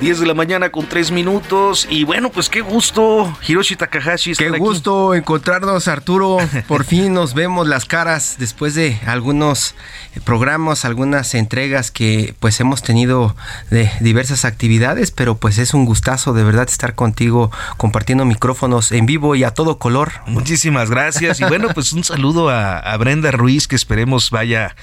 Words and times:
10 0.00 0.20
de 0.20 0.26
la 0.26 0.34
mañana 0.34 0.70
con 0.70 0.86
3 0.86 1.10
minutos. 1.10 1.86
Y 1.90 2.04
bueno, 2.04 2.30
pues 2.30 2.48
qué 2.48 2.60
gusto, 2.60 3.34
Hiroshi 3.46 3.76
Takahashi. 3.76 4.34
Qué 4.34 4.50
gusto 4.50 5.14
encontrarnos, 5.14 5.88
Arturo. 5.88 6.36
Por 6.68 6.84
fin 6.84 7.14
nos 7.14 7.34
vemos 7.34 7.66
las 7.66 7.84
caras 7.86 8.36
después 8.38 8.74
de 8.74 8.98
algunos 9.06 9.74
programas, 10.24 10.84
algunas 10.84 11.34
entregas 11.34 11.90
que 11.90 12.34
pues 12.40 12.60
hemos 12.60 12.82
tenido 12.82 13.36
de 13.70 13.90
diversas 14.00 14.44
actividades, 14.44 15.10
pero 15.10 15.36
pues 15.36 15.58
es 15.58 15.72
un 15.72 15.86
gustazo 15.86 16.32
de 16.32 16.44
verdad 16.44 16.68
estar 16.68 16.94
contigo 16.94 17.50
compartiendo 17.76 18.24
micrófonos 18.24 18.92
en 18.92 19.06
vivo 19.06 19.34
y 19.34 19.44
a 19.44 19.52
todo 19.52 19.78
color. 19.78 20.12
Muchísimas 20.26 20.90
gracias. 20.90 21.40
Y 21.40 21.44
bueno, 21.44 21.68
pues 21.74 21.92
un 21.92 22.04
saludo 22.04 22.50
a, 22.50 22.78
a 22.78 22.96
Brenda 22.98 23.30
Ruiz, 23.30 23.66
que 23.66 23.76
esperemos 23.76 24.30
vaya 24.30 24.76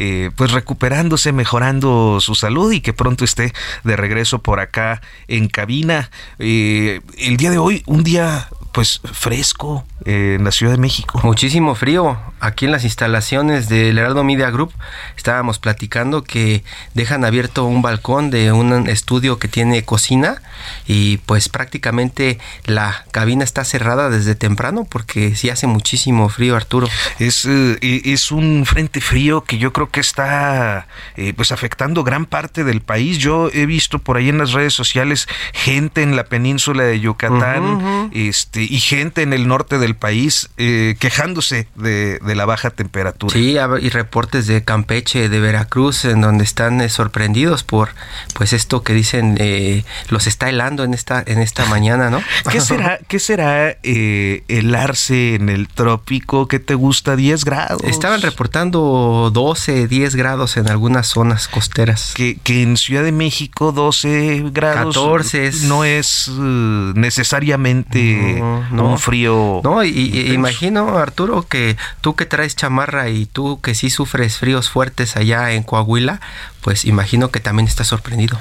eh, 0.00 0.30
pues 0.36 0.52
recuperándose, 0.52 1.32
mejorando 1.32 2.20
su 2.20 2.36
salud 2.36 2.70
y 2.70 2.80
que 2.80 2.92
pronto 2.92 3.24
esté 3.24 3.52
de 3.82 3.96
regreso 3.96 4.38
por 4.38 4.60
acá 4.60 5.02
en 5.26 5.48
cabina. 5.48 6.12
Eh, 6.38 7.00
el 7.18 7.36
día 7.36 7.50
de 7.50 7.58
hoy, 7.58 7.82
un 7.86 8.04
día 8.04 8.48
pues 8.78 9.00
fresco 9.02 9.84
eh, 10.04 10.36
en 10.38 10.44
la 10.44 10.52
Ciudad 10.52 10.70
de 10.70 10.78
México. 10.78 11.18
Muchísimo 11.24 11.74
frío. 11.74 12.16
Aquí 12.38 12.66
en 12.66 12.70
las 12.70 12.84
instalaciones 12.84 13.68
del 13.68 13.98
Heraldo 13.98 14.22
Media 14.22 14.48
Group 14.50 14.72
estábamos 15.16 15.58
platicando 15.58 16.22
que 16.22 16.62
dejan 16.94 17.24
abierto 17.24 17.64
un 17.64 17.82
balcón 17.82 18.30
de 18.30 18.52
un 18.52 18.88
estudio 18.88 19.40
que 19.40 19.48
tiene 19.48 19.82
cocina 19.82 20.40
y 20.86 21.16
pues 21.16 21.48
prácticamente 21.48 22.38
la 22.66 23.04
cabina 23.10 23.42
está 23.42 23.64
cerrada 23.64 24.10
desde 24.10 24.36
temprano 24.36 24.86
porque 24.88 25.34
sí 25.34 25.50
hace 25.50 25.66
muchísimo 25.66 26.28
frío, 26.28 26.54
Arturo. 26.54 26.86
Es, 27.18 27.46
eh, 27.46 27.78
es 28.04 28.30
un 28.30 28.64
frente 28.64 29.00
frío 29.00 29.42
que 29.42 29.58
yo 29.58 29.72
creo 29.72 29.90
que 29.90 29.98
está 29.98 30.86
eh, 31.16 31.32
pues 31.34 31.50
afectando 31.50 32.04
gran 32.04 32.26
parte 32.26 32.62
del 32.62 32.80
país. 32.80 33.18
Yo 33.18 33.50
he 33.52 33.66
visto 33.66 33.98
por 33.98 34.16
ahí 34.16 34.28
en 34.28 34.38
las 34.38 34.52
redes 34.52 34.74
sociales 34.74 35.26
gente 35.52 36.02
en 36.02 36.14
la 36.14 36.26
península 36.26 36.84
de 36.84 37.00
Yucatán, 37.00 38.10
este 38.12 38.67
y 38.68 38.80
gente 38.80 39.22
en 39.22 39.32
el 39.32 39.48
norte 39.48 39.78
del 39.78 39.96
país 39.96 40.50
eh, 40.56 40.96
quejándose 40.98 41.68
de, 41.74 42.20
la 42.22 42.44
baja 42.44 42.70
temperatura. 42.70 43.32
Sí, 43.32 43.56
y 43.80 43.88
reportes 43.88 44.46
de 44.46 44.62
Campeche, 44.62 45.28
de 45.28 45.40
Veracruz, 45.40 46.04
en 46.04 46.20
donde 46.20 46.44
están 46.44 46.80
eh, 46.80 46.88
sorprendidos 46.88 47.64
por 47.64 47.90
pues 48.34 48.52
esto 48.52 48.82
que 48.82 48.92
dicen 48.92 49.36
eh, 49.40 49.84
los 50.08 50.26
está 50.26 50.48
helando 50.48 50.84
en 50.84 50.94
esta 50.94 51.22
en 51.26 51.40
esta 51.40 51.66
mañana, 51.70 52.10
¿no? 52.10 52.22
¿Qué 52.50 52.60
será 52.68 52.98
qué 53.08 53.18
será 53.18 53.76
helarse 53.82 55.34
en 55.34 55.48
el 55.48 55.68
trópico? 55.68 56.46
¿Qué 56.46 56.58
te 56.58 56.74
gusta? 56.74 57.16
10 57.16 57.44
grados. 57.44 57.82
Estaban 57.84 58.22
reportando 58.22 59.30
12, 59.32 59.88
10 59.88 60.14
grados 60.14 60.56
en 60.56 60.68
algunas 60.68 61.08
zonas 61.08 61.48
costeras. 61.48 62.12
Que, 62.14 62.38
que 62.42 62.62
en 62.62 62.76
Ciudad 62.76 63.02
de 63.02 63.12
México 63.12 63.72
12 63.72 64.44
grados 64.52 64.94
14 64.94 65.50
no 65.62 65.84
es 65.84 66.28
necesariamente 66.28 68.36
no, 68.38 68.47
un 68.70 68.98
frío. 68.98 69.60
No, 69.64 69.84
y, 69.84 70.32
imagino, 70.32 70.98
Arturo, 70.98 71.46
que 71.46 71.76
tú 72.00 72.14
que 72.14 72.26
traes 72.26 72.56
chamarra 72.56 73.08
y 73.08 73.26
tú 73.26 73.60
que 73.60 73.74
sí 73.74 73.90
sufres 73.90 74.38
fríos 74.38 74.70
fuertes 74.70 75.16
allá 75.16 75.52
en 75.52 75.62
Coahuila, 75.62 76.20
pues 76.68 76.84
imagino 76.84 77.30
que 77.30 77.40
también 77.40 77.66
está 77.66 77.82
sorprendido. 77.82 78.38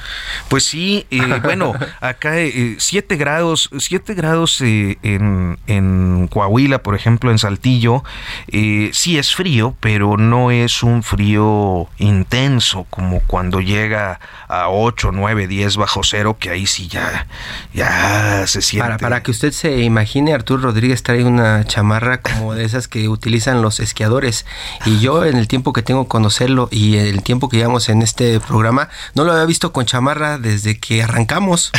Pues 0.49 0.65
sí, 0.65 1.07
eh, 1.11 1.39
bueno, 1.43 1.73
acá 2.01 2.33
7 2.77 3.13
eh, 3.13 3.17
grados, 3.17 3.69
7 3.77 4.15
grados 4.15 4.59
eh, 4.59 4.97
en, 5.01 5.57
en, 5.65 6.27
Coahuila, 6.27 6.83
por 6.83 6.93
ejemplo, 6.93 7.31
en 7.31 7.39
Saltillo, 7.39 8.03
sí 8.51 9.17
es 9.17 9.33
frío, 9.33 9.75
pero 9.79 10.17
no 10.17 10.51
es 10.51 10.83
un 10.83 11.03
frío 11.03 11.87
intenso 11.99 12.85
como 12.89 13.21
cuando 13.21 13.61
llega 13.61 14.19
a 14.49 14.67
8, 14.67 15.11
9, 15.13 15.47
10 15.47 15.77
bajo 15.77 16.01
cero, 16.03 16.35
que 16.37 16.49
ahí 16.49 16.65
sí 16.67 16.89
ya, 16.89 17.27
ya 17.73 18.45
se 18.45 18.61
siente. 18.61 18.89
Para, 18.89 18.97
para 18.97 19.23
que 19.23 19.31
usted 19.31 19.53
se 19.53 19.83
imagine, 19.83 20.33
Arturo 20.33 20.63
Rodríguez 20.63 21.01
trae 21.01 21.23
una 21.23 21.63
chamarra 21.63 22.19
como 22.19 22.55
de 22.55 22.65
esas 22.65 22.89
que 22.89 23.07
utilizan 23.07 23.61
los 23.61 23.79
esquiadores. 23.79 24.45
Y 24.85 24.99
yo 24.99 25.23
en 25.23 25.37
el 25.37 25.47
tiempo 25.47 25.71
que 25.71 25.81
tengo 25.81 26.09
conocerlo 26.09 26.67
y 26.71 26.97
el 26.97 27.23
tiempo 27.23 27.47
que 27.47 27.55
llevamos 27.55 27.87
en 27.87 28.01
este 28.01 28.16
programa, 28.45 28.89
no 29.15 29.23
lo 29.23 29.31
había 29.31 29.45
visto 29.45 29.71
con 29.71 29.85
chamarra 29.85 30.37
desde 30.37 30.79
que 30.79 31.03
arrancamos. 31.03 31.71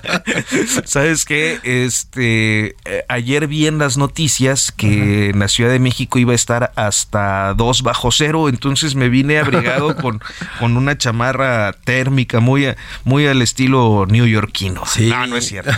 ¿Sabes 0.84 1.24
qué? 1.24 1.58
Este, 1.62 2.76
eh, 2.84 3.04
ayer 3.08 3.46
vi 3.46 3.66
en 3.66 3.78
las 3.78 3.96
noticias 3.96 4.72
que 4.72 5.30
en 5.30 5.38
la 5.38 5.48
Ciudad 5.48 5.70
de 5.70 5.78
México 5.78 6.18
iba 6.18 6.32
a 6.32 6.34
estar 6.34 6.72
hasta 6.76 7.54
2 7.54 7.82
bajo 7.82 8.10
cero, 8.12 8.48
entonces 8.48 8.94
me 8.94 9.08
vine 9.08 9.38
abrigado 9.38 9.96
con, 10.00 10.20
con 10.60 10.76
una 10.76 10.96
chamarra 10.96 11.72
térmica 11.72 12.40
muy, 12.40 12.74
muy 13.04 13.26
al 13.26 13.42
estilo 13.42 14.06
neoyorquino. 14.08 14.84
Sí. 14.86 15.08
No, 15.08 15.26
no 15.26 15.36
es 15.36 15.46
cierto. 15.46 15.72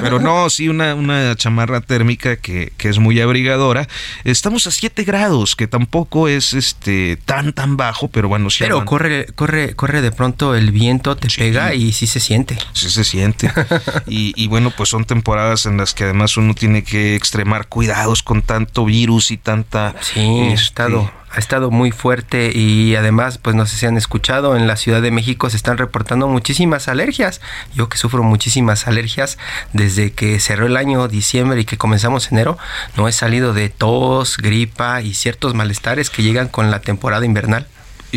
Pero 0.00 0.20
no, 0.20 0.48
sí, 0.50 0.68
una, 0.68 0.94
una 0.94 1.34
chamarra 1.36 1.80
térmica 1.80 2.36
que, 2.36 2.72
que 2.76 2.88
es 2.88 2.98
muy 2.98 3.20
abrigadora. 3.20 3.88
Estamos 4.24 4.66
a 4.66 4.70
7 4.70 5.04
grados, 5.04 5.56
que 5.56 5.66
tampoco 5.66 6.28
es 6.28 6.54
este 6.54 7.16
tan 7.24 7.52
tan 7.52 7.76
bajo, 7.76 8.08
pero 8.08 8.28
bueno, 8.28 8.50
sí. 8.50 8.58
Pero 8.60 8.84
corre 8.84 9.15
corre, 9.34 9.74
corre, 9.74 10.02
de 10.02 10.12
pronto 10.12 10.54
el 10.54 10.70
viento, 10.72 11.16
te 11.16 11.28
pega 11.28 11.74
y 11.74 11.92
sí 11.92 12.06
se 12.06 12.20
siente. 12.20 12.58
Sí 12.72 12.90
se 12.90 13.04
siente. 13.04 13.50
y, 14.06 14.46
bueno, 14.48 14.70
pues 14.76 14.88
son 14.88 15.04
temporadas 15.04 15.66
en 15.66 15.76
las 15.76 15.94
que 15.94 16.04
además 16.04 16.36
uno 16.36 16.54
tiene 16.54 16.84
que 16.84 17.16
extremar 17.16 17.68
cuidados 17.68 18.22
con 18.22 18.42
tanto 18.42 18.84
virus 18.84 19.30
y 19.30 19.36
tanta... 19.36 19.94
Sí, 20.00 20.20
este, 20.20 20.54
estado 20.54 21.10
ha 21.36 21.38
estado 21.38 21.70
muy 21.70 21.90
fuerte 21.90 22.50
y 22.54 22.94
además, 22.96 23.36
pues 23.36 23.54
no 23.54 23.66
sé 23.66 23.76
si 23.76 23.84
han 23.84 23.98
escuchado, 23.98 24.56
en 24.56 24.66
la 24.66 24.76
Ciudad 24.76 25.02
de 25.02 25.10
México 25.10 25.50
se 25.50 25.56
están 25.58 25.76
reportando 25.76 26.28
muchísimas 26.28 26.88
alergias. 26.88 27.42
Yo 27.74 27.90
que 27.90 27.98
sufro 27.98 28.22
muchísimas 28.22 28.86
alergias 28.86 29.36
desde 29.74 30.12
que 30.12 30.40
cerró 30.40 30.64
el 30.64 30.78
año 30.78 31.08
diciembre 31.08 31.60
y 31.60 31.66
que 31.66 31.76
comenzamos 31.76 32.32
enero, 32.32 32.56
no 32.96 33.06
he 33.06 33.12
salido 33.12 33.52
de 33.52 33.68
tos, 33.68 34.38
gripa 34.38 35.02
y 35.02 35.12
ciertos 35.12 35.52
malestares 35.52 36.08
que 36.08 36.22
llegan 36.22 36.48
con 36.48 36.70
la 36.70 36.80
temporada 36.80 37.26
invernal. 37.26 37.66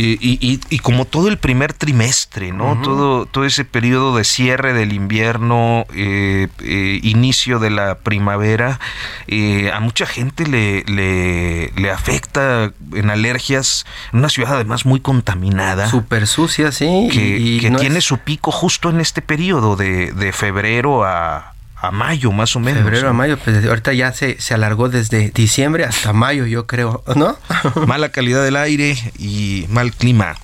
Y, 0.01 0.79
como 0.79 1.05
todo 1.05 1.27
el 1.27 1.37
primer 1.37 1.73
trimestre, 1.73 2.51
¿no? 2.51 2.81
todo, 2.81 3.25
todo 3.25 3.45
ese 3.45 3.65
periodo 3.65 4.15
de 4.15 4.23
cierre 4.23 4.73
del 4.73 4.93
invierno, 4.93 5.85
eh, 5.93 6.47
eh, 6.63 6.99
inicio 7.03 7.59
de 7.59 7.69
la 7.69 7.99
primavera, 7.99 8.79
eh, 9.27 9.71
a 9.73 9.79
mucha 9.79 10.05
gente 10.05 10.45
le, 10.45 10.83
le, 10.83 11.91
afecta 11.91 12.71
en 12.93 13.09
alergias, 13.09 13.85
en 14.13 14.19
una 14.19 14.29
ciudad 14.29 14.55
además 14.55 14.85
muy 14.85 14.99
contaminada. 14.99 15.89
Súper 15.89 16.27
sucia, 16.27 16.71
sí. 16.71 17.09
Que, 17.11 17.69
tiene 17.79 18.01
su 18.01 18.17
pico 18.17 18.51
justo 18.51 18.89
en 18.89 18.99
este 18.99 19.21
periodo 19.21 19.75
de, 19.75 20.11
de 20.11 20.33
febrero 20.33 21.03
a, 21.03 21.53
a 21.81 21.91
mayo 21.91 22.31
más 22.31 22.55
o 22.55 22.59
menos. 22.59 22.83
Febrero 22.83 23.09
a 23.09 23.13
mayo, 23.13 23.37
pues 23.37 23.65
ahorita 23.65 23.93
ya 23.93 24.11
se, 24.11 24.39
se 24.39 24.53
alargó 24.53 24.89
desde 24.89 25.29
diciembre 25.29 25.85
hasta 25.85 26.13
mayo, 26.13 26.45
yo 26.45 26.67
creo, 26.67 27.03
¿no? 27.15 27.37
Mala 27.87 28.09
calidad 28.09 28.43
del 28.43 28.57
aire 28.57 28.97
y 29.17 29.65
mal 29.69 29.93
clima. 29.93 30.35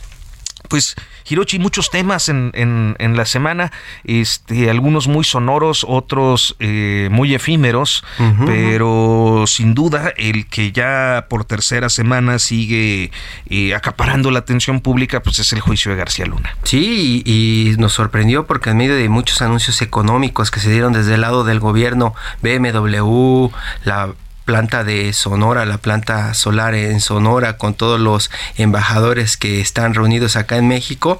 Pues 0.69 0.95
Hirochi, 1.27 1.59
muchos 1.59 1.89
temas 1.89 2.29
en, 2.29 2.51
en, 2.53 3.17
la 3.17 3.25
semana, 3.25 3.71
este, 4.03 4.69
algunos 4.69 5.07
muy 5.07 5.23
sonoros, 5.23 5.85
otros 5.87 6.55
eh, 6.59 7.09
muy 7.11 7.33
efímeros, 7.33 8.03
pero 8.45 9.45
sin 9.47 9.73
duda 9.73 10.13
el 10.17 10.47
que 10.47 10.71
ya 10.71 11.25
por 11.29 11.45
tercera 11.45 11.89
semana 11.89 12.39
sigue 12.39 13.11
eh, 13.49 13.73
acaparando 13.73 14.29
la 14.31 14.39
atención 14.39 14.81
pública, 14.81 15.23
pues 15.23 15.39
es 15.39 15.51
el 15.53 15.61
juicio 15.61 15.91
de 15.91 15.97
García 15.97 16.25
Luna. 16.25 16.55
Sí, 16.63 17.23
y, 17.25 17.71
y 17.71 17.77
nos 17.77 17.93
sorprendió 17.93 18.45
porque 18.45 18.69
en 18.69 18.77
medio 18.77 18.95
de 18.95 19.09
muchos 19.09 19.41
anuncios 19.41 19.81
económicos 19.81 20.51
que 20.51 20.59
se 20.59 20.71
dieron 20.71 20.93
desde 20.93 21.15
el 21.15 21.21
lado 21.21 21.43
del 21.43 21.59
gobierno, 21.59 22.13
BMW, 22.41 23.47
la 23.83 24.13
planta 24.45 24.83
de 24.83 25.11
Sonora, 25.11 25.65
la 25.65 25.79
planta 25.79 26.33
solar 26.35 26.75
en 26.75 27.01
Sonora, 27.01 27.57
con 27.57 27.73
todos 27.73 27.99
los 27.99 28.29
embajadores 28.57 29.37
que 29.37 29.59
están 29.59 29.95
reunidos 29.95 30.35
acá 30.35 30.57
en 30.57 30.67
México, 30.67 31.19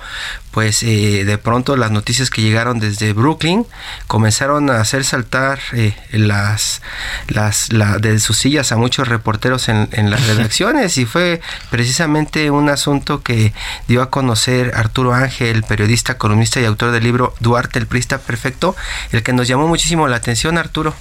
pues 0.51 0.83
eh, 0.83 1.25
de 1.25 1.38
pronto 1.38 1.75
las 1.75 1.92
noticias 1.92 2.30
que 2.30 2.42
llegaron 2.42 2.80
desde 2.80 3.12
Brooklyn 3.12 3.66
comenzaron 4.07 4.69
a 4.69 4.80
hacer 4.80 5.04
saltar 5.04 5.60
eh, 5.74 5.94
las, 6.12 6.81
las 7.27 7.68
de 8.00 8.19
sus 8.22 8.38
sillas 8.38 8.72
a 8.72 8.77
muchos 8.77 9.10
reporteros 9.10 9.68
en, 9.68 9.89
las 10.10 10.27
redacciones 10.27 10.98
y 10.98 11.06
fue 11.06 11.42
precisamente 11.72 12.51
un 12.51 12.69
asunto 12.69 13.22
que 13.22 13.54
dio 13.89 14.01
a 14.01 14.10
conocer 14.10 14.72
Arturo 14.75 15.13
Ángel, 15.13 15.63
periodista, 15.63 16.18
columnista 16.18 16.62
y 16.62 16.66
autor 16.66 16.92
del 16.92 17.04
libro 17.04 17.33
Duarte 17.42 17.80
el 17.80 17.88
Prista 17.88 18.19
Perfecto, 18.19 18.75
el 19.12 19.24
que 19.24 19.33
nos 19.33 19.48
llamó 19.48 19.68
muchísimo 19.68 20.07
la 20.07 20.18
atención, 20.18 20.57
Arturo. 20.57 20.94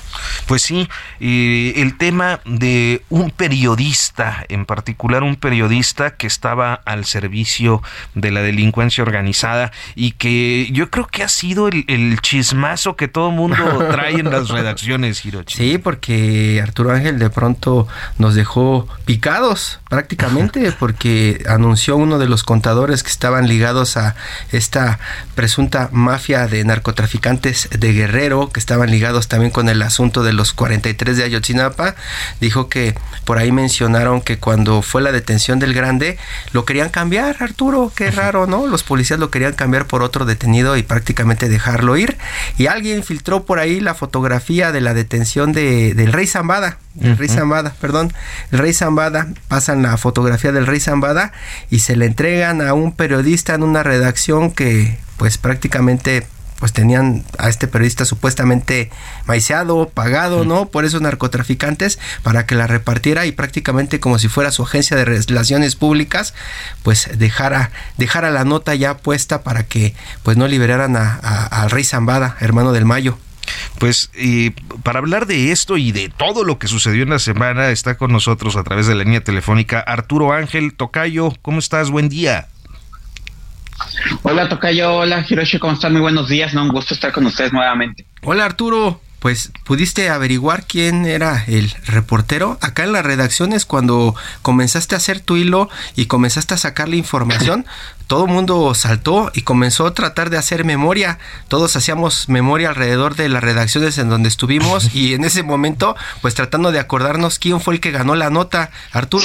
Pues 0.47 0.63
sí, 0.63 0.89
el 1.21 1.97
tema 1.97 2.14
de 2.45 3.03
un 3.11 3.31
periodista, 3.31 4.45
en 4.49 4.67
particular 4.67 5.23
un 5.23 5.37
periodista 5.37 6.17
que 6.17 6.27
estaba 6.27 6.75
al 6.75 7.05
servicio 7.05 7.83
de 8.15 8.31
la 8.31 8.43
delincuencia 8.43 9.03
organizada, 9.03 9.73
y 9.95 10.13
que 10.13 10.69
yo 10.73 10.91
creo 10.91 11.07
que 11.07 11.23
ha 11.23 11.29
sido 11.29 11.69
el, 11.69 12.19
chismazo 12.21 12.97
que 12.97 13.09
todo 13.09 13.31
mundo 13.31 13.57
trae 13.91 14.15
en 14.15 14.31
las 14.31 14.49
redacciones, 14.49 15.25
Hirochi. 15.25 15.57
Sí, 15.57 15.79
porque 15.79 16.61
Arturo 16.63 16.93
Ángel 16.93 17.19
de 17.19 17.31
pronto 17.31 17.87
nos 18.19 18.35
dejó 18.35 18.89
picados 19.05 19.81
prácticamente 19.89 20.73
porque 20.79 21.45
anunció 21.49 21.97
uno 21.97 22.19
de 22.19 22.29
los 22.29 22.45
contadores 22.45 23.03
que 23.03 23.11
estaban 23.11 23.49
ligados 23.49 23.97
a 23.97 24.15
esta 24.53 24.99
presunta 25.35 25.89
mafia 25.93 26.47
de 26.47 26.65
narcotraficantes 26.65 27.69
de 27.71 27.93
Guerrero, 27.93 28.51
que 28.51 28.61
estaban 28.61 28.91
ligados 28.91 29.29
también 29.29 29.51
con 29.51 29.69
el 29.69 29.83
asunto 29.83 30.23
de 30.23 30.33
los 30.33 30.53
43 30.53 31.17
de 31.17 31.25
Ayotzinapa, 31.25 31.95
dijo 32.41 32.69
que 32.69 32.95
por 33.25 33.39
ahí 33.39 33.53
mencionaron 33.53 34.21
que 34.21 34.39
cuando 34.39 34.83
fue 34.83 35.03
la 35.03 35.13
detención 35.13 35.59
del 35.59 35.75
grande, 35.75 36.19
lo 36.53 36.65
querían 36.65 36.89
cambiar, 36.89 37.37
Arturo, 37.41 37.93
qué 37.95 38.11
raro, 38.11 38.47
¿no? 38.47 38.67
Los 38.67 38.83
policías 38.83 39.19
lo 39.19 39.31
querían 39.31 39.55
cambiar 39.55 39.87
por 39.87 40.03
otro 40.03 40.25
detenido 40.25 40.77
y 40.77 40.83
prácticamente 40.83 41.49
dejarlo 41.49 41.97
ir. 41.97 42.17
Y 42.59 42.67
alguien 42.67 43.03
filtró 43.03 43.45
por 43.45 43.59
ahí 43.59 43.81
la 43.81 43.95
fotografía 43.95 44.73
de 44.73 44.81
la 44.81 44.95
detención 44.95 45.53
de, 45.53 45.95
del 45.95 46.13
rey 46.13 46.27
Zambada. 46.27 46.79
El 47.01 47.17
rey 47.17 47.29
Zambada, 47.29 47.75
perdón. 47.81 48.13
El 48.53 48.59
rey 48.59 48.73
Zambada. 48.73 49.29
Pasan 49.49 49.83
la 49.83 49.97
fotografía 49.97 50.53
del 50.53 50.67
rey 50.67 50.81
Zambada 50.81 51.33
y 51.71 51.81
se 51.81 51.97
le 51.97 52.07
entregan 52.07 52.61
a 52.61 52.75
un 52.75 52.93
periodista 52.93 53.55
en 53.55 53.63
una 53.63 53.83
redacción 53.83 54.53
que 54.53 54.99
pues 55.17 55.39
prácticamente 55.39 56.27
pues 56.65 56.73
tenían 56.73 57.27
a 57.37 57.51
este 57.51 57.69
periodista 57.69 58.07
supuestamente 58.07 58.91
maiceado, 59.27 59.91
pagado, 59.91 60.47
¿no? 60.47 60.65
Por 60.71 60.87
esos 60.87 61.03
narcotraficantes 61.03 61.99
para 62.23 62.47
que 62.47 62.55
la 62.55 62.67
repartiera 62.67 63.27
y 63.27 63.33
prácticamente 63.33 64.01
como 64.01 64.19
si 64.19 64.29
fuera 64.29 64.51
su 64.51 64.63
agencia 64.63 64.97
de 64.97 65.05
relaciones 65.05 65.77
públicas, 65.77 66.33
pues 66.83 67.11
dejara, 67.19 67.71
dejara 67.99 68.31
la 68.31 68.47
nota 68.47 68.75
ya 68.75 68.97
puesta 68.97 69.43
para 69.43 69.65
que 69.65 69.95
pues 70.23 70.39
no 70.39 70.49
liberaran 70.49 70.97
al 70.97 71.71
rey 71.71 71.85
Zambada, 71.85 72.39
hermano 72.41 72.73
del 72.73 72.87
Mayo. 72.87 73.19
Pues 73.79 74.11
para 74.83 75.01
hablar 75.01 75.27
de 75.27 75.53
esto 75.53 75.77
y 75.77 75.93
de 75.93 76.09
todo 76.09 76.45
lo 76.45 76.59
que 76.59 76.67
sucedió 76.67 77.03
en 77.03 77.11
la 77.11 77.19
semana, 77.19 77.69
está 77.69 77.99
con 77.99 78.11
nosotros 78.11 78.57
a 78.57 78.65
través 78.65 78.87
de 78.87 78.95
la 78.95 79.05
línea 79.05 79.23
telefónica 79.23 79.81
Arturo 79.81 80.33
Ángel 80.33 80.73
Tocayo. 80.73 81.31
¿Cómo 81.43 81.59
estás? 81.59 81.91
Buen 81.91 82.09
día. 82.09 82.49
Hola 84.23 84.49
Tocayo, 84.49 84.95
hola 84.95 85.25
Hiroshi, 85.29 85.59
¿cómo 85.59 85.75
están? 85.75 85.93
Muy 85.93 86.01
buenos 86.01 86.29
días, 86.29 86.55
¿no? 86.55 86.63
Un 86.63 86.69
gusto 86.69 86.95
estar 86.95 87.13
con 87.13 87.27
ustedes 87.27 87.53
nuevamente. 87.53 88.05
Hola 88.23 88.45
Arturo, 88.45 89.01
pues 89.25 89.53
pudiste 89.65 90.11
averiguar 90.11 90.67
quién 90.67 91.07
era 91.07 91.45
el 91.47 91.71
reportero. 91.87 92.59
Acá 92.61 92.85
en 92.85 92.93
las 92.93 93.07
redacciones, 93.07 93.65
cuando 93.65 94.15
comenzaste 94.43 94.95
a 94.95 94.99
hacer 94.99 95.21
tu 95.21 95.37
hilo 95.37 95.71
y 95.97 96.05
comenzaste 96.05 96.53
a 96.53 96.59
sacar 96.59 96.91
la 96.91 96.97
información, 96.97 97.65
todo 98.07 98.27
el 98.27 98.31
mundo 98.31 98.75
saltó 98.75 99.31
y 99.33 99.41
comenzó 99.41 99.87
a 99.87 99.95
tratar 99.95 100.29
de 100.29 100.37
hacer 100.37 100.67
memoria. 100.67 101.19
Todos 101.49 101.75
hacíamos 101.75 102.29
memoria 102.29 102.69
alrededor 102.69 103.17
de 103.17 103.31
las 103.31 103.43
redacciones 103.43 103.97
en 103.97 104.11
donde 104.11 104.29
estuvimos 104.29 104.95
y 104.95 105.15
en 105.15 105.25
ese 105.25 105.43
momento, 105.43 105.97
pues 106.21 106.35
tratando 106.35 106.71
de 106.71 106.81
acordarnos 106.81 107.39
quién 107.39 107.63
fue 107.63 107.73
el 107.73 107.81
que 107.81 107.93
ganó 107.93 108.17
la 108.17 108.29
nota. 108.29 108.73
Arturo, 108.93 109.25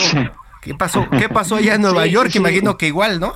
¿qué 0.62 0.76
pasó? 0.76 1.10
¿Qué 1.10 1.28
pasó 1.28 1.58
allá 1.58 1.76
en 1.76 1.82
Nueva 1.82 2.06
York? 2.06 2.34
Imagino 2.36 2.78
que 2.78 2.88
igual, 2.88 3.20
¿no? 3.20 3.34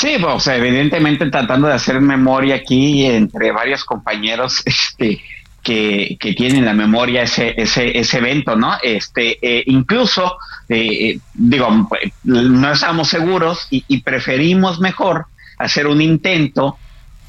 Sí, 0.00 0.16
pues 0.18 0.46
evidentemente 0.46 1.28
tratando 1.28 1.68
de 1.68 1.74
hacer 1.74 2.00
memoria 2.00 2.54
aquí 2.54 3.04
entre 3.04 3.52
varios 3.52 3.84
compañeros 3.84 4.62
este, 4.64 5.20
que, 5.62 6.16
que 6.18 6.32
tienen 6.32 6.64
la 6.64 6.72
memoria 6.72 7.24
ese, 7.24 7.52
ese, 7.60 7.98
ese 7.98 8.16
evento, 8.16 8.56
¿no? 8.56 8.78
Este, 8.82 9.38
eh, 9.42 9.62
incluso, 9.66 10.38
eh, 10.70 11.18
digo, 11.34 11.86
no 12.24 12.72
estamos 12.72 13.08
seguros 13.08 13.66
y, 13.68 13.84
y, 13.88 14.00
preferimos 14.00 14.80
mejor 14.80 15.26
hacer 15.58 15.86
un 15.86 16.00
intento 16.00 16.78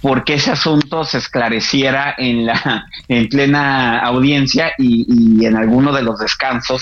porque 0.01 0.35
ese 0.35 0.51
asunto 0.51 1.03
se 1.03 1.17
esclareciera 1.17 2.15
en 2.17 2.45
la 2.45 2.85
en 3.09 3.27
plena 3.27 3.99
audiencia 3.99 4.71
y, 4.77 5.41
y 5.41 5.45
en 5.45 5.57
alguno 5.57 5.91
de 5.91 6.03
los 6.03 6.19
descansos 6.19 6.81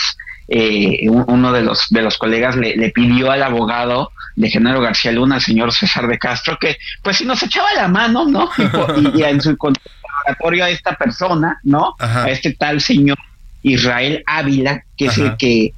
eh, 0.50 1.08
uno 1.10 1.52
de 1.52 1.62
los 1.62 1.88
de 1.90 2.02
los 2.02 2.18
colegas 2.18 2.56
le, 2.56 2.76
le 2.76 2.90
pidió 2.90 3.32
al 3.32 3.44
abogado 3.44 4.12
de 4.36 4.50
Genaro 4.50 4.82
García 4.82 5.12
Luna, 5.12 5.36
al 5.36 5.42
señor 5.42 5.74
César 5.74 6.08
de 6.08 6.18
Castro, 6.18 6.58
que 6.60 6.78
pues 7.04 7.18
si 7.18 7.26
nos 7.26 7.44
echaba 7.44 7.74
la 7.74 7.88
mano, 7.88 8.26
¿no? 8.26 8.50
Y, 8.58 9.22
en 9.24 9.42
su 9.42 9.50
interrogatorio 9.52 10.66
a 10.66 10.70
esta 10.70 10.96
persona, 10.96 11.60
¿no? 11.64 11.96
A 12.00 12.30
este 12.30 12.54
tal 12.54 12.82
señor 12.82 13.18
Israel 13.64 14.24
Ávila, 14.26 14.84
que 14.98 15.08
es 15.08 15.18
el 15.18 15.36
que 15.38 15.74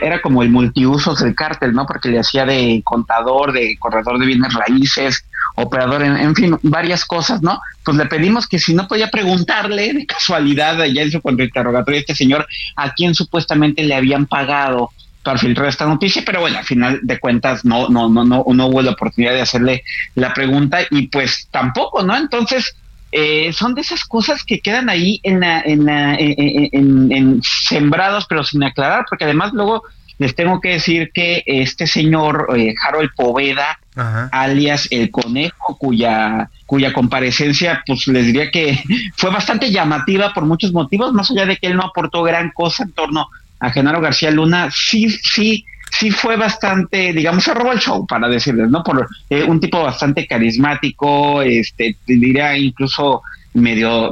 era 0.00 0.22
como 0.22 0.42
el 0.42 0.50
multiusos 0.50 1.20
del 1.20 1.34
cártel, 1.34 1.72
¿no? 1.72 1.84
Porque 1.84 2.08
le 2.08 2.20
hacía 2.20 2.46
de 2.46 2.80
contador, 2.84 3.52
de 3.52 3.76
corredor 3.78 4.18
de 4.18 4.26
bienes 4.26 4.54
raíces, 4.54 5.24
operador, 5.56 6.02
en, 6.02 6.16
en, 6.16 6.34
fin, 6.34 6.58
varias 6.62 7.04
cosas, 7.04 7.42
¿no? 7.42 7.60
Pues 7.84 7.96
le 7.96 8.06
pedimos 8.06 8.46
que 8.46 8.58
si 8.58 8.74
no 8.74 8.88
podía 8.88 9.10
preguntarle 9.10 9.92
de 9.92 10.06
casualidad 10.06 10.80
allá 10.80 11.02
en 11.02 11.10
su 11.10 11.20
contrainterrogatorio 11.20 11.98
a 11.98 12.00
este 12.00 12.14
señor 12.14 12.46
a 12.76 12.92
quién 12.92 13.14
supuestamente 13.14 13.82
le 13.82 13.94
habían 13.94 14.26
pagado 14.26 14.90
para 15.22 15.38
filtrar 15.38 15.68
esta 15.68 15.86
noticia, 15.86 16.22
pero 16.24 16.40
bueno, 16.40 16.58
al 16.58 16.64
final 16.64 17.00
de 17.02 17.18
cuentas 17.18 17.64
no, 17.64 17.88
no, 17.88 18.08
no, 18.08 18.24
no, 18.24 18.44
no 18.46 18.66
hubo 18.66 18.80
la 18.82 18.92
oportunidad 18.92 19.32
de 19.32 19.42
hacerle 19.42 19.84
la 20.14 20.32
pregunta 20.32 20.80
y 20.90 21.08
pues 21.08 21.48
tampoco, 21.50 22.02
¿no? 22.02 22.16
Entonces, 22.16 22.74
eh, 23.12 23.52
son 23.52 23.74
de 23.74 23.80
esas 23.80 24.04
cosas 24.04 24.44
que 24.44 24.60
quedan 24.60 24.88
ahí 24.88 25.20
en, 25.22 25.40
la, 25.40 25.60
en, 25.60 25.84
la, 25.84 26.14
en, 26.14 27.12
en, 27.12 27.42
sembrados, 27.42 28.26
pero 28.28 28.44
sin 28.44 28.62
aclarar, 28.62 29.04
porque 29.08 29.24
además 29.24 29.52
luego 29.52 29.82
les 30.18 30.34
tengo 30.34 30.60
que 30.60 30.70
decir 30.70 31.10
que 31.12 31.42
este 31.46 31.86
señor 31.86 32.48
eh, 32.56 32.74
Harold 32.86 33.10
Poveda, 33.16 33.78
alias 34.32 34.88
el 34.90 35.10
conejo, 35.10 35.76
cuya, 35.76 36.50
cuya 36.66 36.92
comparecencia, 36.92 37.82
pues 37.86 38.06
les 38.06 38.26
diría 38.26 38.50
que 38.50 38.82
fue 39.16 39.30
bastante 39.30 39.70
llamativa 39.70 40.32
por 40.32 40.44
muchos 40.44 40.72
motivos, 40.72 41.12
más 41.12 41.30
allá 41.30 41.46
de 41.46 41.56
que 41.56 41.68
él 41.68 41.76
no 41.76 41.84
aportó 41.84 42.22
gran 42.22 42.50
cosa 42.50 42.84
en 42.84 42.92
torno 42.92 43.28
a 43.58 43.70
Genaro 43.70 44.00
García 44.00 44.30
Luna, 44.30 44.70
sí, 44.72 45.10
sí, 45.10 45.64
sí 45.90 46.10
fue 46.10 46.36
bastante, 46.36 47.12
digamos, 47.12 47.44
se 47.44 47.54
robó 47.54 47.72
el 47.72 47.78
show, 47.78 48.06
para 48.06 48.28
decirles, 48.28 48.70
¿no? 48.70 48.82
Por 48.82 49.06
eh, 49.28 49.44
un 49.44 49.60
tipo 49.60 49.82
bastante 49.82 50.26
carismático, 50.26 51.42
este, 51.42 51.96
diría 52.06 52.56
incluso 52.56 53.22
medio, 53.52 54.10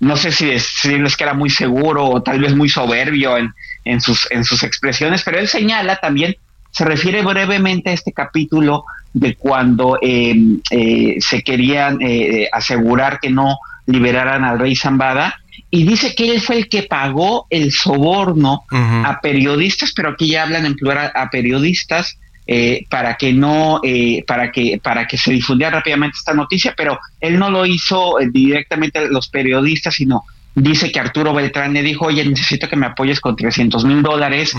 no 0.00 0.16
sé 0.16 0.32
si 0.32 0.46
decirles 0.46 1.16
que 1.16 1.24
era 1.24 1.34
muy 1.34 1.48
seguro 1.48 2.06
o 2.06 2.22
tal 2.22 2.40
vez 2.40 2.54
muy 2.56 2.68
soberbio 2.68 3.36
en, 3.36 3.52
en, 3.84 4.00
sus, 4.00 4.30
en 4.30 4.44
sus 4.44 4.62
expresiones, 4.62 5.22
pero 5.22 5.38
él 5.38 5.48
señala 5.48 5.96
también, 5.96 6.36
se 6.78 6.84
refiere 6.84 7.22
brevemente 7.22 7.90
a 7.90 7.92
este 7.92 8.12
capítulo 8.12 8.84
de 9.12 9.34
cuando 9.34 9.98
em, 10.00 10.60
eh, 10.70 11.16
se 11.18 11.42
querían 11.42 11.98
eh, 12.00 12.48
asegurar 12.52 13.18
que 13.18 13.30
no 13.30 13.58
liberaran 13.86 14.44
al 14.44 14.60
rey 14.60 14.76
Zambada 14.76 15.40
y 15.72 15.82
dice 15.82 16.14
que 16.14 16.30
él 16.30 16.40
fue 16.40 16.56
el 16.56 16.68
que 16.68 16.84
pagó 16.84 17.48
el 17.50 17.72
soborno 17.72 18.62
a 18.70 19.18
periodistas, 19.20 19.92
pero 19.92 20.10
aquí 20.10 20.28
ya 20.28 20.44
hablan 20.44 20.66
en 20.66 20.76
plural 20.76 21.10
a 21.16 21.28
periodistas 21.30 22.16
eh, 22.46 22.86
para 22.88 23.16
que 23.16 23.32
no, 23.32 23.80
eh, 23.82 24.22
para 24.24 24.52
que 24.52 24.80
para 24.80 25.08
que 25.08 25.18
se 25.18 25.32
difundiera 25.32 25.78
rápidamente 25.78 26.16
esta 26.16 26.32
noticia, 26.32 26.74
pero 26.76 27.00
él 27.20 27.40
no 27.40 27.50
lo 27.50 27.66
hizo 27.66 28.20
eh, 28.20 28.28
directamente 28.30 29.00
a 29.00 29.02
los 29.08 29.28
periodistas, 29.28 29.96
sino 29.96 30.22
dice 30.62 30.90
que 30.92 31.00
Arturo 31.00 31.32
Beltrán 31.32 31.72
le 31.72 31.82
dijo, 31.82 32.06
oye, 32.06 32.24
necesito 32.24 32.68
que 32.68 32.76
me 32.76 32.86
apoyes 32.86 33.20
con 33.20 33.36
300 33.36 33.84
mil 33.84 34.02
dólares 34.02 34.54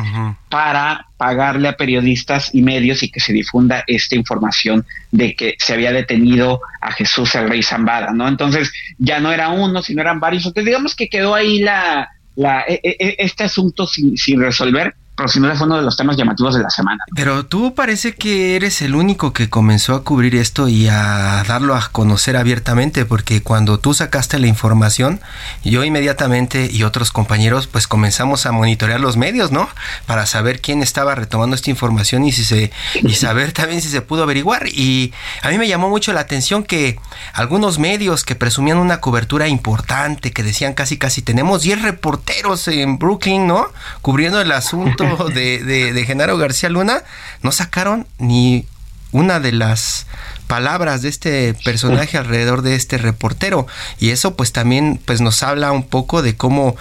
para 0.49 1.07
pagarle 1.17 1.67
a 1.67 1.77
periodistas 1.77 2.53
y 2.53 2.61
medios 2.61 3.03
y 3.03 3.11
que 3.11 3.19
se 3.19 3.33
difunda 3.33 3.83
esta 3.87 4.15
información 4.15 4.85
de 5.11 5.35
que 5.35 5.55
se 5.59 5.73
había 5.73 5.91
detenido 5.91 6.61
a 6.81 6.91
Jesús 6.91 7.35
el 7.35 7.49
Rey 7.49 7.63
Zambada, 7.63 8.11
¿no? 8.13 8.27
Entonces 8.27 8.71
ya 8.97 9.19
no 9.19 9.31
era 9.31 9.49
uno, 9.49 9.81
sino 9.81 10.01
eran 10.01 10.19
varios. 10.19 10.45
Entonces 10.45 10.65
digamos 10.65 10.95
que 10.95 11.09
quedó 11.09 11.35
ahí 11.35 11.59
la, 11.59 12.09
la, 12.35 12.63
e, 12.67 12.79
e, 12.83 13.15
este 13.19 13.43
asunto 13.43 13.85
sin, 13.85 14.17
sin 14.17 14.39
resolver, 14.39 14.95
pero 15.19 15.27
sin 15.27 15.41
duda 15.41 15.55
fue 15.55 15.67
uno 15.67 15.75
de 15.75 15.81
los 15.81 15.97
temas 15.97 16.15
llamativos 16.15 16.55
de 16.55 16.63
la 16.63 16.69
semana. 16.69 17.03
Pero 17.13 17.45
tú 17.45 17.75
parece 17.75 18.15
que 18.15 18.55
eres 18.55 18.81
el 18.81 18.95
único 18.95 19.33
que 19.33 19.49
comenzó 19.49 19.93
a 19.93 20.05
cubrir 20.05 20.33
esto 20.33 20.69
y 20.69 20.87
a 20.87 21.43
darlo 21.45 21.75
a 21.75 21.89
conocer 21.91 22.37
abiertamente, 22.37 23.03
porque 23.03 23.43
cuando 23.43 23.79
tú 23.79 23.93
sacaste 23.93 24.39
la 24.39 24.47
información, 24.47 25.19
yo 25.65 25.83
inmediatamente 25.83 26.69
y 26.71 26.83
otros 26.83 27.11
compañeros 27.11 27.67
pues 27.67 27.85
comenzamos 27.85 28.45
a 28.45 28.53
monitorear 28.53 29.01
los 29.01 29.17
medios, 29.17 29.51
¿no? 29.51 29.67
Para 30.05 30.25
saber 30.25 30.61
quién 30.61 30.81
estaba 30.81 31.15
retomando 31.15 31.53
esta 31.53 31.69
información 31.69 32.23
y 32.23 32.31
si 32.31 32.45
se 32.45 32.71
y 32.95 33.13
saber 33.15 33.51
también 33.51 33.81
si 33.81 33.89
se 33.89 33.99
pudo 33.99 34.23
averiguar 34.23 34.69
y 34.69 35.11
a 35.41 35.49
mí 35.49 35.57
me 35.57 35.67
llamó 35.67 35.89
mucho 35.89 36.13
la 36.13 36.21
atención 36.21 36.63
que 36.63 36.97
algunos 37.33 37.77
medios 37.77 38.23
que 38.23 38.35
presumían 38.35 38.77
una 38.77 39.01
cobertura 39.01 39.49
importante, 39.49 40.31
que 40.31 40.43
decían 40.43 40.73
casi 40.73 40.97
casi 40.97 41.21
tenemos 41.21 41.63
10 41.63 41.81
reporteros 41.81 42.69
en 42.69 42.97
Brooklyn, 42.97 43.47
¿no? 43.47 43.67
Cubriendo 44.01 44.39
el 44.39 44.53
asunto 44.53 45.08
de, 45.33 45.93
de, 45.93 46.05
Genaro 46.05 46.37
García 46.37 46.69
Luna, 46.69 47.03
no 47.41 47.51
sacaron 47.51 48.07
ni 48.17 48.65
una 49.11 49.39
de 49.39 49.51
las 49.51 50.05
palabras 50.47 51.01
de 51.01 51.09
este 51.09 51.55
personaje 51.65 52.17
alrededor 52.17 52.61
de 52.61 52.75
este 52.75 52.97
reportero 52.99 53.65
y 53.99 54.11
eso 54.11 54.35
pues 54.35 54.51
también 54.51 54.99
pues 55.03 55.19
nos 55.19 55.41
habla 55.41 55.71
un 55.71 55.83
poco 55.83 56.21
de 56.21 56.35
cómo 56.35 56.75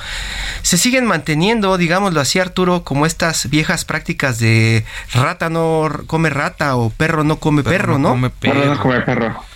se 0.63 0.77
siguen 0.77 1.07
manteniendo 1.07 1.79
digámoslo 1.79 2.21
así 2.21 2.39
Arturo 2.39 2.85
como 2.85 3.07
estas 3.07 3.49
viejas 3.49 3.87
prácticas 3.87 4.39
de 4.39 4.85
rata 5.15 5.49
no 5.49 5.89
come 6.07 6.29
rata 6.29 6.77
o 6.77 6.91
perro 6.91 7.25
no 7.25 7.39
come 7.39 7.63
perro, 7.63 7.99
¿no? 7.99 8.11
Perro 8.41 8.75
no 8.75 8.79
come 8.79 9.01
perro. 9.01 9.48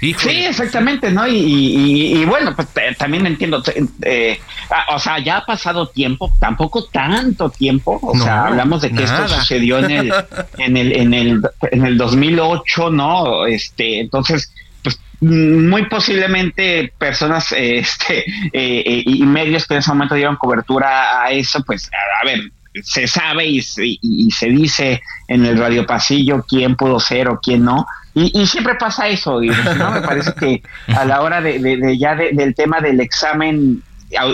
Sí, 0.00 0.44
exactamente, 0.44 1.10
¿no? 1.10 1.26
Y, 1.26 2.24
bueno, 2.26 2.54
pues 2.54 2.68
también 2.98 3.26
entiendo, 3.26 3.62
eh, 4.02 4.38
ah, 4.70 4.94
o 4.94 4.98
sea, 4.98 5.18
ya 5.18 5.38
ha 5.38 5.46
pasado 5.46 5.88
tiempo, 5.88 6.32
tampoco 6.38 6.84
tanto 6.84 7.50
tiempo, 7.50 7.98
o 8.02 8.16
sea, 8.16 8.46
hablamos 8.46 8.82
de 8.82 8.92
que 8.92 9.04
esto 9.04 9.28
sucedió 9.28 9.78
en 9.84 9.90
el, 9.90 10.12
en 10.58 10.76
el, 10.76 10.92
en 10.92 11.14
el, 11.14 11.42
en 11.70 11.86
el 11.86 11.98
2008, 11.98 12.90
¿no? 12.90 13.46
Este, 13.46 14.00
entonces, 14.00 14.52
pues 14.82 14.98
muy 15.20 15.86
posiblemente 15.86 16.92
personas 16.98 17.52
este, 17.56 18.24
eh, 18.52 19.02
y 19.04 19.22
medios 19.24 19.66
que 19.66 19.74
en 19.74 19.80
ese 19.80 19.90
momento 19.90 20.14
dieron 20.14 20.36
cobertura 20.36 21.22
a 21.22 21.30
eso, 21.30 21.62
pues, 21.64 21.90
a 22.22 22.26
ver, 22.26 22.50
se 22.82 23.06
sabe 23.06 23.46
y, 23.46 23.64
y, 23.78 24.30
se 24.30 24.48
dice 24.48 25.02
en 25.28 25.46
el 25.46 25.58
radio 25.58 25.86
pasillo 25.86 26.44
quién 26.46 26.76
pudo 26.76 27.00
ser 27.00 27.28
o 27.28 27.40
quién 27.40 27.64
no, 27.64 27.86
y, 28.18 28.46
siempre 28.46 28.76
pasa 28.76 29.08
eso, 29.08 29.42
y, 29.42 29.48
¿no? 29.48 29.90
Me 29.90 30.00
parece 30.00 30.32
que 30.32 30.62
a 30.88 31.04
la 31.04 31.20
hora 31.20 31.42
de, 31.42 31.98
ya 31.98 32.14
del 32.14 32.54
tema 32.54 32.80
del 32.80 32.98
examen 33.00 33.82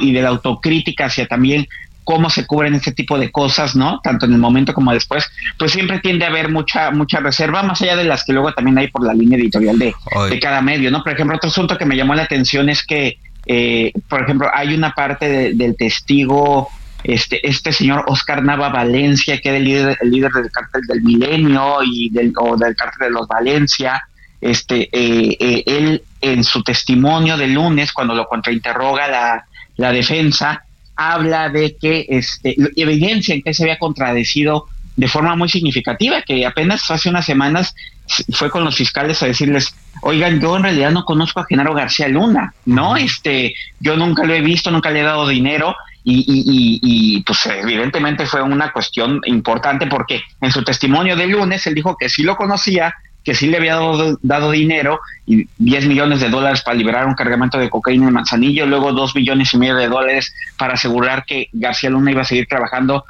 y 0.00 0.12
de 0.12 0.22
la 0.22 0.28
autocrítica 0.28 1.06
hacia 1.06 1.26
también 1.26 1.66
cómo 2.04 2.30
se 2.30 2.46
cubren 2.46 2.74
este 2.74 2.92
tipo 2.92 3.18
de 3.18 3.32
cosas, 3.32 3.74
¿no? 3.74 4.00
Tanto 4.00 4.26
en 4.26 4.34
el 4.34 4.38
momento 4.38 4.72
como 4.72 4.92
después, 4.92 5.28
pues 5.58 5.72
siempre 5.72 5.98
tiende 5.98 6.24
a 6.24 6.28
haber 6.28 6.48
mucha 6.48 6.92
mucha 6.92 7.18
reserva, 7.18 7.64
más 7.64 7.82
allá 7.82 7.96
de 7.96 8.04
las 8.04 8.24
que 8.24 8.32
luego 8.32 8.52
también 8.52 8.78
hay 8.78 8.86
por 8.86 9.04
la 9.04 9.14
línea 9.14 9.36
editorial 9.36 9.76
de, 9.76 9.92
de 10.30 10.38
cada 10.38 10.62
medio, 10.62 10.92
¿no? 10.92 11.02
Por 11.02 11.14
ejemplo, 11.14 11.36
otro 11.36 11.50
asunto 11.50 11.76
que 11.76 11.84
me 11.84 11.96
llamó 11.96 12.14
la 12.14 12.22
atención 12.22 12.68
es 12.68 12.84
que, 12.84 13.18
eh, 13.46 13.92
por 14.08 14.22
ejemplo, 14.22 14.48
hay 14.54 14.74
una 14.74 14.92
parte 14.92 15.54
del 15.54 15.76
testigo 15.76 16.68
este, 17.04 17.46
este 17.46 17.72
señor 17.72 18.04
Oscar 18.06 18.42
Nava 18.42 18.68
Valencia, 18.68 19.38
que 19.40 19.48
era 19.48 19.58
el 19.58 19.64
líder, 19.64 19.98
el 20.00 20.10
líder 20.10 20.32
del 20.32 20.50
cártel 20.50 20.82
del 20.86 21.02
Milenio 21.02 21.78
y 21.84 22.10
del, 22.10 22.32
o 22.38 22.56
del 22.56 22.76
cártel 22.76 23.08
de 23.08 23.10
los 23.10 23.26
Valencia, 23.26 24.06
este, 24.40 24.88
eh, 24.92 25.36
eh, 25.38 25.62
él 25.66 26.02
en 26.20 26.44
su 26.44 26.62
testimonio 26.62 27.36
de 27.36 27.48
lunes, 27.48 27.92
cuando 27.92 28.14
lo 28.14 28.26
contrainterroga 28.26 29.08
la, 29.08 29.44
la 29.76 29.92
defensa, 29.92 30.64
habla 30.96 31.48
de 31.48 31.76
que 31.76 32.06
este, 32.08 32.56
evidencia 32.76 33.34
en 33.34 33.42
que 33.42 33.54
se 33.54 33.64
había 33.64 33.78
contradecido 33.78 34.66
de 34.96 35.08
forma 35.08 35.36
muy 35.36 35.48
significativa, 35.48 36.22
que 36.22 36.44
apenas 36.44 36.90
hace 36.90 37.08
unas 37.08 37.24
semanas 37.24 37.74
fue 38.32 38.50
con 38.50 38.64
los 38.64 38.76
fiscales 38.76 39.22
a 39.22 39.26
decirles, 39.26 39.74
oigan, 40.02 40.40
yo 40.40 40.56
en 40.56 40.64
realidad 40.64 40.90
no 40.90 41.04
conozco 41.04 41.40
a 41.40 41.46
Genaro 41.46 41.74
García 41.74 42.08
Luna, 42.08 42.52
¿no? 42.66 42.96
Este, 42.96 43.54
yo 43.80 43.96
nunca 43.96 44.24
lo 44.24 44.34
he 44.34 44.42
visto, 44.42 44.70
nunca 44.70 44.90
le 44.90 45.00
he 45.00 45.04
dado 45.04 45.26
dinero, 45.26 45.74
y, 46.04 46.20
y, 46.20 46.80
y, 46.82 47.22
pues 47.22 47.46
evidentemente 47.46 48.26
fue 48.26 48.42
una 48.42 48.72
cuestión 48.72 49.20
importante 49.24 49.86
porque 49.86 50.22
en 50.40 50.50
su 50.50 50.64
testimonio 50.64 51.16
de 51.16 51.26
lunes 51.26 51.66
él 51.66 51.74
dijo 51.74 51.96
que 51.96 52.08
sí 52.08 52.22
lo 52.22 52.36
conocía, 52.36 52.94
que 53.24 53.34
sí 53.34 53.46
le 53.46 53.58
había 53.58 53.76
dado, 53.76 54.18
dado 54.22 54.50
dinero 54.50 55.00
y 55.26 55.46
10 55.58 55.86
millones 55.86 56.20
de 56.20 56.28
dólares 56.28 56.62
para 56.62 56.76
liberar 56.76 57.06
un 57.06 57.14
cargamento 57.14 57.58
de 57.58 57.70
cocaína 57.70 58.08
en 58.08 58.14
Manzanillo, 58.14 58.66
luego 58.66 58.92
2 58.92 59.14
millones 59.14 59.54
y 59.54 59.58
medio 59.58 59.76
de 59.76 59.88
dólares 59.88 60.34
para 60.58 60.74
asegurar 60.74 61.24
que 61.24 61.48
García 61.52 61.90
Luna 61.90 62.10
iba 62.10 62.22
a 62.22 62.24
seguir 62.24 62.46
trabajando 62.48 63.04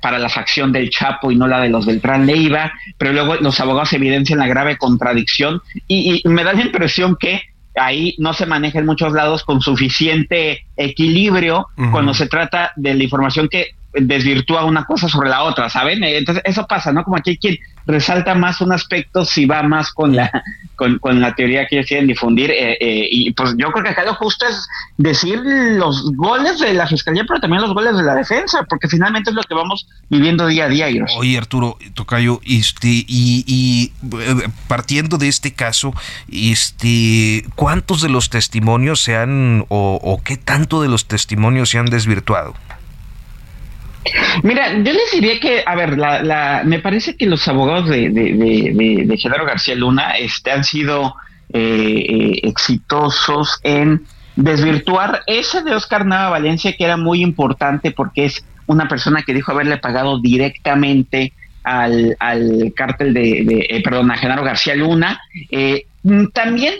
para 0.00 0.18
la 0.18 0.28
facción 0.28 0.72
del 0.72 0.88
Chapo 0.90 1.30
y 1.30 1.36
no 1.36 1.46
la 1.46 1.60
de 1.60 1.68
los 1.68 1.84
Beltrán 1.84 2.26
Leiva, 2.26 2.72
pero 2.96 3.12
luego 3.12 3.34
los 3.36 3.60
abogados 3.60 3.92
evidencian 3.92 4.38
la 4.38 4.46
grave 4.46 4.78
contradicción 4.78 5.60
y, 5.86 6.22
y 6.24 6.28
me 6.28 6.44
da 6.44 6.54
la 6.54 6.62
impresión 6.62 7.16
que 7.16 7.42
ahí 7.76 8.14
no 8.18 8.32
se 8.32 8.46
maneja 8.46 8.78
en 8.78 8.86
muchos 8.86 9.12
lados 9.12 9.44
con 9.44 9.60
suficiente 9.60 10.66
equilibrio 10.76 11.68
cuando 11.90 12.14
se 12.14 12.26
trata 12.26 12.72
de 12.76 12.94
la 12.94 13.04
información 13.04 13.48
que 13.48 13.70
desvirtúa 14.00 14.64
una 14.64 14.84
cosa 14.84 15.08
sobre 15.08 15.28
la 15.28 15.42
otra, 15.42 15.68
¿saben? 15.68 16.02
Entonces 16.04 16.42
eso 16.46 16.66
pasa, 16.66 16.92
¿no? 16.92 17.04
Como 17.04 17.16
aquí 17.16 17.30
hay 17.30 17.38
quien 17.38 17.58
resalta 17.86 18.34
más 18.34 18.60
un 18.60 18.72
aspecto 18.72 19.24
si 19.24 19.46
va 19.46 19.62
más 19.62 19.92
con 19.92 20.14
la 20.16 20.30
con, 20.74 21.20
la 21.20 21.34
teoría 21.34 21.66
que 21.66 21.76
ellos 21.76 21.86
quieren 21.86 22.06
difundir 22.06 22.50
eh, 22.50 22.76
eh, 22.80 23.08
y 23.10 23.32
pues 23.32 23.54
yo 23.56 23.70
creo 23.70 23.84
que 23.84 23.90
acá 23.90 24.04
lo 24.04 24.14
justo 24.14 24.44
es 24.46 24.68
decir 24.98 25.40
los 25.42 26.12
goles 26.16 26.58
de 26.58 26.74
la 26.74 26.86
fiscalía 26.86 27.24
pero 27.26 27.40
también 27.40 27.62
los 27.62 27.72
goles 27.72 27.96
de 27.96 28.02
la 28.02 28.14
defensa 28.14 28.62
porque 28.68 28.88
finalmente 28.88 29.30
es 29.30 29.36
lo 29.36 29.42
que 29.42 29.54
vamos 29.54 29.86
viviendo 30.10 30.46
día 30.46 30.64
a 30.64 30.68
día. 30.68 30.86
Oye 31.16 31.38
Arturo 31.38 31.78
Tocayo 31.94 32.40
este 32.44 32.88
y, 32.88 33.44
y 33.46 33.92
eh, 34.20 34.48
partiendo 34.68 35.16
de 35.16 35.28
este 35.28 35.54
caso 35.54 35.94
este 36.30 37.44
cuántos 37.54 38.02
de 38.02 38.10
los 38.10 38.28
testimonios 38.28 39.00
se 39.00 39.16
han 39.16 39.64
o 39.68 40.20
qué 40.22 40.36
tanto 40.36 40.82
de 40.82 40.88
los 40.88 41.06
testimonios 41.06 41.70
se 41.70 41.78
han 41.78 41.86
desvirtuado. 41.86 42.54
Mira, 44.42 44.72
yo 44.72 44.92
les 44.92 45.10
diría 45.12 45.40
que, 45.40 45.62
a 45.64 45.74
ver, 45.74 45.98
la, 45.98 46.62
me 46.64 46.78
parece 46.78 47.16
que 47.16 47.26
los 47.26 47.46
abogados 47.48 47.88
de, 47.88 48.10
de, 48.10 49.16
Genaro 49.18 49.44
García 49.44 49.74
Luna 49.74 50.12
este, 50.12 50.50
han 50.50 50.64
sido 50.64 51.14
eh, 51.52 52.04
eh, 52.08 52.40
exitosos 52.42 53.60
en 53.62 54.04
desvirtuar 54.34 55.22
ese 55.26 55.62
de 55.62 55.74
Oscar 55.74 56.04
Nava 56.04 56.30
Valencia, 56.30 56.74
que 56.76 56.84
era 56.84 56.96
muy 56.96 57.22
importante 57.22 57.90
porque 57.90 58.26
es 58.26 58.44
una 58.66 58.88
persona 58.88 59.22
que 59.22 59.32
dijo 59.32 59.52
haberle 59.52 59.78
pagado 59.78 60.20
directamente 60.20 61.32
al, 61.62 62.16
al 62.20 62.72
cártel 62.76 63.14
de, 63.14 63.66
eh, 63.68 63.82
perdón, 63.82 64.10
a 64.10 64.16
Genaro 64.16 64.44
García 64.44 64.76
Luna. 64.76 65.20
también 66.32 66.74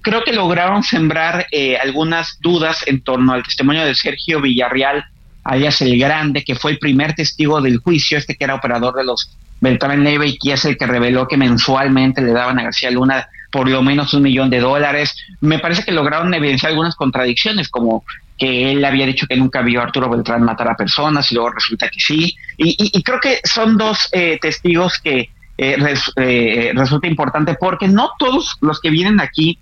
creo 0.00 0.22
que 0.24 0.32
lograron 0.32 0.82
sembrar 0.82 1.46
algunas 1.82 2.38
dudas 2.40 2.86
en 2.86 3.02
torno 3.02 3.32
al 3.32 3.42
testimonio 3.42 3.84
de 3.84 3.94
Sergio 3.94 4.40
Villarreal 4.40 5.04
alias 5.44 5.80
el 5.82 5.98
Grande, 5.98 6.44
que 6.44 6.54
fue 6.54 6.72
el 6.72 6.78
primer 6.78 7.14
testigo 7.14 7.60
del 7.60 7.78
juicio, 7.78 8.18
este 8.18 8.36
que 8.36 8.44
era 8.44 8.54
operador 8.54 8.94
de 8.94 9.04
los 9.04 9.30
Beltrán 9.60 10.02
Neve 10.02 10.26
y 10.26 10.38
que 10.38 10.52
es 10.52 10.64
el 10.64 10.76
que 10.76 10.86
reveló 10.86 11.28
que 11.28 11.36
mensualmente 11.36 12.20
le 12.20 12.32
daban 12.32 12.58
a 12.58 12.64
García 12.64 12.90
Luna 12.90 13.28
por 13.52 13.68
lo 13.68 13.82
menos 13.82 14.12
un 14.14 14.22
millón 14.22 14.50
de 14.50 14.58
dólares. 14.58 15.14
Me 15.40 15.58
parece 15.58 15.84
que 15.84 15.92
lograron 15.92 16.34
evidenciar 16.34 16.70
algunas 16.70 16.96
contradicciones, 16.96 17.68
como 17.68 18.04
que 18.38 18.72
él 18.72 18.84
había 18.84 19.06
dicho 19.06 19.26
que 19.28 19.36
nunca 19.36 19.62
vio 19.62 19.80
a 19.80 19.84
Arturo 19.84 20.08
Beltrán 20.08 20.42
matar 20.42 20.68
a 20.68 20.74
personas 20.74 21.30
y 21.30 21.36
luego 21.36 21.50
resulta 21.50 21.88
que 21.88 22.00
sí. 22.00 22.34
Y, 22.56 23.02
creo 23.02 23.20
que 23.20 23.40
son 23.44 23.76
dos 23.76 24.08
eh, 24.12 24.38
testigos 24.40 24.98
que 24.98 25.30
eh, 25.58 25.94
eh, 26.16 26.72
resulta 26.74 27.06
importante 27.06 27.54
porque 27.54 27.86
no 27.86 28.10
todos 28.18 28.56
los 28.62 28.80
que 28.80 28.90
vienen 28.90 29.20
aquí 29.20 29.58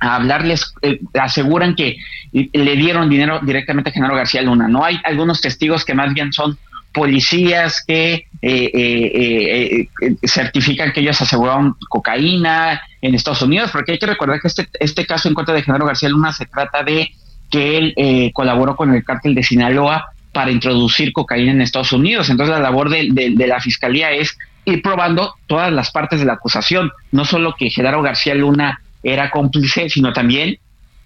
a 0.00 0.16
hablarles, 0.16 0.74
eh, 0.82 1.00
aseguran 1.14 1.74
que 1.74 1.96
le 2.32 2.76
dieron 2.76 3.08
dinero 3.08 3.40
directamente 3.42 3.90
a 3.90 3.92
Genaro 3.92 4.14
García 4.14 4.42
Luna. 4.42 4.68
No 4.68 4.84
hay 4.84 4.98
algunos 5.04 5.40
testigos 5.40 5.84
que 5.84 5.94
más 5.94 6.12
bien 6.14 6.32
son 6.32 6.58
policías 6.92 7.84
que 7.86 8.26
eh, 8.42 8.70
eh, 8.72 9.88
certifican 10.26 10.92
que 10.92 11.00
ellos 11.00 11.20
aseguraron 11.20 11.76
cocaína 11.88 12.80
en 13.00 13.14
Estados 13.14 13.42
Unidos, 13.42 13.70
porque 13.70 13.92
hay 13.92 13.98
que 13.98 14.06
recordar 14.06 14.40
que 14.40 14.48
este, 14.48 14.68
este 14.80 15.06
caso 15.06 15.28
en 15.28 15.34
contra 15.34 15.54
de 15.54 15.62
Genaro 15.62 15.86
García 15.86 16.08
Luna 16.08 16.32
se 16.32 16.46
trata 16.46 16.82
de 16.82 17.10
que 17.50 17.78
él 17.78 18.32
colaboró 18.34 18.76
con 18.76 18.94
el 18.94 19.04
cártel 19.04 19.34
de 19.34 19.42
Sinaloa 19.42 20.06
para 20.32 20.50
introducir 20.50 21.12
cocaína 21.12 21.52
en 21.52 21.62
Estados 21.62 21.92
Unidos. 21.92 22.28
Entonces 22.30 22.54
la 22.54 22.60
labor 22.60 22.90
de, 22.90 23.08
de 23.10 23.46
la 23.46 23.60
fiscalía 23.60 24.10
es 24.10 24.36
ir 24.64 24.82
probando 24.82 25.34
todas 25.46 25.72
las 25.72 25.90
partes 25.90 26.20
de 26.20 26.26
la 26.26 26.34
acusación, 26.34 26.90
no 27.10 27.24
solo 27.24 27.54
que 27.58 27.70
Genaro 27.70 28.02
García 28.02 28.34
Luna 28.34 28.82
era 29.02 29.30
cómplice, 29.30 29.88
sino 29.88 30.12
también 30.12 30.58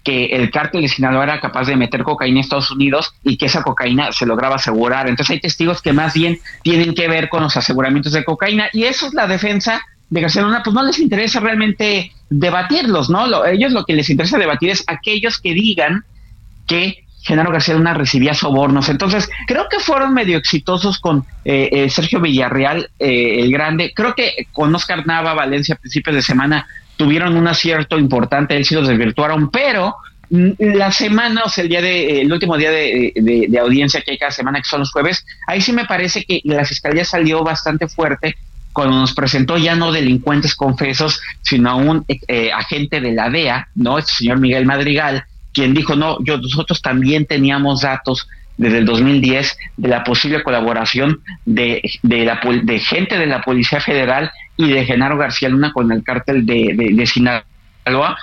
que 0.03 0.25
el 0.25 0.51
cártel 0.51 0.81
de 0.81 0.89
Sinaloa 0.89 1.23
era 1.23 1.39
capaz 1.39 1.65
de 1.65 1.77
meter 1.77 2.03
cocaína 2.03 2.39
en 2.39 2.41
Estados 2.41 2.71
Unidos 2.71 3.13
y 3.23 3.37
que 3.37 3.45
esa 3.45 3.63
cocaína 3.63 4.11
se 4.11 4.25
lograba 4.25 4.55
asegurar. 4.55 5.07
Entonces 5.07 5.35
hay 5.35 5.39
testigos 5.39 5.81
que 5.81 5.93
más 5.93 6.13
bien 6.13 6.39
tienen 6.61 6.93
que 6.93 7.07
ver 7.07 7.29
con 7.29 7.43
los 7.43 7.55
aseguramientos 7.55 8.11
de 8.11 8.25
cocaína 8.25 8.67
y 8.73 8.83
eso 8.83 9.07
es 9.07 9.13
la 9.13 9.27
defensa 9.27 9.81
de 10.09 10.21
García 10.21 10.41
Luna, 10.41 10.61
pues 10.63 10.73
no 10.73 10.83
les 10.83 10.99
interesa 10.99 11.39
realmente 11.39 12.11
debatirlos, 12.29 13.09
¿no? 13.09 13.45
ellos 13.45 13.71
lo 13.71 13.85
que 13.85 13.93
les 13.93 14.09
interesa 14.09 14.37
debatir 14.37 14.69
es 14.69 14.83
aquellos 14.87 15.39
que 15.39 15.53
digan 15.53 16.03
que 16.67 17.03
Genaro 17.23 17.51
García 17.51 17.75
Luna 17.75 17.93
recibía 17.93 18.33
sobornos. 18.33 18.89
Entonces, 18.89 19.29
creo 19.47 19.67
que 19.69 19.79
fueron 19.79 20.13
medio 20.13 20.37
exitosos 20.37 20.99
con 20.99 21.25
eh, 21.45 21.69
eh, 21.71 21.89
Sergio 21.89 22.19
Villarreal, 22.19 22.89
eh, 22.99 23.39
el 23.39 23.51
grande. 23.51 23.93
Creo 23.95 24.13
que 24.13 24.47
con 24.51 24.75
Oscar 24.75 25.07
Nava, 25.07 25.33
Valencia, 25.33 25.75
a 25.75 25.77
principios 25.77 26.17
de 26.17 26.21
semana, 26.21 26.67
tuvieron 26.97 27.35
un 27.35 27.47
acierto 27.47 27.97
importante, 27.97 28.55
él 28.55 28.65
sí 28.65 28.75
los 28.75 28.87
desvirtuaron, 28.87 29.49
pero 29.49 29.95
mm, 30.29 30.51
la 30.59 30.91
semana, 30.91 31.43
o 31.45 31.49
sea, 31.49 31.63
el 31.63 31.69
día 31.69 31.81
de, 31.81 32.21
el 32.21 32.31
último 32.31 32.57
día 32.57 32.71
de, 32.71 33.13
de, 33.15 33.59
audiencia 33.59 34.01
que 34.01 34.11
hay 34.11 34.17
cada 34.17 34.31
semana, 34.31 34.59
que 34.59 34.69
son 34.69 34.81
los 34.81 34.91
jueves, 34.91 35.25
ahí 35.47 35.61
sí 35.61 35.71
me 35.73 35.85
parece 35.85 36.23
que 36.23 36.41
la 36.43 36.65
fiscalía 36.65 37.05
salió 37.05 37.43
bastante 37.43 37.87
fuerte 37.87 38.35
cuando 38.71 38.97
nos 38.97 39.13
presentó 39.13 39.57
ya 39.57 39.75
no 39.75 39.91
delincuentes 39.91 40.55
confesos, 40.55 41.21
sino 41.43 41.69
a 41.69 41.75
un 41.75 42.05
agente 42.55 43.01
de 43.01 43.11
la 43.11 43.29
DEA, 43.29 43.67
¿no? 43.75 43.99
Este 43.99 44.13
señor 44.13 44.39
Miguel 44.39 44.65
Madrigal, 44.65 45.25
quien 45.53 45.75
dijo, 45.75 45.95
no, 45.95 46.17
yo, 46.23 46.39
nosotros 46.39 46.81
también 46.81 47.27
teníamos 47.27 47.81
datos 47.81 48.27
desde 48.57 48.79
el 48.79 48.85
2010 48.85 49.57
de 49.77 49.87
la 49.87 50.03
posible 50.03 50.43
colaboración 50.43 51.21
de, 51.45 51.81
de, 52.01 52.25
la, 52.25 52.39
de 52.63 52.79
gente 52.79 53.17
de 53.17 53.25
la 53.25 53.41
Policía 53.41 53.79
Federal 53.79 54.31
y 54.57 54.69
de 54.69 54.85
Genaro 54.85 55.17
García 55.17 55.49
Luna 55.49 55.71
con 55.73 55.91
el 55.91 56.03
cártel 56.03 56.45
de, 56.45 57.05
Sinaloa 57.05 57.43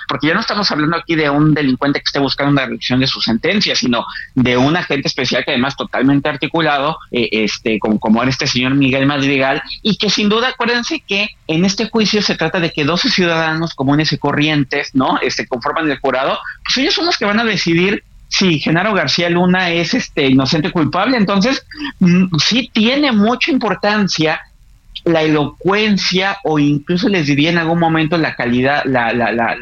porque 0.07 0.27
ya 0.27 0.33
no 0.33 0.39
estamos 0.39 0.71
hablando 0.71 0.97
aquí 0.97 1.15
de 1.15 1.29
un 1.29 1.53
delincuente 1.53 1.99
que 1.99 2.05
esté 2.05 2.19
buscando 2.19 2.51
una 2.51 2.65
reducción 2.65 2.99
de 2.99 3.07
su 3.07 3.21
sentencia, 3.21 3.75
sino 3.75 4.05
de 4.33 4.57
un 4.57 4.75
agente 4.75 5.07
especial 5.07 5.45
que 5.45 5.51
además 5.51 5.75
totalmente 5.75 6.29
articulado, 6.29 6.97
eh, 7.11 7.29
este, 7.31 7.77
como, 7.79 7.99
como 7.99 8.21
era 8.21 8.31
este 8.31 8.47
señor 8.47 8.73
Miguel 8.73 9.05
Madrigal, 9.05 9.61
y 9.83 9.97
que 9.97 10.09
sin 10.09 10.29
duda, 10.29 10.49
acuérdense 10.49 11.03
que 11.05 11.29
en 11.47 11.65
este 11.65 11.89
juicio 11.89 12.21
se 12.21 12.35
trata 12.35 12.59
de 12.59 12.71
que 12.71 12.85
12 12.85 13.09
ciudadanos 13.09 13.75
comunes 13.75 14.11
y 14.11 14.17
corrientes, 14.17 14.95
¿no? 14.95 15.19
Este, 15.21 15.47
conforman 15.47 15.89
el 15.91 15.99
jurado, 15.99 16.39
pues 16.63 16.77
ellos 16.77 16.95
son 16.95 17.05
los 17.05 17.17
que 17.17 17.25
van 17.25 17.39
a 17.39 17.45
decidir 17.45 18.03
si 18.31 18.59
Genaro 18.59 18.93
García 18.93 19.29
Luna 19.29 19.71
es 19.71 19.93
este 19.93 20.27
inocente 20.27 20.71
culpable. 20.71 21.17
Entonces, 21.17 21.65
mm, 21.99 22.37
sí 22.37 22.71
tiene 22.73 23.11
mucha 23.11 23.51
importancia 23.51 24.39
la 25.03 25.21
elocuencia 25.21 26.37
o 26.43 26.57
incluso 26.57 27.09
les 27.09 27.27
diría 27.27 27.49
en 27.49 27.57
algún 27.57 27.79
momento 27.79 28.17
la 28.17 28.35
calidad, 28.35 28.83
la, 28.85 29.11
la, 29.11 29.31
la, 29.33 29.55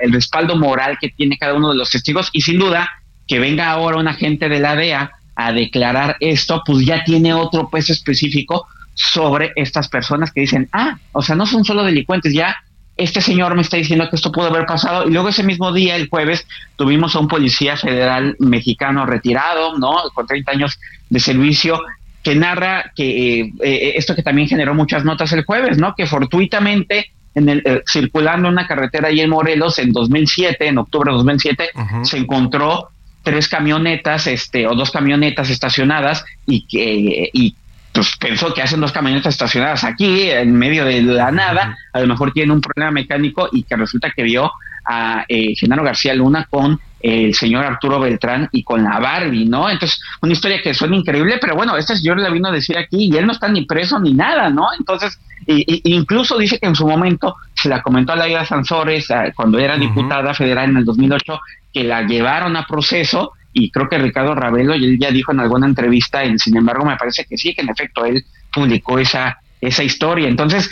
el 0.00 0.12
respaldo 0.12 0.56
moral 0.56 0.98
que 1.00 1.10
tiene 1.10 1.38
cada 1.38 1.54
uno 1.54 1.70
de 1.70 1.76
los 1.76 1.90
testigos 1.90 2.30
y 2.32 2.40
sin 2.40 2.58
duda 2.58 2.90
que 3.26 3.38
venga 3.38 3.70
ahora 3.70 3.98
un 3.98 4.08
agente 4.08 4.48
de 4.48 4.60
la 4.60 4.74
DEA 4.74 5.12
a 5.36 5.52
declarar 5.52 6.16
esto, 6.18 6.62
pues 6.66 6.84
ya 6.84 7.04
tiene 7.04 7.34
otro 7.34 7.68
peso 7.68 7.92
específico 7.92 8.66
sobre 8.94 9.52
estas 9.54 9.88
personas 9.88 10.32
que 10.32 10.40
dicen, 10.40 10.68
ah, 10.72 10.98
o 11.12 11.22
sea, 11.22 11.36
no 11.36 11.46
son 11.46 11.64
solo 11.64 11.84
delincuentes, 11.84 12.32
ya 12.32 12.56
este 12.98 13.20
señor 13.20 13.54
me 13.54 13.62
está 13.62 13.76
diciendo 13.76 14.10
que 14.10 14.16
esto 14.16 14.32
pudo 14.32 14.48
haber 14.48 14.66
pasado 14.66 15.08
y 15.08 15.12
luego 15.12 15.28
ese 15.28 15.44
mismo 15.44 15.72
día, 15.72 15.94
el 15.94 16.08
jueves, 16.08 16.46
tuvimos 16.76 17.14
a 17.14 17.20
un 17.20 17.28
policía 17.28 17.76
federal 17.76 18.36
mexicano 18.40 19.06
retirado, 19.06 19.78
¿no? 19.78 19.94
Con 20.12 20.26
30 20.26 20.52
años 20.52 20.78
de 21.08 21.20
servicio 21.20 21.80
que 22.24 22.34
narra 22.34 22.92
que 22.96 23.40
eh, 23.40 23.52
eh, 23.62 23.92
esto 23.96 24.16
que 24.16 24.24
también 24.24 24.48
generó 24.48 24.74
muchas 24.74 25.04
notas 25.04 25.32
el 25.32 25.44
jueves, 25.44 25.78
¿no? 25.78 25.94
Que 25.96 26.06
fortuitamente 26.06 27.12
en 27.36 27.48
el, 27.48 27.62
eh, 27.64 27.82
circulando 27.90 28.48
una 28.48 28.66
carretera 28.66 29.08
ahí 29.08 29.20
en 29.20 29.30
Morelos 29.30 29.78
en 29.78 29.92
2007, 29.92 30.66
en 30.66 30.78
octubre 30.78 31.12
de 31.12 31.18
2007, 31.18 31.70
se 32.02 32.18
encontró 32.18 32.88
tres 33.22 33.48
camionetas, 33.48 34.26
este, 34.26 34.66
o 34.66 34.74
dos 34.74 34.90
camionetas 34.90 35.50
estacionadas 35.50 36.24
y 36.46 36.66
que 36.66 37.30
y 37.32 37.54
pues 37.98 38.16
pensó 38.16 38.54
que 38.54 38.62
hacen 38.62 38.80
dos 38.80 38.92
camionetas 38.92 39.34
estacionadas 39.34 39.82
aquí 39.82 40.30
en 40.30 40.54
medio 40.54 40.84
de 40.84 41.02
la 41.02 41.32
nada, 41.32 41.76
a 41.92 42.00
lo 42.00 42.06
mejor 42.06 42.30
tienen 42.30 42.52
un 42.52 42.60
problema 42.60 42.92
mecánico 42.92 43.48
y 43.50 43.64
que 43.64 43.74
resulta 43.74 44.12
que 44.14 44.22
vio 44.22 44.52
a 44.88 45.24
eh, 45.26 45.56
Genaro 45.56 45.82
García 45.82 46.14
Luna 46.14 46.46
con 46.48 46.78
el 47.00 47.34
señor 47.34 47.64
Arturo 47.64 47.98
Beltrán 47.98 48.48
y 48.52 48.62
con 48.62 48.84
la 48.84 49.00
Barbie, 49.00 49.46
¿no? 49.46 49.68
Entonces, 49.68 50.00
una 50.22 50.32
historia 50.32 50.62
que 50.62 50.74
suena 50.74 50.94
increíble, 50.94 51.38
pero 51.40 51.56
bueno, 51.56 51.76
este 51.76 51.96
señor 51.96 52.20
le 52.20 52.30
vino 52.30 52.50
a 52.50 52.52
decir 52.52 52.78
aquí 52.78 53.08
y 53.12 53.16
él 53.16 53.26
no 53.26 53.32
está 53.32 53.48
ni 53.48 53.64
preso 53.64 53.98
ni 53.98 54.14
nada, 54.14 54.48
¿no? 54.48 54.68
Entonces, 54.78 55.18
incluso 55.46 56.38
dice 56.38 56.60
que 56.60 56.68
en 56.68 56.76
su 56.76 56.86
momento 56.86 57.34
se 57.52 57.68
la 57.68 57.82
comentó 57.82 58.12
a 58.12 58.16
Laida 58.16 58.44
Sansores 58.44 59.10
eh, 59.10 59.32
cuando 59.34 59.58
era 59.58 59.76
diputada 59.76 60.34
federal 60.34 60.70
en 60.70 60.76
el 60.76 60.84
2008 60.84 61.40
que 61.72 61.82
la 61.82 62.02
llevaron 62.02 62.56
a 62.56 62.64
proceso 62.64 63.32
y 63.64 63.70
creo 63.70 63.88
que 63.88 63.98
Ricardo 63.98 64.34
Ravelo 64.34 64.74
y 64.74 64.84
él 64.84 64.98
ya 64.98 65.10
dijo 65.10 65.32
en 65.32 65.40
alguna 65.40 65.66
entrevista, 65.66 66.24
en, 66.24 66.38
sin 66.38 66.56
embargo 66.56 66.84
me 66.84 66.96
parece 66.96 67.24
que 67.24 67.36
sí, 67.36 67.54
que 67.54 67.62
en 67.62 67.70
efecto 67.70 68.04
él 68.04 68.24
publicó 68.52 68.98
esa 68.98 69.38
esa 69.60 69.82
historia. 69.82 70.28
Entonces, 70.28 70.70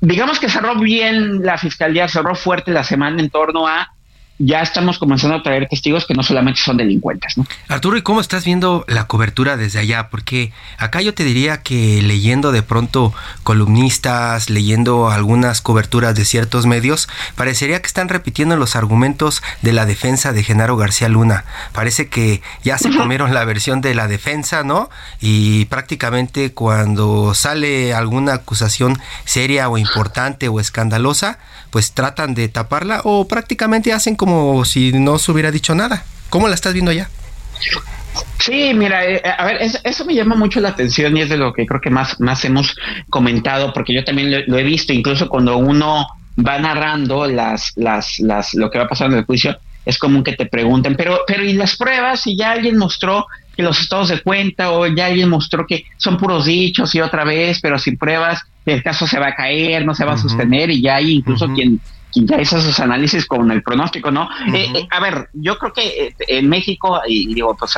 digamos 0.00 0.38
que 0.38 0.48
cerró 0.48 0.76
bien 0.76 1.44
la 1.44 1.58
fiscalía, 1.58 2.08
cerró 2.08 2.34
fuerte 2.34 2.72
la 2.72 2.84
semana 2.84 3.20
en 3.20 3.30
torno 3.30 3.66
a 3.66 3.93
ya 4.38 4.62
estamos 4.62 4.98
comenzando 4.98 5.36
a 5.36 5.42
traer 5.42 5.68
testigos 5.68 6.06
que 6.06 6.14
no 6.14 6.22
solamente 6.22 6.60
son 6.60 6.76
delincuentes. 6.76 7.38
¿no? 7.38 7.46
Arturo, 7.68 7.96
¿y 7.96 8.02
cómo 8.02 8.20
estás 8.20 8.44
viendo 8.44 8.84
la 8.88 9.06
cobertura 9.06 9.56
desde 9.56 9.78
allá? 9.78 10.08
Porque 10.08 10.52
acá 10.76 11.00
yo 11.02 11.14
te 11.14 11.24
diría 11.24 11.62
que 11.62 12.02
leyendo 12.02 12.50
de 12.50 12.62
pronto 12.62 13.14
columnistas, 13.44 14.50
leyendo 14.50 15.10
algunas 15.10 15.60
coberturas 15.60 16.16
de 16.16 16.24
ciertos 16.24 16.66
medios, 16.66 17.08
parecería 17.36 17.80
que 17.80 17.86
están 17.86 18.08
repitiendo 18.08 18.56
los 18.56 18.74
argumentos 18.74 19.42
de 19.62 19.72
la 19.72 19.86
defensa 19.86 20.32
de 20.32 20.42
Genaro 20.42 20.76
García 20.76 21.08
Luna. 21.08 21.44
Parece 21.72 22.08
que 22.08 22.42
ya 22.64 22.76
se 22.78 22.90
comieron 22.90 23.34
la 23.34 23.44
versión 23.44 23.80
de 23.80 23.94
la 23.94 24.08
defensa, 24.08 24.64
¿no? 24.64 24.90
Y 25.20 25.66
prácticamente 25.66 26.52
cuando 26.52 27.34
sale 27.34 27.94
alguna 27.94 28.34
acusación 28.34 28.98
seria 29.24 29.68
o 29.68 29.78
importante 29.78 30.48
o 30.48 30.58
escandalosa, 30.58 31.38
pues 31.74 31.90
tratan 31.90 32.34
de 32.34 32.46
taparla 32.46 33.00
o 33.02 33.26
prácticamente 33.26 33.92
hacen 33.92 34.14
como 34.14 34.64
si 34.64 34.92
no 34.92 35.18
se 35.18 35.32
hubiera 35.32 35.50
dicho 35.50 35.74
nada. 35.74 36.04
¿Cómo 36.30 36.46
la 36.46 36.54
estás 36.54 36.72
viendo 36.72 36.92
ya? 36.92 37.10
Sí, 38.38 38.72
mira, 38.72 39.04
eh, 39.04 39.20
a 39.24 39.44
ver, 39.44 39.58
eso, 39.60 40.04
me 40.04 40.14
llama 40.14 40.36
mucho 40.36 40.60
la 40.60 40.68
atención 40.68 41.16
y 41.16 41.22
es 41.22 41.30
de 41.30 41.36
lo 41.36 41.52
que 41.52 41.66
creo 41.66 41.80
que 41.80 41.90
más, 41.90 42.20
más 42.20 42.44
hemos 42.44 42.76
comentado, 43.10 43.72
porque 43.72 43.92
yo 43.92 44.04
también 44.04 44.44
lo, 44.46 44.56
he 44.56 44.62
visto, 44.62 44.92
incluso 44.92 45.28
cuando 45.28 45.56
uno 45.56 46.06
va 46.38 46.60
narrando 46.60 47.26
las, 47.26 47.72
las, 47.74 48.20
las, 48.20 48.54
lo 48.54 48.70
que 48.70 48.78
va 48.78 48.86
pasando 48.86 49.16
en 49.16 49.22
el 49.22 49.26
juicio, 49.26 49.58
es 49.84 49.98
común 49.98 50.22
que 50.22 50.34
te 50.34 50.46
pregunten, 50.46 50.94
pero, 50.94 51.22
pero 51.26 51.42
¿y 51.42 51.54
las 51.54 51.74
pruebas? 51.74 52.20
Si 52.20 52.36
ya 52.36 52.52
alguien 52.52 52.78
mostró 52.78 53.26
que 53.56 53.64
los 53.64 53.80
estados 53.80 54.10
de 54.10 54.20
cuenta 54.22 54.70
o 54.70 54.86
ya 54.86 55.06
alguien 55.06 55.28
mostró 55.28 55.66
que 55.66 55.86
son 55.96 56.18
puros 56.18 56.44
dichos 56.44 56.94
y 56.94 57.00
otra 57.00 57.24
vez, 57.24 57.58
pero 57.60 57.80
sin 57.80 57.98
pruebas, 57.98 58.44
el 58.66 58.82
caso 58.82 59.06
se 59.06 59.18
va 59.18 59.28
a 59.28 59.34
caer, 59.34 59.84
no 59.84 59.94
se 59.94 60.04
va 60.04 60.14
a 60.14 60.18
sostener 60.18 60.70
y 60.70 60.80
ya 60.80 60.96
hay 60.96 61.12
incluso 61.12 61.48
quien, 61.52 61.80
quien 62.12 62.26
ya 62.26 62.40
hizo 62.40 62.60
sus 62.60 62.78
análisis 62.80 63.26
con 63.26 63.50
el 63.50 63.62
pronóstico, 63.62 64.10
¿no? 64.10 64.28
Eh, 64.54 64.68
eh, 64.74 64.86
a 64.90 65.00
ver, 65.00 65.28
yo 65.32 65.58
creo 65.58 65.72
que 65.72 65.82
eh, 65.82 66.14
en 66.28 66.48
México, 66.48 67.00
y, 67.06 67.34
digo, 67.34 67.56
pues 67.56 67.74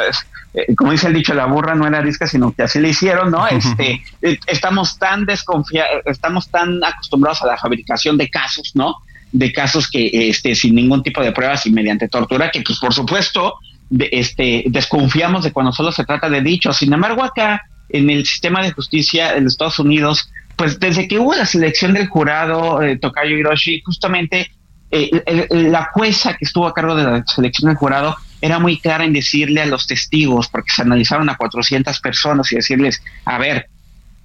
como 0.77 0.92
dice 0.92 1.09
el 1.09 1.14
dicho, 1.14 1.35
la 1.35 1.46
burra 1.46 1.75
no 1.75 1.87
era 1.87 2.01
risca, 2.01 2.27
sino 2.27 2.53
que 2.53 2.62
así 2.62 2.79
le 2.79 2.90
hicieron, 2.90 3.31
¿no? 3.31 3.46
Este, 3.46 4.03
estamos 4.46 4.99
tan 4.99 5.27
desconfiados, 5.27 6.03
estamos 6.07 6.49
tan 6.49 6.83
acostumbrados 6.83 7.42
a 7.42 7.46
la 7.46 7.57
fabricación 7.57 8.16
de 8.16 8.31
casos, 8.31 8.72
¿no? 8.75 8.96
De 9.33 9.53
casos 9.53 9.90
que, 9.90 10.31
este, 10.31 10.55
sin 10.55 10.75
ningún 10.75 11.03
tipo 11.03 11.22
de 11.22 11.33
pruebas 11.33 11.66
y 11.66 11.72
mediante 11.72 12.09
tortura, 12.09 12.51
que 12.51 12.62
pues 12.62 12.79
por 12.79 12.94
supuesto, 12.94 13.57
este, 13.90 14.64
desconfiamos 14.68 15.44
de 15.44 15.53
cuando 15.53 15.72
solo 15.72 15.92
se 15.92 16.05
trata 16.05 16.31
de 16.31 16.40
dichos. 16.40 16.77
Sin 16.77 16.92
embargo, 16.92 17.22
acá 17.22 17.62
en 17.88 18.11
el 18.11 18.25
sistema 18.27 18.62
de 18.62 18.72
justicia 18.72 19.37
en 19.37 19.46
Estados 19.46 19.79
Unidos, 19.79 20.31
pues 20.57 20.81
desde 20.81 21.07
que 21.07 21.19
hubo 21.19 21.35
la 21.35 21.47
selección 21.47 21.92
del 21.92 22.09
jurado, 22.09 22.83
eh, 22.83 22.99
Tokayo 22.99 23.37
Hiroshi, 23.37 23.83
justamente 23.83 24.51
eh, 24.90 25.11
la 25.51 25.90
jueza 25.92 26.37
que 26.37 26.45
estuvo 26.45 26.66
a 26.66 26.75
cargo 26.75 26.95
de 26.95 27.05
la 27.05 27.25
selección 27.27 27.69
del 27.69 27.77
jurado 27.77 28.16
era 28.40 28.59
muy 28.59 28.79
clara 28.79 29.05
en 29.05 29.12
decirle 29.12 29.62
a 29.62 29.66
los 29.66 29.87
testigos, 29.87 30.49
porque 30.49 30.71
se 30.75 30.83
analizaron 30.83 31.29
a 31.29 31.37
400 31.37 32.01
personas 32.01 32.51
y 32.53 32.57
decirles, 32.57 33.03
a 33.25 33.38
ver, 33.38 33.69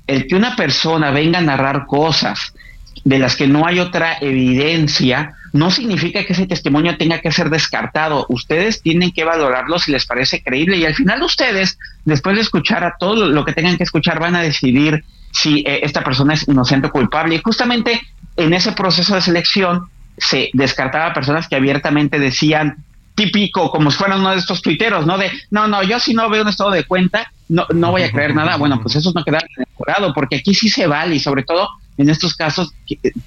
el 0.07 0.27
que 0.27 0.35
una 0.35 0.55
persona 0.55 1.11
venga 1.11 1.39
a 1.39 1.41
narrar 1.41 1.85
cosas 1.85 2.53
de 3.03 3.19
las 3.19 3.35
que 3.35 3.47
no 3.47 3.65
hay 3.65 3.79
otra 3.79 4.17
evidencia, 4.19 5.33
no 5.53 5.71
significa 5.71 6.23
que 6.23 6.33
ese 6.33 6.47
testimonio 6.47 6.97
tenga 6.97 7.19
que 7.19 7.31
ser 7.31 7.49
descartado. 7.49 8.25
Ustedes 8.29 8.81
tienen 8.81 9.11
que 9.11 9.23
valorarlo 9.23 9.79
si 9.79 9.91
les 9.91 10.05
parece 10.05 10.41
creíble 10.41 10.77
y 10.77 10.85
al 10.85 10.95
final 10.95 11.21
ustedes, 11.23 11.77
después 12.05 12.35
de 12.35 12.41
escuchar 12.41 12.83
a 12.83 12.95
todo 12.97 13.27
lo 13.27 13.43
que 13.43 13.53
tengan 13.53 13.77
que 13.77 13.83
escuchar, 13.83 14.19
van 14.19 14.35
a 14.35 14.41
decidir 14.41 15.03
si 15.31 15.59
eh, 15.59 15.79
esta 15.83 16.03
persona 16.03 16.33
es 16.33 16.47
inocente 16.47 16.87
o 16.87 16.91
culpable. 16.91 17.35
Y 17.35 17.41
justamente 17.43 18.01
en 18.35 18.53
ese 18.53 18.71
proceso 18.73 19.15
de 19.15 19.21
selección 19.21 19.89
se 20.17 20.49
descartaba 20.53 21.13
personas 21.13 21.47
que 21.47 21.55
abiertamente 21.55 22.19
decían, 22.19 22.83
típico, 23.15 23.71
como 23.71 23.91
si 23.91 23.97
fueran 23.97 24.19
uno 24.19 24.31
de 24.31 24.37
estos 24.37 24.61
tuiteros, 24.61 25.05
¿no? 25.05 25.17
De, 25.17 25.31
no, 25.49 25.67
no, 25.67 25.83
yo 25.83 25.99
si 25.99 26.13
no 26.13 26.29
veo 26.29 26.43
un 26.43 26.49
estado 26.49 26.71
de 26.71 26.85
cuenta, 26.85 27.31
no, 27.49 27.65
no 27.73 27.91
voy 27.91 28.03
a 28.03 28.11
creer 28.11 28.33
nada. 28.35 28.55
Bueno, 28.57 28.81
pues 28.81 28.95
eso 28.95 29.11
no 29.13 29.23
queda 29.23 29.39
en 29.39 29.63
el 29.63 29.67
jurado, 29.73 30.13
porque 30.13 30.37
aquí 30.37 30.53
sí 30.53 30.69
se 30.69 30.87
vale 30.87 31.15
y 31.15 31.19
sobre 31.19 31.43
todo 31.43 31.69
en 31.97 32.09
estos 32.09 32.33
casos, 32.35 32.73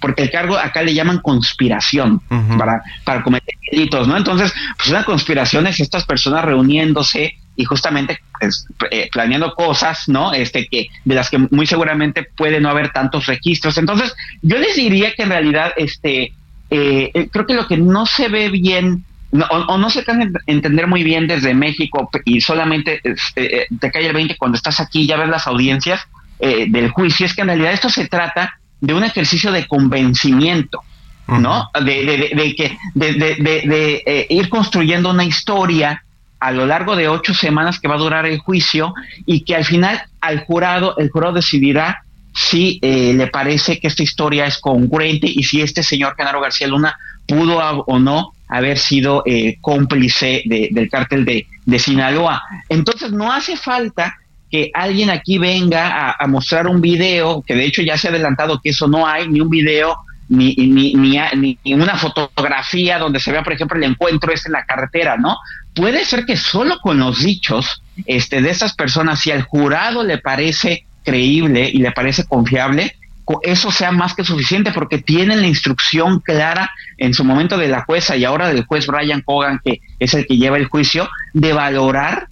porque 0.01 0.23
el 0.25 0.31
cargo 0.31 0.57
acá 0.57 0.83
le 0.83 0.95
llaman 0.95 1.21
conspiración 1.21 2.21
para, 2.59 2.83
para 3.05 3.23
cometer 3.23 3.55
delitos, 3.71 4.09
¿no? 4.09 4.17
Entonces, 4.17 4.53
pues 4.77 4.89
una 4.89 5.05
conspiración 5.05 5.67
es 5.67 5.81
estas 5.81 6.05
personas 6.05 6.45
reuniéndose 6.45 7.37
y 7.57 7.65
justamente 7.65 8.19
pues, 8.39 8.67
eh, 8.91 9.09
planeando 9.13 9.55
cosas, 9.55 10.09
¿no? 10.09 10.33
Este 10.33 10.67
que 10.67 10.89
de 11.05 11.15
las 11.15 11.31
que 11.31 11.39
muy 11.39 11.67
seguramente 11.67 12.27
puede 12.37 12.61
no 12.61 12.69
haber 12.69 12.93
tantos 12.93 13.27
registros. 13.27 13.79
Entonces, 13.79 14.15
yo 14.43 14.59
les 14.59 14.77
diría 14.77 15.13
que 15.15 15.23
en 15.23 15.29
realidad, 15.31 15.73
este, 15.77 16.33
eh, 16.71 17.11
eh, 17.15 17.29
creo 17.31 17.47
que 17.47 17.55
lo 17.55 17.67
que 17.67 17.77
no 17.77 18.07
se 18.07 18.29
ve 18.29 18.51
bien 18.51 19.05
o, 19.51 19.79
no 19.79 19.91
se 19.91 20.05
can 20.05 20.33
entender 20.47 20.87
muy 20.87 21.03
bien 21.03 21.27
desde 21.27 21.55
México 21.55 22.09
y 22.25 22.41
solamente 22.41 23.01
este, 23.03 23.67
te 23.81 23.91
cae 23.91 24.07
el 24.07 24.13
20 24.13 24.37
cuando 24.37 24.55
estás 24.55 24.79
aquí 24.79 25.09
ya 25.09 25.17
ves 25.17 25.29
las 25.29 25.49
audiencias 25.49 26.01
del 26.39 26.91
juicio, 26.91 27.27
es 27.27 27.35
que 27.35 27.41
en 27.41 27.49
realidad 27.49 27.73
esto 27.73 27.89
se 27.89 28.07
trata 28.07 28.61
de 28.81 28.95
un 28.95 29.03
ejercicio 29.03 29.51
de 29.51 29.67
convencimiento. 29.67 30.83
¿no? 31.27 31.71
De, 31.75 32.05
de, 32.05 32.31
de, 32.37 32.55
que, 32.55 32.77
de, 32.95 33.15
de 33.15 34.27
ir 34.29 34.49
construyendo 34.51 35.11
una 35.11 35.25
historia 35.25 36.05
a 36.45 36.53
lo 36.53 36.67
largo 36.67 36.95
de 36.95 37.09
ocho 37.09 37.33
semanas 37.33 37.81
que 37.81 37.89
va 37.89 37.95
a 37.95 37.99
durar 37.99 38.27
el 38.27 38.39
juicio 38.39 38.93
y 39.25 39.45
que 39.45 39.57
al 39.57 39.65
final 39.65 40.03
al 40.21 40.45
jurado, 40.45 40.95
el 40.99 41.09
jurado 41.09 41.37
decidirá 41.37 42.05
si 42.35 42.79
eh, 42.83 43.15
le 43.15 43.29
parece 43.29 43.81
que 43.81 43.87
esta 43.87 44.03
historia 44.03 44.45
es 44.45 44.59
congruente 44.59 45.27
y 45.27 45.43
si 45.43 45.63
este 45.63 45.83
señor 45.83 46.15
Canaro 46.17 46.43
García 46.43 46.67
Luna 46.67 46.99
pudo 47.27 47.57
o 47.87 47.99
no 47.99 48.33
haber 48.49 48.77
sido 48.77 49.23
eh, 49.25 49.57
cómplice 49.63 50.43
del 50.45 50.91
cártel 50.91 51.25
de, 51.25 51.79
Sinaloa. 51.79 52.43
Entonces 52.69 53.11
no 53.11 53.33
hace 53.33 53.57
falta 53.57 54.19
que 54.51 54.71
alguien 54.75 55.09
aquí 55.09 55.39
venga 55.39 56.13
a, 56.13 56.27
mostrar 56.27 56.67
un 56.67 56.83
video, 56.83 57.41
que 57.41 57.55
de 57.55 57.65
hecho 57.65 57.81
ya 57.81 57.97
se 57.97 58.09
ha 58.09 58.11
adelantado 58.11 58.61
que 58.63 58.69
eso 58.69 58.87
no 58.87 59.07
hay, 59.07 59.29
ni 59.29 59.41
un 59.41 59.49
video, 59.49 59.97
ni, 60.37 60.55
ni, 60.57 60.95
ni, 60.95 61.59
ni, 61.65 61.75
una 61.75 61.97
fotografía 61.97 62.99
donde 62.99 63.21
se 63.21 63.33
vea, 63.33 63.43
por 63.43 63.53
ejemplo, 63.53 63.77
el 63.77 63.85
encuentro 63.85 64.33
es 64.33 64.47
en 64.47 64.53
la 64.53 64.65
carretera, 64.65 65.17
¿no? 65.17 65.37
puede 65.75 66.05
ser 66.05 66.25
que 66.25 66.37
solo 66.37 66.79
con 66.81 66.99
los 66.99 67.23
dichos 67.23 67.83
este, 68.07 68.41
de 68.41 68.51
estas 68.51 68.75
personas, 68.75 69.21
si 69.21 69.31
al 69.31 69.43
jurado 69.43 70.05
le 70.05 70.19
parece 70.19 70.87
creíble 71.05 71.69
y 71.71 71.79
le 71.79 71.93
parece 71.93 72.25
confiable, 72.25 72.97
eso 73.43 73.71
sea 73.71 73.91
más 73.91 74.15
que 74.15 74.25
suficiente 74.25 74.71
porque 74.71 74.99
tienen 74.99 75.41
la 75.41 75.47
instrucción 75.47 76.21
clara 76.21 76.71
en 76.99 77.15
su 77.15 77.25
momento 77.25 77.57
de 77.57 77.69
la 77.69 77.83
jueza 77.83 78.17
y 78.17 78.25
ahora 78.25 78.49
del 78.49 78.65
juez 78.65 78.87
Brian 78.87 79.23
Cogan, 79.23 79.61
que 79.65 79.81
es 79.99 80.15
el 80.15 80.27
que 80.27 80.37
lleva 80.37 80.57
el 80.57 80.67
juicio, 80.67 81.09
de 81.33 81.53
valorar 81.53 82.29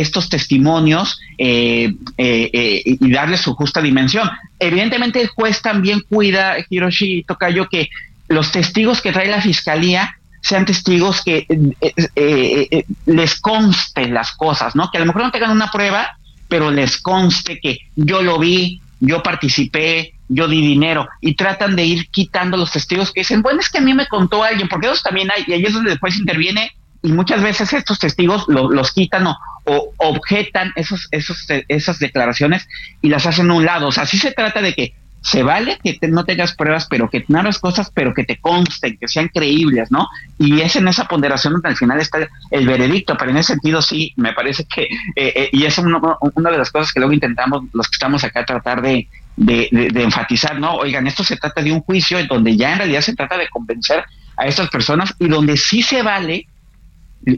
estos 0.00 0.28
testimonios 0.28 1.18
eh, 1.38 1.94
eh, 2.18 2.50
eh, 2.52 2.82
y 2.84 3.10
darle 3.10 3.36
su 3.36 3.54
justa 3.54 3.80
dimensión. 3.80 4.28
Evidentemente 4.58 5.20
el 5.20 5.28
juez 5.28 5.62
también 5.62 6.02
cuida, 6.08 6.56
Hiroshi 6.68 7.24
Tokayo, 7.24 7.68
que 7.68 7.88
los 8.28 8.50
testigos 8.52 9.00
que 9.00 9.12
trae 9.12 9.28
la 9.28 9.40
fiscalía 9.40 10.16
sean 10.40 10.64
testigos 10.64 11.22
que 11.22 11.46
eh, 11.48 11.92
eh, 12.14 12.68
eh, 12.70 12.84
les 13.06 13.40
conste 13.40 14.08
las 14.08 14.32
cosas, 14.32 14.76
¿no? 14.76 14.90
Que 14.90 14.98
a 14.98 15.00
lo 15.00 15.06
mejor 15.06 15.22
no 15.22 15.30
tengan 15.32 15.50
una 15.50 15.70
prueba, 15.70 16.16
pero 16.48 16.70
les 16.70 16.98
conste 16.98 17.58
que 17.60 17.78
yo 17.96 18.22
lo 18.22 18.38
vi, 18.38 18.80
yo 19.00 19.22
participé, 19.22 20.14
yo 20.28 20.46
di 20.46 20.60
dinero, 20.60 21.08
y 21.20 21.34
tratan 21.34 21.74
de 21.74 21.84
ir 21.84 22.08
quitando 22.10 22.56
los 22.56 22.70
testigos 22.70 23.12
que 23.12 23.20
dicen, 23.22 23.42
bueno, 23.42 23.60
es 23.60 23.68
que 23.68 23.78
a 23.78 23.80
mí 23.80 23.92
me 23.92 24.06
contó 24.06 24.44
alguien, 24.44 24.68
porque 24.68 24.86
ellos 24.86 25.02
también 25.02 25.28
hay, 25.34 25.44
y 25.48 25.52
ahí 25.52 25.64
es 25.64 25.72
donde 25.72 25.90
después 25.90 26.16
interviene, 26.16 26.70
y 27.06 27.12
muchas 27.12 27.40
veces 27.40 27.72
estos 27.72 28.00
testigos 28.00 28.46
los 28.48 28.92
quitan 28.92 29.28
o, 29.28 29.38
o, 29.64 29.92
objetan 29.98 30.72
esos, 30.74 31.06
esos, 31.12 31.46
esas 31.68 32.00
declaraciones 32.00 32.68
y 33.00 33.10
las 33.10 33.26
hacen 33.26 33.48
a 33.48 33.54
un 33.54 33.64
lado. 33.64 33.86
O 33.86 33.92
sea, 33.92 34.06
sí 34.06 34.18
se 34.18 34.32
trata 34.32 34.60
de 34.60 34.74
que 34.74 34.92
se 35.20 35.44
vale 35.44 35.78
que 35.84 35.98
no 36.08 36.24
tengas 36.24 36.56
pruebas, 36.56 36.88
pero 36.90 37.08
que 37.08 37.24
narras 37.28 37.60
cosas, 37.60 37.92
pero 37.94 38.12
que 38.12 38.24
te 38.24 38.40
consten, 38.40 38.96
que 38.98 39.06
sean 39.06 39.28
creíbles, 39.28 39.92
¿no? 39.92 40.08
Y 40.36 40.60
es 40.62 40.74
en 40.74 40.88
esa 40.88 41.04
ponderación 41.06 41.52
donde 41.52 41.68
al 41.68 41.76
final 41.76 42.00
está 42.00 42.28
el 42.50 42.66
veredicto, 42.66 43.16
pero 43.16 43.30
en 43.30 43.36
ese 43.36 43.52
sentido 43.52 43.80
sí, 43.82 44.12
me 44.16 44.32
parece 44.32 44.64
que, 44.64 44.82
eh, 44.82 44.88
eh, 45.14 45.48
y 45.52 45.64
es 45.64 45.78
una 45.78 46.50
de 46.50 46.58
las 46.58 46.72
cosas 46.72 46.92
que 46.92 46.98
luego 46.98 47.12
intentamos, 47.12 47.62
los 47.72 47.88
que 47.88 47.94
estamos 47.94 48.24
acá, 48.24 48.44
tratar 48.44 48.82
de, 48.82 49.08
de, 49.36 50.02
enfatizar, 50.02 50.58
¿no? 50.58 50.74
Oigan, 50.74 51.06
esto 51.06 51.22
se 51.22 51.36
trata 51.36 51.62
de 51.62 51.70
un 51.70 51.82
juicio 51.82 52.18
en 52.18 52.26
donde 52.26 52.56
ya 52.56 52.72
en 52.72 52.78
realidad 52.78 53.00
se 53.00 53.14
trata 53.14 53.38
de 53.38 53.48
convencer 53.48 54.04
a 54.36 54.46
estas 54.46 54.68
personas 54.70 55.14
y 55.20 55.28
donde 55.28 55.56
sí 55.56 55.82
se 55.82 56.02
vale 56.02 56.48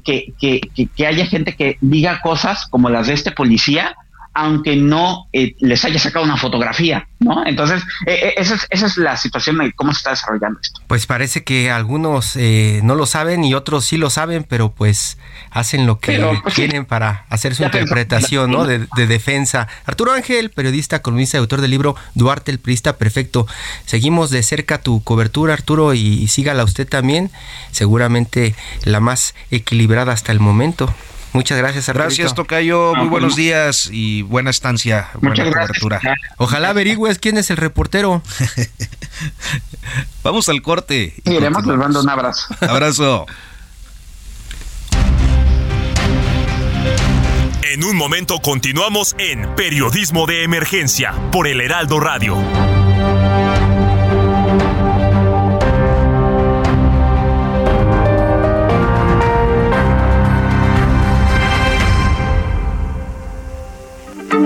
que, 0.05 0.35
que, 0.39 0.61
que 0.95 1.07
haya 1.07 1.27
gente 1.27 1.55
que 1.57 1.79
diga 1.81 2.21
cosas 2.21 2.67
como 2.67 2.91
las 2.91 3.07
de 3.07 3.15
este 3.15 3.33
policía, 3.33 3.97
aunque 4.39 4.77
no 4.77 5.27
eh, 5.33 5.57
les 5.59 5.85
haya 5.85 5.99
sacado 5.99 6.25
una 6.25 6.37
fotografía, 6.37 7.09
¿no? 7.19 7.45
Entonces, 7.45 7.83
eh, 8.07 8.21
eh, 8.23 8.35
esa, 8.37 8.57
es, 8.71 8.97
la 8.97 9.17
situación 9.17 9.59
de 9.59 9.73
cómo 9.73 9.93
se 9.93 9.99
está 9.99 10.11
desarrollando 10.11 10.61
esto. 10.63 10.81
Pues 10.87 11.07
parece 11.07 11.43
que 11.43 11.73
algunos 11.73 12.37
no 12.37 12.95
lo 12.95 13.07
saben 13.07 13.43
y 13.43 13.55
otros 13.55 13.85
sí 13.85 13.97
lo 13.97 14.11
saben, 14.11 14.45
pero 14.45 14.71
pues 14.71 15.19
hacen 15.51 15.89
lo 15.89 15.99
que 15.99 16.25
pues, 16.41 16.55
quieren 16.55 16.85
para 16.85 17.27
hacer 17.31 17.57
su 17.57 17.65
interpretación, 17.65 18.53
¿no? 18.53 18.65
De, 18.65 18.87
defensa. 19.09 19.67
Arturo 19.87 20.13
Ángel, 20.13 20.51
periodista, 20.51 21.03
columnista 21.03 21.37
y 21.37 21.41
autor 21.41 21.61
del 21.61 21.73
libro 21.73 21.97
Duarte 22.15 22.53
el 22.53 22.61
Prista 22.61 22.97
Perfecto. 22.97 23.49
Seguimos 23.87 24.31
de 24.31 24.45
cerca 24.45 24.79
tu 24.79 25.03
cobertura, 25.03 25.53
Arturo, 25.53 25.95
y, 25.95 26.01
y 26.01 26.29
sígala 26.29 26.63
usted 26.63 26.89
también, 26.89 27.33
seguramente 27.73 28.55
la 28.85 29.01
más 29.01 29.35
equilibrada 29.51 30.13
hasta 30.13 30.31
el 30.31 30.39
momento. 30.39 30.95
Muchas 31.33 31.59
gracias, 31.59 31.89
Arturito. 31.89 32.09
Gracias, 32.09 32.35
Tocayo. 32.35 32.95
Muy 32.95 33.09
buenos 33.09 33.37
días 33.37 33.89
y 33.93 34.23
buena 34.23 34.51
estancia, 34.51 35.09
buena 35.21 35.45
cobertura. 35.45 36.01
Ojalá 36.37 36.71
averigües 36.71 37.19
quién 37.19 37.39
es 37.39 37.51
el 37.51 37.57
reportero. 37.57 38.23
Vamos 40.23 40.49
al 40.49 40.63
corte. 40.63 41.15
Y 41.25 41.33
iremos, 41.33 41.67
les 41.67 41.77
mando 41.77 42.01
un 42.01 42.09
abrazo. 42.09 42.55
Abrazo. 42.61 43.27
En 47.63 47.85
un 47.85 47.97
momento 47.97 48.39
continuamos 48.41 49.15
en 49.19 49.55
Periodismo 49.55 50.27
de 50.27 50.43
Emergencia 50.43 51.13
por 51.31 51.47
el 51.47 51.61
Heraldo 51.61 52.01
Radio. 52.01 52.37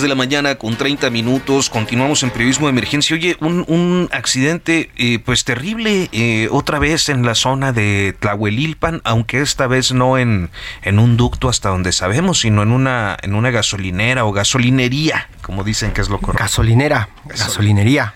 De 0.00 0.08
la 0.08 0.14
mañana 0.14 0.54
con 0.54 0.76
30 0.76 1.10
minutos. 1.10 1.68
Continuamos 1.68 2.22
en 2.22 2.30
periodismo 2.30 2.66
de 2.66 2.70
emergencia. 2.70 3.14
Oye, 3.14 3.36
un, 3.40 4.08
accidente 4.12 4.90
eh, 4.96 5.18
pues 5.18 5.44
terrible 5.44 6.08
eh, 6.12 6.48
otra 6.50 6.78
vez 6.78 7.10
en 7.10 7.26
la 7.26 7.34
zona 7.34 7.72
de 7.72 8.14
Tlahuelilpan, 8.18 9.02
aunque 9.04 9.42
esta 9.42 9.66
vez 9.66 9.92
no 9.92 10.16
en, 10.16 10.50
en 10.82 10.98
un 10.98 11.18
ducto 11.18 11.50
hasta 11.50 11.68
donde 11.68 11.92
sabemos, 11.92 12.40
sino 12.40 12.62
en 12.62 12.70
una, 12.70 13.18
en 13.22 13.34
una 13.34 13.50
gasolinera 13.50 14.24
o 14.24 14.32
gasolinería, 14.32 15.28
como 15.42 15.64
dicen 15.64 15.92
que 15.92 16.00
es 16.00 16.08
lo 16.08 16.18
correcto. 16.18 16.44
Gasolinera, 16.44 17.10
gasolinería. 17.26 18.14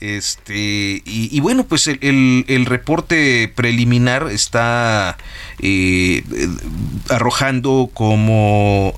Este, 0.00 1.02
y, 1.04 1.40
bueno, 1.40 1.64
pues 1.64 1.86
el, 1.88 2.66
reporte 2.66 3.52
preliminar 3.54 4.28
está 4.30 5.16
eh, 5.58 6.24
arrojando 7.10 7.90
como 7.92 8.94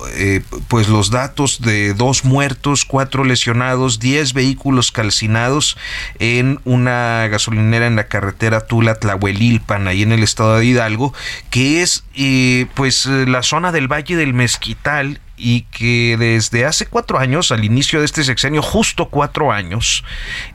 pues 0.67 0.87
los 0.87 1.11
datos 1.11 1.61
de 1.61 1.93
dos 1.93 2.25
muertos, 2.25 2.85
cuatro 2.85 3.23
lesionados, 3.23 3.99
diez 3.99 4.33
vehículos 4.33 4.91
calcinados 4.91 5.77
en 6.19 6.59
una 6.65 7.27
gasolinera 7.27 7.87
en 7.87 7.95
la 7.95 8.07
carretera 8.07 8.65
Tula-Tlahuelilpan, 8.65 9.87
ahí 9.87 10.03
en 10.03 10.11
el 10.11 10.23
estado 10.23 10.57
de 10.57 10.65
Hidalgo, 10.65 11.13
que 11.49 11.81
es 11.81 12.03
eh, 12.15 12.67
pues 12.75 13.05
la 13.05 13.43
zona 13.43 13.71
del 13.71 13.91
Valle 13.91 14.15
del 14.15 14.33
Mezquital 14.33 15.19
y 15.37 15.61
que 15.63 16.17
desde 16.17 16.65
hace 16.65 16.87
cuatro 16.87 17.19
años, 17.19 17.51
al 17.51 17.63
inicio 17.63 17.99
de 17.99 18.05
este 18.05 18.23
sexenio, 18.23 18.61
justo 18.61 19.09
cuatro 19.09 19.51
años, 19.51 20.03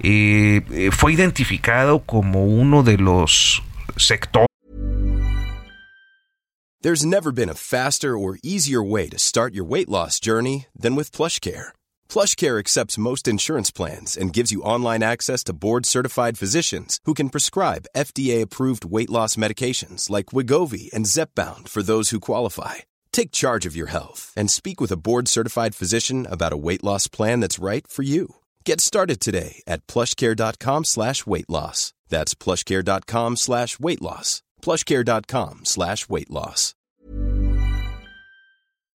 eh, 0.01 0.91
fue 0.93 1.13
identificado 1.13 2.01
como 2.01 2.45
uno 2.45 2.83
de 2.83 2.99
los 2.99 3.63
sectores. 3.97 4.47
There's 6.83 7.07
never 7.07 7.31
been 7.31 7.49
a 7.49 7.55
faster 7.55 8.19
or 8.19 8.41
easier 8.43 8.83
way 8.83 9.09
to 9.09 9.17
start 9.17 9.55
your 9.55 9.65
weight 9.65 9.89
loss 9.89 10.19
journey 10.19 10.67
than 10.77 10.97
with 10.97 11.13
PlushCare. 11.13 11.71
PlushCare 12.09 12.59
accepts 12.59 12.99
most 12.99 13.29
insurance 13.29 13.71
plans 13.71 14.17
and 14.17 14.33
gives 14.33 14.51
you 14.51 14.65
online 14.65 15.01
access 15.01 15.45
to 15.45 15.53
board-certified 15.53 16.37
physicians 16.37 16.99
who 17.05 17.15
can 17.15 17.29
prescribe 17.29 17.87
FDA-approved 17.97 18.85
weight 18.85 19.11
loss 19.11 19.37
medications 19.37 20.11
like 20.11 20.35
Wigovi 20.35 20.93
and 20.93 21.07
Zepbound 21.07 21.69
for 21.69 21.85
those 21.85 22.11
who 22.11 22.19
qualify. 22.19 22.83
Take 23.13 23.31
charge 23.31 23.65
of 23.67 23.77
your 23.77 23.91
health 23.91 24.33
and 24.37 24.51
speak 24.51 24.81
with 24.81 24.91
a 24.93 24.97
board-certified 24.97 25.75
physician 25.75 26.27
about 26.29 26.53
a 26.53 26.57
weight 26.57 26.83
loss 26.83 27.09
plan 27.09 27.41
that's 27.41 27.59
right 27.63 27.87
for 27.87 28.03
you. 28.03 28.37
Get 28.65 28.81
started 28.81 29.21
today 29.21 29.63
at 29.67 29.87
plushcare.com 29.87 30.85
slash 30.85 31.27
weight 31.27 31.49
loss. 31.49 31.93
That's 32.09 32.35
plushcare.com 32.35 33.37
slash 33.37 33.79
weight 33.79 34.03
loss. 34.03 34.43
plushcare.com 34.63 35.61
slash 35.65 36.09
weight 36.09 36.31
loss. 36.31 36.75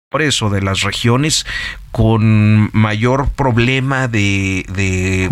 Por 0.09 0.21
eso, 0.21 0.49
de 0.51 0.61
las 0.61 0.83
regiones 0.83 1.43
con 1.91 2.69
mayor 2.71 3.29
problema 3.35 4.07
de... 4.07 4.63
de 4.69 5.27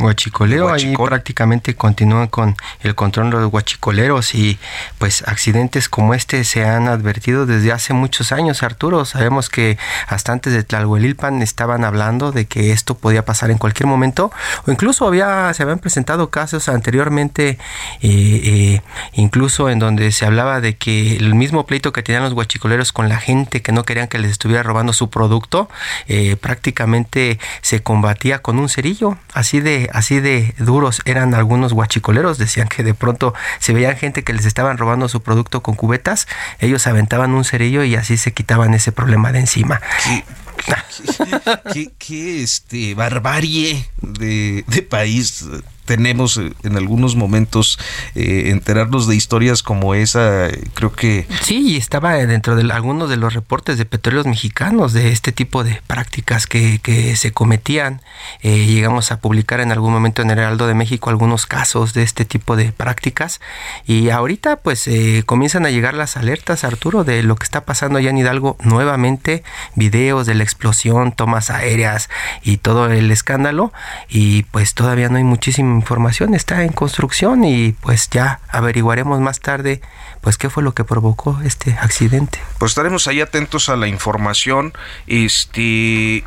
Huachicoleo. 0.00 0.68
Ahí 0.68 0.94
prácticamente 0.96 1.74
continúan 1.74 2.28
con 2.28 2.56
el 2.80 2.94
control 2.94 3.30
de 3.30 3.36
los 3.38 3.52
huachicoleros 3.52 4.34
y 4.34 4.58
pues 4.98 5.22
accidentes 5.26 5.88
como 5.88 6.14
este 6.14 6.44
se 6.44 6.64
han 6.64 6.88
advertido 6.88 7.46
desde 7.46 7.72
hace 7.72 7.92
muchos 7.92 8.32
años, 8.32 8.62
Arturo. 8.62 9.04
Sabemos 9.04 9.48
que 9.48 9.78
hasta 10.06 10.32
antes 10.32 10.52
de 10.52 10.62
Tlalhuelilpan 10.64 11.42
estaban 11.42 11.84
hablando 11.84 12.32
de 12.32 12.46
que 12.46 12.72
esto 12.72 12.96
podía 12.96 13.24
pasar 13.24 13.50
en 13.50 13.58
cualquier 13.58 13.86
momento 13.86 14.30
o 14.66 14.70
incluso 14.70 15.06
había, 15.06 15.52
se 15.54 15.62
habían 15.62 15.78
presentado 15.78 16.30
casos 16.30 16.68
anteriormente, 16.68 17.58
eh, 18.00 18.00
eh, 18.02 18.82
incluso 19.12 19.70
en 19.70 19.78
donde 19.78 20.12
se 20.12 20.26
hablaba 20.26 20.60
de 20.60 20.76
que 20.76 21.16
el 21.16 21.34
mismo 21.34 21.66
pleito 21.66 21.92
que 21.92 22.02
tenían 22.02 22.22
los 22.24 22.32
huachicoleros 22.32 22.92
con 22.92 23.08
la 23.08 23.18
gente 23.18 23.62
que 23.62 23.72
no 23.72 23.84
querían 23.84 24.08
que 24.08 24.18
les 24.18 24.32
estuviera 24.32 24.62
robando 24.62 24.92
su 24.92 25.10
producto, 25.10 25.68
eh, 26.06 26.36
prácticamente 26.36 27.38
se 27.60 27.82
combatía 27.82 28.40
con 28.40 28.58
un 28.58 28.68
cerillo, 28.68 29.18
así 29.32 29.60
de 29.60 29.87
así 29.92 30.20
de 30.20 30.54
duros 30.58 31.02
eran 31.04 31.34
algunos 31.34 31.72
guachicoleros. 31.72 32.38
Decían 32.38 32.68
que 32.68 32.82
de 32.82 32.94
pronto 32.94 33.34
se 33.58 33.72
veían 33.72 33.96
gente 33.96 34.24
que 34.24 34.32
les 34.32 34.44
estaban 34.44 34.78
robando 34.78 35.08
su 35.08 35.22
producto 35.22 35.62
con 35.62 35.74
cubetas, 35.74 36.26
ellos 36.58 36.86
aventaban 36.86 37.32
un 37.32 37.44
cerillo 37.44 37.84
y 37.84 37.96
así 37.96 38.16
se 38.16 38.32
quitaban 38.32 38.74
ese 38.74 38.92
problema 38.92 39.32
de 39.32 39.40
encima. 39.40 39.80
¿Qué, 41.98 42.42
este, 42.42 42.94
barbarie 42.94 43.86
de, 44.02 44.64
país 44.88 45.44
tenemos 45.88 46.36
eh, 46.36 46.52
en 46.64 46.76
algunos 46.76 47.16
momentos 47.16 47.78
eh, 48.14 48.50
enterarnos 48.50 49.08
de 49.08 49.16
historias 49.16 49.62
como 49.62 49.94
esa, 49.94 50.48
creo 50.74 50.92
que... 50.92 51.26
Sí, 51.40 51.78
estaba 51.78 52.12
dentro 52.12 52.56
de 52.56 52.70
algunos 52.70 53.08
de 53.08 53.16
los 53.16 53.32
reportes 53.32 53.78
de 53.78 53.86
petróleos 53.86 54.26
mexicanos 54.26 54.92
de 54.92 55.12
este 55.12 55.32
tipo 55.32 55.64
de 55.64 55.80
prácticas 55.86 56.46
que, 56.46 56.78
se 57.16 57.32
cometían. 57.32 58.02
Eh, 58.42 58.66
llegamos 58.66 59.12
a 59.12 59.20
publicar 59.20 59.60
en 59.60 59.72
algún 59.72 59.92
momento 59.92 60.20
en 60.20 60.30
el 60.30 60.38
Heraldo 60.38 60.66
de 60.66 60.74
México 60.74 61.08
algunos 61.08 61.46
casos 61.46 61.94
de 61.94 62.02
este 62.02 62.26
tipo 62.26 62.54
de 62.54 62.70
prácticas 62.70 63.40
y 63.86 64.10
ahorita 64.10 64.56
pues 64.56 64.90
comienzan 65.24 65.64
a 65.64 65.70
llegar 65.70 65.94
las 65.94 66.18
alertas, 66.18 66.64
Arturo, 66.64 67.04
de 67.04 67.22
lo 67.22 67.36
que 67.36 67.44
está 67.44 67.64
pasando 67.64 67.98
allá 67.98 68.10
en 68.10 68.18
Hidalgo 68.18 68.58
nuevamente, 68.62 69.42
videos 69.74 70.26
de 70.26 70.34
la 70.34 70.42
explosión, 70.48 71.12
tomas 71.12 71.50
aéreas 71.50 72.10
y 72.42 72.56
todo 72.56 72.86
el 72.86 73.10
escándalo 73.10 73.72
y 74.08 74.42
pues 74.44 74.74
todavía 74.74 75.08
no 75.08 75.18
hay 75.18 75.24
muchísimo 75.24 75.74
información 75.74 76.34
está 76.34 76.64
en 76.64 76.72
construcción 76.72 77.44
y 77.44 77.72
pues 77.72 78.10
ya 78.10 78.40
averiguaremos 78.48 79.20
más 79.20 79.40
tarde 79.40 79.80
pues 80.20 80.36
qué 80.36 80.50
fue 80.50 80.62
lo 80.62 80.74
que 80.74 80.84
provocó 80.84 81.40
este 81.44 81.76
accidente. 81.80 82.40
Pues 82.58 82.72
estaremos 82.72 83.06
ahí 83.06 83.20
atentos 83.20 83.68
a 83.68 83.76
la 83.76 83.86
información. 83.86 84.72
Este 85.06 85.60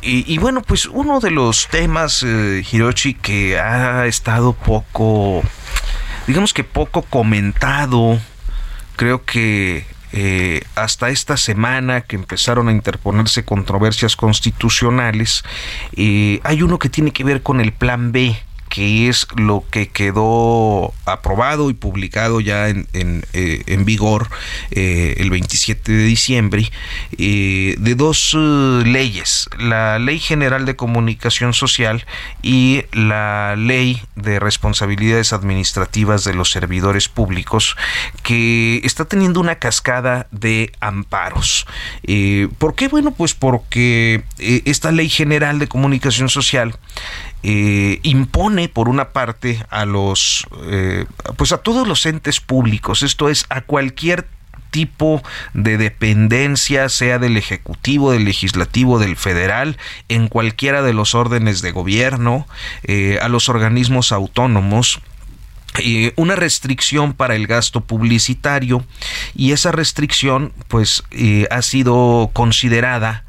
y, 0.02 0.38
bueno, 0.38 0.62
pues 0.62 0.86
uno 0.86 1.20
de 1.20 1.30
los 1.30 1.68
temas, 1.68 2.22
eh, 2.22 2.64
Hiroshi, 2.70 3.14
que 3.14 3.58
ha 3.58 4.06
estado 4.06 4.54
poco, 4.54 5.42
digamos 6.26 6.54
que 6.54 6.64
poco 6.64 7.02
comentado, 7.02 8.18
creo 8.96 9.24
que 9.24 9.86
eh, 10.12 10.62
hasta 10.74 11.08
esta 11.10 11.36
semana 11.36 12.02
que 12.02 12.16
empezaron 12.16 12.68
a 12.68 12.72
interponerse 12.72 13.44
controversias 13.44 14.16
constitucionales, 14.16 15.42
eh, 15.96 16.40
hay 16.44 16.62
uno 16.62 16.78
que 16.78 16.88
tiene 16.88 17.12
que 17.12 17.24
ver 17.24 17.42
con 17.42 17.60
el 17.60 17.72
plan 17.72 18.12
B 18.12 18.36
que 18.72 19.10
es 19.10 19.26
lo 19.36 19.64
que 19.70 19.88
quedó 19.88 20.94
aprobado 21.04 21.68
y 21.68 21.74
publicado 21.74 22.40
ya 22.40 22.70
en, 22.70 22.88
en, 22.94 23.22
eh, 23.34 23.76
vigor 23.84 24.30
eh, 24.70 25.16
el 25.18 25.28
27 25.28 25.92
de 25.92 26.04
diciembre, 26.04 26.72
eh, 27.18 27.74
de 27.78 27.94
dos 27.94 28.32
leyes, 28.32 29.50
la 29.58 29.98
Ley 29.98 30.18
General 30.18 30.64
de 30.64 30.74
Comunicación 30.74 31.52
Social 31.52 32.06
y 32.40 32.84
la 32.92 33.56
Ley 33.58 34.00
de 34.16 34.40
Responsabilidades 34.40 35.34
Administrativas 35.34 36.24
de 36.24 36.32
los 36.32 36.50
Servidores 36.50 37.10
Públicos, 37.10 37.76
que 38.22 38.80
está 38.84 39.04
teniendo 39.04 39.38
una 39.38 39.56
cascada 39.56 40.28
de 40.30 40.72
amparos. 40.80 41.66
¿Por 42.56 42.74
qué? 42.74 42.88
Bueno, 42.88 43.10
pues 43.12 43.34
porque 43.34 44.22
esta 44.38 44.92
Ley 44.92 45.10
General 45.10 45.58
de 45.58 45.68
Comunicación 45.68 46.30
Social 46.30 46.78
eh, 47.44 47.98
impone 48.04 48.68
por 48.68 48.88
una 48.88 49.08
parte 49.08 49.64
a 49.68 49.84
los 49.84 50.46
eh, 50.64 51.06
pues 51.36 51.50
a 51.50 51.58
todos 51.58 51.88
los 51.88 52.06
entes 52.06 52.38
públicos. 52.40 53.02
Esto 53.02 53.28
es 53.28 53.46
a 53.48 53.62
cualquier 53.62 54.28
tipo 54.70 55.22
de 55.52 55.76
dependencia, 55.76 56.88
sea 56.88 57.18
del 57.18 57.36
Ejecutivo, 57.36 58.12
del 58.12 58.24
Legislativo, 58.24 58.98
del 58.98 59.16
Federal, 59.16 59.76
en 60.08 60.28
cualquiera 60.28 60.82
de 60.82 60.94
los 60.94 61.14
órdenes 61.14 61.62
de 61.62 61.72
gobierno, 61.72 62.46
eh, 62.84 63.18
a 63.20 63.28
los 63.28 63.48
organismos 63.48 64.12
autónomos, 64.12 65.00
una 66.16 66.36
restricción 66.36 67.14
para 67.14 67.34
el 67.34 67.46
gasto 67.46 67.80
publicitario. 67.80 68.84
Y 69.34 69.52
esa 69.52 69.72
restricción 69.72 70.52
pues 70.68 71.02
ha 71.50 71.62
sido 71.62 72.30
considerada 72.34 73.24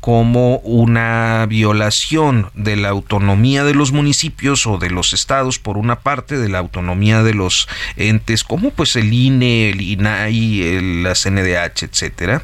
como 0.00 0.58
una 0.58 1.44
violación 1.46 2.50
de 2.54 2.76
la 2.76 2.90
autonomía 2.90 3.64
de 3.64 3.74
los 3.74 3.92
municipios 3.92 4.66
o 4.66 4.78
de 4.78 4.90
los 4.90 5.12
estados 5.12 5.58
por 5.58 5.76
una 5.76 6.00
parte 6.00 6.38
de 6.38 6.48
la 6.48 6.58
autonomía 6.58 7.22
de 7.22 7.34
los 7.34 7.68
entes 7.96 8.44
como 8.44 8.70
pues 8.70 8.96
el 8.96 9.12
INE, 9.12 9.70
el 9.70 9.80
INAI, 9.80 11.02
la 11.02 11.14
CNDH, 11.14 11.82
etcétera. 11.84 12.42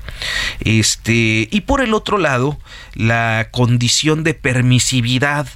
Este, 0.60 1.48
y 1.50 1.60
por 1.62 1.80
el 1.80 1.94
otro 1.94 2.18
lado, 2.18 2.58
la 2.94 3.48
condición 3.50 4.24
de 4.24 4.34
permisividad 4.34 5.46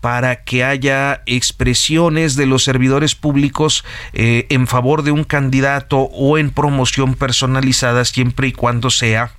para 0.00 0.44
que 0.44 0.64
haya 0.64 1.22
expresiones 1.26 2.36
de 2.36 2.46
los 2.46 2.64
servidores 2.64 3.14
públicos 3.14 3.84
eh, 4.12 4.46
en 4.48 4.66
favor 4.66 5.02
de 5.02 5.10
un 5.10 5.24
candidato 5.24 5.98
o 5.98 6.38
en 6.38 6.50
promoción 6.50 7.14
personalizada 7.14 8.04
siempre 8.04 8.48
y 8.48 8.52
cuando 8.52 8.90
sea 8.90 9.32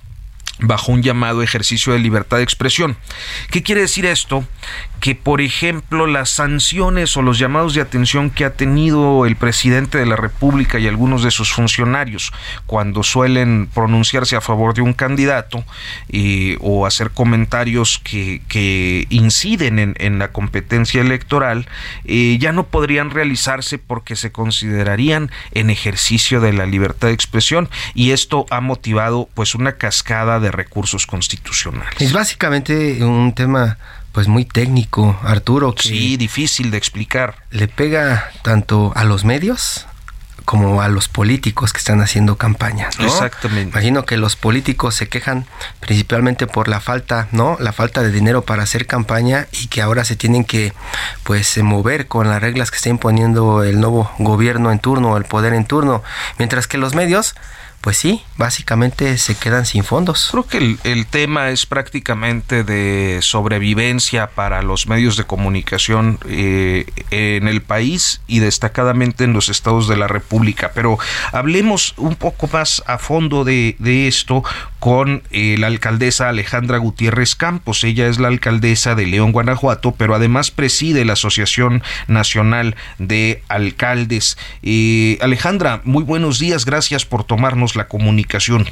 bajo 0.62 0.92
un 0.92 1.02
llamado 1.02 1.42
ejercicio 1.42 1.92
de 1.92 1.98
libertad 1.98 2.38
de 2.38 2.42
expresión. 2.42 2.96
¿Qué 3.50 3.62
quiere 3.62 3.82
decir 3.82 4.06
esto? 4.06 4.44
Que, 5.00 5.14
por 5.14 5.40
ejemplo, 5.40 6.06
las 6.06 6.30
sanciones 6.30 7.16
o 7.16 7.22
los 7.22 7.38
llamados 7.38 7.74
de 7.74 7.80
atención 7.80 8.30
que 8.30 8.44
ha 8.44 8.52
tenido 8.52 9.26
el 9.26 9.36
presidente 9.36 9.98
de 9.98 10.06
la 10.06 10.16
República 10.16 10.78
y 10.78 10.86
algunos 10.86 11.22
de 11.22 11.30
sus 11.30 11.52
funcionarios 11.52 12.32
cuando 12.66 13.02
suelen 13.02 13.68
pronunciarse 13.72 14.36
a 14.36 14.40
favor 14.40 14.74
de 14.74 14.82
un 14.82 14.92
candidato 14.92 15.64
eh, 16.08 16.56
o 16.60 16.86
hacer 16.86 17.10
comentarios 17.10 18.00
que, 18.04 19.06
inciden 19.10 19.94
en, 19.98 20.18
la 20.18 20.32
competencia 20.32 21.00
electoral, 21.00 21.66
eh, 22.04 22.36
ya 22.38 22.52
no 22.52 22.66
podrían 22.66 23.10
realizarse 23.10 23.78
porque 23.78 24.16
se 24.16 24.32
considerarían 24.32 25.30
en 25.52 25.70
ejercicio 25.70 26.40
de 26.40 26.52
la 26.52 26.66
libertad 26.66 27.08
de 27.08 27.14
expresión 27.14 27.68
y 27.94 28.10
esto 28.10 28.46
ha 28.50 28.60
motivado 28.60 29.28
pues 29.34 29.54
una 29.54 29.72
cascada 29.72 30.40
de 30.40 30.50
recursos 30.50 31.06
constitucionales. 31.06 32.00
Es 32.00 32.12
básicamente 32.12 33.02
un 33.04 33.32
tema 33.34 33.78
pues 34.12 34.28
muy 34.28 34.44
técnico, 34.44 35.18
Arturo. 35.22 35.74
Que 35.74 35.82
sí, 35.82 36.16
difícil 36.16 36.70
de 36.70 36.78
explicar. 36.78 37.36
Le 37.50 37.68
pega 37.68 38.30
tanto 38.42 38.92
a 38.94 39.04
los 39.04 39.24
medios 39.24 39.86
como 40.44 40.82
a 40.82 40.88
los 40.88 41.06
políticos 41.06 41.72
que 41.72 41.78
están 41.78 42.00
haciendo 42.00 42.36
campañas, 42.36 42.98
Exactamente. 42.98 43.70
Imagino 43.70 44.04
que 44.04 44.16
los 44.16 44.34
políticos 44.34 44.96
se 44.96 45.08
quejan 45.08 45.46
principalmente 45.78 46.48
por 46.48 46.66
la 46.66 46.80
falta, 46.80 47.28
¿no? 47.30 47.56
La 47.60 47.72
falta 47.72 48.02
de 48.02 48.10
dinero 48.10 48.42
para 48.42 48.64
hacer 48.64 48.86
campaña 48.86 49.46
y 49.52 49.68
que 49.68 49.80
ahora 49.80 50.04
se 50.04 50.16
tienen 50.16 50.44
que 50.44 50.72
pues 51.22 51.56
mover 51.58 52.08
con 52.08 52.28
las 52.28 52.40
reglas 52.40 52.72
que 52.72 52.78
está 52.78 52.88
imponiendo 52.88 53.62
el 53.62 53.80
nuevo 53.80 54.10
gobierno 54.18 54.72
en 54.72 54.80
turno, 54.80 55.16
el 55.16 55.24
poder 55.24 55.52
en 55.52 55.66
turno, 55.66 56.02
mientras 56.38 56.66
que 56.66 56.78
los 56.78 56.96
medios 56.96 57.36
pues 57.80 57.96
sí, 57.96 58.22
básicamente 58.36 59.16
se 59.16 59.34
quedan 59.34 59.64
sin 59.64 59.84
fondos. 59.84 60.28
Creo 60.30 60.46
que 60.46 60.76
el, 60.84 61.06
tema 61.06 61.50
es 61.50 61.64
prácticamente 61.64 62.62
de 62.62 63.20
sobrevivencia 63.22 64.28
para 64.28 64.60
los 64.62 64.86
medios 64.86 65.16
de 65.16 65.24
comunicación 65.24 66.18
eh, 66.28 66.84
en 67.10 67.48
el 67.48 67.62
país 67.62 68.20
y 68.26 68.40
destacadamente 68.40 69.24
en 69.24 69.32
los 69.32 69.48
estados 69.48 69.88
de 69.88 69.96
la 69.96 70.08
República. 70.08 70.72
Pero 70.74 70.98
hablemos 71.32 71.94
un 71.96 72.16
poco 72.16 72.48
más 72.52 72.82
a 72.86 72.98
fondo 72.98 73.44
de, 73.44 73.76
esto 74.06 74.44
con 74.80 75.22
eh, 75.30 75.56
la 75.58 75.68
alcaldesa 75.68 76.28
Alejandra 76.28 76.78
Gutiérrez 76.78 77.36
Campos. 77.36 77.84
Ella 77.84 78.08
es 78.08 78.18
la 78.18 78.28
alcaldesa 78.28 78.94
de 78.94 79.06
León, 79.06 79.30
Guanajuato, 79.30 79.92
pero 79.92 80.14
además 80.14 80.50
preside 80.50 81.04
la 81.04 81.12
Asociación 81.12 81.82
Nacional 82.08 82.74
de 82.98 83.42
Alcaldes. 83.48 84.36
Eh, 84.62 85.18
Alejandra, 85.20 85.82
muy 85.84 86.02
buenos 86.02 86.38
días, 86.38 86.64
gracias 86.64 87.04
por 87.04 87.24
tomarnos 87.24 87.76
la 87.76 87.86
comunicación. 87.86 88.66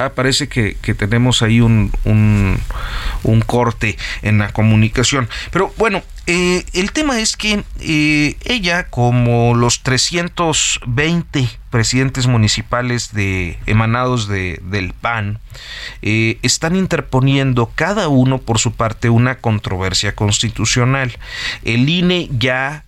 Ah, 0.00 0.14
parece 0.14 0.48
que, 0.48 0.76
tenemos 0.94 1.42
ahí 1.42 1.60
un, 1.60 1.92
un, 2.04 3.40
corte 3.44 3.98
en 4.22 4.38
la 4.38 4.50
comunicación. 4.50 5.28
Pero 5.50 5.74
bueno, 5.76 6.02
eh, 6.26 6.64
el 6.72 6.92
tema 6.92 7.20
es 7.20 7.36
que 7.36 7.64
eh, 7.80 8.36
ella, 8.46 8.88
como 8.88 9.54
los 9.54 9.82
320 9.82 11.50
presidentes 11.68 12.26
municipales 12.26 13.12
de 13.12 13.58
emanados 13.66 14.26
de, 14.26 14.58
del 14.64 14.94
PAN, 14.94 15.38
eh, 16.00 16.38
están 16.40 16.76
interponiendo 16.76 17.70
cada 17.74 18.08
uno 18.08 18.38
por 18.38 18.58
su 18.58 18.72
parte 18.72 19.10
una 19.10 19.34
controversia 19.34 20.14
constitucional. 20.14 21.18
El 21.62 21.86
INE 21.86 22.30
ya 22.38 22.84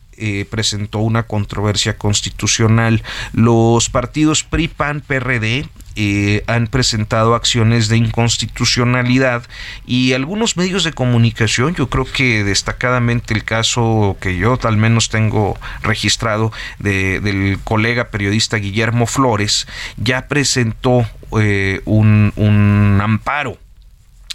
presentó 0.51 0.99
una 0.99 1.25
controversia 1.25 1.97
constitucional. 1.97 3.03
Los 3.33 3.91
partidos 3.91 4.45
PRI, 4.45 4.69
PAN, 4.69 5.01
PRD 5.01 5.67
eh, 5.95 6.43
han 6.47 6.69
presentado 6.69 7.35
acciones 7.35 7.89
de 7.89 7.99
inconstitucionalidad 7.99 9.43
y 9.85 10.15
algunos 10.15 10.57
medios 10.57 10.85
de 10.85 10.93
comunicación, 10.95 11.75
yo 11.75 11.91
creo 11.91 12.07
que 12.07 12.45
destacadamente 12.45 13.35
el 13.35 13.45
caso 13.45 14.17
que 14.19 14.39
yo 14.39 14.59
al 14.63 14.79
menos 14.79 15.11
tengo 15.11 15.59
registrado 15.83 16.51
del 16.79 17.59
colega 17.63 18.09
periodista 18.09 18.57
Guillermo 18.57 19.07
Flores, 19.07 19.67
ya 19.99 20.29
presentó 20.29 21.07
eh, 21.39 21.83
un 21.85 22.99
amparo 23.03 23.59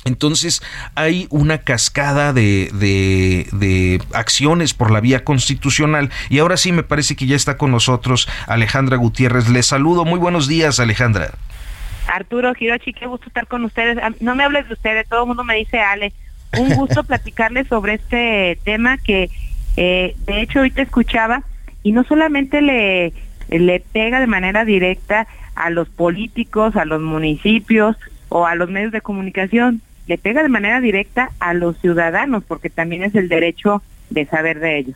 entonces 0.08 0.62
hay 0.96 1.28
una 1.30 1.60
cascada 1.60 2.34
de, 2.34 2.70
de, 2.74 3.48
de, 3.52 4.02
acciones 4.14 4.74
por 4.74 4.92
la 4.92 5.00
vía 5.00 5.24
constitucional 5.24 6.10
y 6.30 6.40
ahora 6.40 6.58
sí 6.58 6.72
me 6.72 6.84
parece 6.84 7.16
que 7.16 7.28
ya 7.28 7.36
está 7.36 7.58
con 7.58 7.72
nosotros 7.72 8.28
Alejandra 8.48 8.98
Gutiérrez. 8.98 9.50
Les 9.50 9.68
saludo. 9.68 10.06
Muy 10.06 10.20
buenos 10.20 10.48
días, 10.48 10.80
Alejandra. 10.80 11.32
Arturo 12.08 12.54
Hirochi, 12.58 12.94
qué 12.94 13.06
gusto 13.06 13.28
estar 13.28 13.48
con 13.48 13.66
ustedes. 13.66 13.98
No 14.22 14.36
me 14.36 14.44
hables 14.44 14.68
de 14.68 14.74
ustedes, 14.74 15.08
todo 15.08 15.22
el 15.22 15.28
mundo 15.28 15.44
me 15.44 15.56
dice 15.56 15.80
Ale. 15.80 16.14
Un 16.58 16.74
gusto 16.76 17.04
platicarles 17.08 17.68
sobre 17.68 17.96
este 17.96 18.58
tema 18.64 18.98
que 18.98 19.30
eh, 19.76 20.16
de 20.26 20.42
hecho 20.42 20.62
hoy 20.62 20.72
te 20.72 20.82
escuchaba 20.82 21.44
y 21.84 21.92
no 21.92 22.04
solamente 22.04 22.62
le, 22.62 23.14
le 23.50 23.80
pega 23.80 24.20
de 24.20 24.28
manera 24.28 24.66
directa 24.66 25.28
a 25.56 25.70
los 25.70 25.90
políticos, 25.90 26.76
a 26.76 26.86
los 26.86 27.02
municipios 27.02 27.98
o 28.30 28.46
a 28.46 28.56
los 28.56 28.70
medios 28.70 28.92
de 28.92 29.02
comunicación, 29.02 29.82
le 30.08 30.18
pega 30.18 30.42
de 30.42 30.50
manera 30.50 30.82
directa 30.82 31.32
a 31.40 31.54
los 31.54 31.78
ciudadanos 31.78 32.44
porque 32.48 32.70
también 32.70 33.04
es 33.04 33.16
el 33.16 33.30
derecho 33.30 33.84
de 34.10 34.26
saber 34.26 34.60
de 34.60 34.80
ellos. 34.80 34.96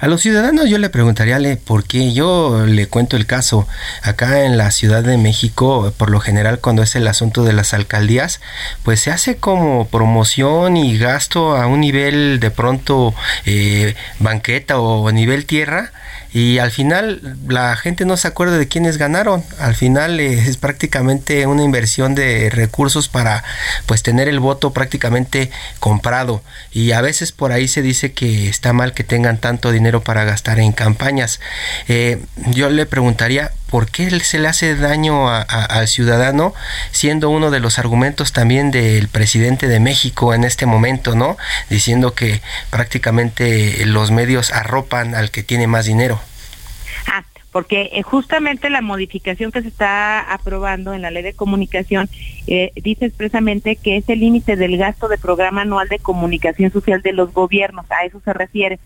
A 0.00 0.06
los 0.06 0.20
ciudadanos 0.20 0.70
yo 0.70 0.78
le 0.78 0.90
preguntaría, 0.90 1.40
¿por 1.64 1.82
qué? 1.82 2.12
Yo 2.12 2.66
le 2.66 2.86
cuento 2.86 3.16
el 3.16 3.26
caso. 3.26 3.66
Acá 4.04 4.44
en 4.44 4.56
la 4.56 4.70
Ciudad 4.70 5.02
de 5.02 5.18
México, 5.18 5.92
por 5.96 6.10
lo 6.10 6.20
general 6.20 6.60
cuando 6.60 6.84
es 6.84 6.94
el 6.94 7.08
asunto 7.08 7.42
de 7.42 7.52
las 7.52 7.74
alcaldías, 7.74 8.40
pues 8.84 9.00
se 9.00 9.10
hace 9.10 9.38
como 9.38 9.88
promoción 9.88 10.76
y 10.76 10.96
gasto 10.98 11.56
a 11.56 11.66
un 11.66 11.80
nivel 11.80 12.38
de 12.38 12.52
pronto 12.52 13.12
eh, 13.44 13.96
banqueta 14.20 14.78
o 14.78 15.10
nivel 15.10 15.46
tierra 15.46 15.90
y 16.32 16.58
al 16.58 16.70
final 16.70 17.36
la 17.46 17.76
gente 17.76 18.04
no 18.04 18.16
se 18.16 18.28
acuerda 18.28 18.58
de 18.58 18.68
quiénes 18.68 18.98
ganaron. 18.98 19.42
Al 19.58 19.74
final 19.74 20.20
eh, 20.20 20.34
es 20.34 20.56
prácticamente 20.56 21.46
una 21.46 21.62
inversión 21.62 22.14
de 22.14 22.50
recursos 22.50 23.08
para 23.08 23.44
pues 23.86 24.02
tener 24.02 24.28
el 24.28 24.40
voto 24.40 24.72
prácticamente 24.72 25.50
comprado 25.78 26.42
y 26.72 26.92
a 26.92 27.00
veces 27.00 27.32
por 27.32 27.52
ahí 27.52 27.68
se 27.68 27.82
dice 27.82 28.12
que 28.12 28.48
está 28.48 28.72
mal 28.72 28.92
que 28.92 29.04
tengan 29.04 29.38
tanto 29.38 29.72
dinero 29.72 30.02
para 30.02 30.24
gastar 30.24 30.58
en 30.58 30.72
campañas. 30.72 31.40
Eh, 31.88 32.20
yo 32.52 32.70
le 32.70 32.86
preguntaría 32.86 33.52
por 33.70 33.90
qué 33.90 34.08
se 34.20 34.38
le 34.38 34.48
hace 34.48 34.74
daño 34.76 35.28
al 35.28 35.88
ciudadano, 35.88 36.54
siendo 36.90 37.30
uno 37.30 37.50
de 37.50 37.60
los 37.60 37.78
argumentos 37.78 38.32
también 38.32 38.70
del 38.70 39.08
presidente 39.08 39.68
de 39.68 39.80
México 39.80 40.34
en 40.34 40.44
este 40.44 40.66
momento, 40.66 41.14
¿no? 41.14 41.36
Diciendo 41.68 42.14
que 42.14 42.40
prácticamente 42.70 43.84
los 43.84 44.10
medios 44.10 44.52
arropan 44.52 45.14
al 45.14 45.30
que 45.30 45.42
tiene 45.42 45.66
más 45.66 45.84
dinero. 45.84 46.20
Ah, 47.06 47.24
porque 47.52 47.90
eh, 47.92 48.02
justamente 48.02 48.70
la 48.70 48.82
modificación 48.82 49.52
que 49.52 49.62
se 49.62 49.68
está 49.68 50.20
aprobando 50.20 50.92
en 50.92 51.02
la 51.02 51.10
ley 51.10 51.22
de 51.22 51.32
comunicación 51.32 52.08
eh, 52.46 52.72
dice 52.82 53.06
expresamente 53.06 53.76
que 53.76 53.96
es 53.96 54.08
el 54.08 54.20
límite 54.20 54.56
del 54.56 54.76
gasto 54.76 55.08
de 55.08 55.18
programa 55.18 55.62
anual 55.62 55.88
de 55.88 55.98
comunicación 55.98 56.70
social 56.70 57.02
de 57.02 57.12
los 57.12 57.32
gobiernos, 57.32 57.86
a 57.90 58.04
eso 58.04 58.20
se 58.24 58.32
refiere, 58.32 58.78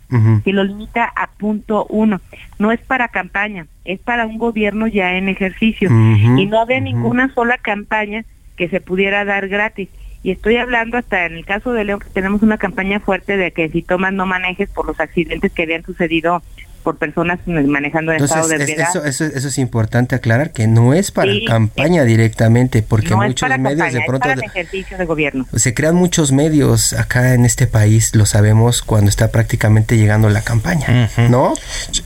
que 0.45 0.53
lo 0.53 0.65
limita 0.65 1.05
a 1.05 1.29
punto 1.29 1.87
uno. 1.89 2.21
No 2.59 2.73
es 2.73 2.81
para 2.81 3.09
campaña, 3.09 3.67
es 3.85 3.99
para 4.01 4.27
un 4.27 4.39
gobierno 4.39 4.87
ya 4.87 5.17
en 5.17 5.29
ejercicio 5.29 5.91
y 5.91 6.47
no 6.47 6.61
había 6.61 6.81
ninguna 6.81 7.33
sola 7.35 7.59
campaña 7.59 8.25
que 8.57 8.69
se 8.69 8.81
pudiera 8.81 9.25
dar 9.25 9.49
gratis. 9.49 9.89
Y 10.23 10.31
estoy 10.31 10.57
hablando 10.57 10.99
hasta 10.99 11.27
en 11.27 11.35
el 11.35 11.45
caso 11.45 11.73
de 11.73 11.85
León 11.85 11.99
que 11.99 12.11
tenemos 12.11 12.43
una 12.43 12.57
campaña 12.57 13.01
fuerte 13.01 13.37
de 13.37 13.51
que 13.51 13.69
si 13.71 13.83
tomas 13.83 14.13
no 14.13 14.25
manejes 14.25 14.71
por 14.71 14.87
los 14.87 15.01
accidentes 15.01 15.51
que 15.53 15.65
habían 15.65 15.83
sucedido 15.83 16.43
por 16.83 16.97
personas 16.97 17.39
manejando 17.47 18.13
en 18.13 18.23
estado 18.23 18.49
de 18.49 18.57
ebriedad. 18.57 18.89
Eso, 18.91 19.05
eso, 19.05 19.25
eso, 19.25 19.49
es 19.49 19.59
importante 19.59 20.15
aclarar 20.15 20.53
que 20.53 20.67
no 20.67 20.95
es 20.95 21.11
para 21.11 21.33
campaña 21.47 22.05
directamente, 22.05 22.83
porque 22.83 23.15
muchos 23.15 23.49
medios 23.59 23.93
de 23.93 24.03
pronto 24.07 24.29
ejercicio 24.29 24.99
de 24.99 25.05
gobierno. 25.05 25.47
se 25.55 25.75
crean 25.75 25.95
muchos 25.95 26.33
medios 26.33 26.93
acá 26.93 27.35
en 27.35 27.45
este 27.45 27.67
país, 27.67 28.15
lo 28.15 28.27
sabemos 28.27 28.83
cuando 28.83 29.09
está 29.09 29.31
prácticamente 29.31 29.97
llegando 29.97 30.29
la 30.29 30.43
campaña, 30.43 31.11
¿no? 31.29 31.55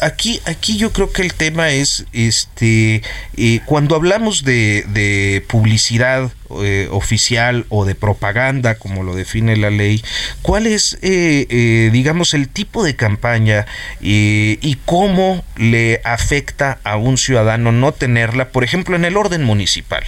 Aquí, 0.00 0.40
aquí 0.46 0.76
yo 0.76 0.92
creo 0.92 1.10
que 1.10 1.22
el 1.22 1.34
tema 1.34 1.70
es, 1.70 2.06
este, 2.12 3.02
eh, 3.36 3.60
cuando 3.66 3.96
hablamos 3.96 4.44
de, 4.44 4.84
de 4.92 5.44
publicidad 5.48 6.30
eh, 6.62 6.88
oficial 6.92 7.66
o 7.70 7.84
de 7.84 7.94
propaganda, 7.94 8.76
como 8.76 9.02
lo 9.02 9.16
define 9.16 9.56
la 9.56 9.70
ley, 9.70 10.02
cuál 10.42 10.66
es, 10.66 10.98
eh, 11.02 11.46
eh, 11.50 11.90
digamos, 11.92 12.34
el 12.34 12.48
tipo 12.48 12.84
de 12.84 12.94
campaña 12.94 13.66
y 14.00 14.78
cómo 14.84 15.44
le 15.56 16.00
afecta 16.04 16.78
a 16.84 16.96
un 16.96 17.18
ciudadano 17.18 17.72
no 17.72 17.92
tenerla, 17.92 18.50
por 18.50 18.62
ejemplo, 18.62 18.94
en 18.94 19.04
el 19.04 19.16
orden 19.16 19.42
municipal. 19.42 20.04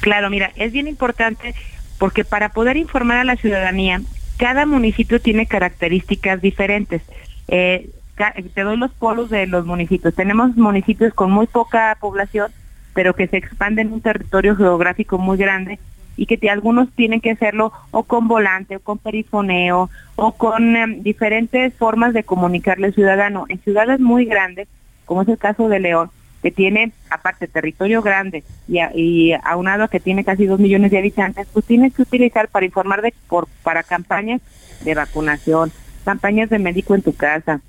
Claro, 0.00 0.28
mira, 0.28 0.50
es 0.56 0.72
bien 0.72 0.88
importante 0.88 1.54
porque 1.98 2.24
para 2.24 2.48
poder 2.48 2.76
informar 2.76 3.18
a 3.18 3.24
la 3.24 3.36
ciudadanía, 3.36 4.02
cada 4.36 4.66
municipio 4.66 5.20
tiene 5.20 5.46
características 5.46 6.40
diferentes. 6.40 7.02
te 7.46 8.60
doy 8.62 8.76
los 8.76 8.90
polos 8.92 9.30
de 9.30 9.46
los 9.46 9.66
municipios. 9.66 10.14
Tenemos 10.14 10.56
municipios 10.56 11.14
con 11.14 11.30
muy 11.30 11.46
poca 11.46 11.96
población 12.00 12.50
pero 12.94 13.14
que 13.14 13.26
se 13.26 13.36
expande 13.36 13.82
en 13.82 13.92
un 13.92 14.00
territorio 14.00 14.56
geográfico 14.56 15.18
muy 15.18 15.36
grande 15.36 15.78
y 16.16 16.26
que 16.26 16.48
algunos 16.48 16.90
tienen 16.92 17.20
que 17.20 17.32
hacerlo 17.32 17.72
o 17.90 18.04
con 18.04 18.28
volante 18.28 18.76
o 18.76 18.80
con 18.80 18.98
perifoneo 18.98 19.90
o 20.16 20.32
con 20.32 20.76
em, 20.76 21.02
diferentes 21.02 21.74
formas 21.74 22.14
de 22.14 22.22
comunicarle 22.22 22.86
al 22.86 22.94
ciudadano. 22.94 23.46
En 23.48 23.60
ciudades 23.60 23.98
muy 24.00 24.24
grandes, 24.24 24.68
como 25.04 25.22
es 25.22 25.28
el 25.28 25.38
caso 25.38 25.68
de 25.68 25.80
León, 25.80 26.10
que 26.40 26.50
tiene 26.50 26.92
aparte 27.10 27.48
territorio 27.48 28.02
grande 28.02 28.44
y, 28.68 28.78
y 28.94 29.32
aunado 29.42 29.84
a 29.84 29.88
que 29.88 29.98
tiene 29.98 30.24
casi 30.24 30.46
dos 30.46 30.60
millones 30.60 30.90
de 30.90 30.98
habitantes, 30.98 31.48
pues 31.52 31.64
tienes 31.64 31.94
que 31.94 32.02
utilizar 32.02 32.48
para 32.48 32.66
informar 32.66 33.02
de, 33.02 33.12
por, 33.28 33.48
para 33.62 33.82
campañas 33.82 34.40
de 34.84 34.94
vacunación, 34.94 35.72
campañas 36.04 36.50
de 36.50 36.58
médico 36.58 36.94
en 36.94 37.02
tu 37.02 37.14
casa, 37.14 37.60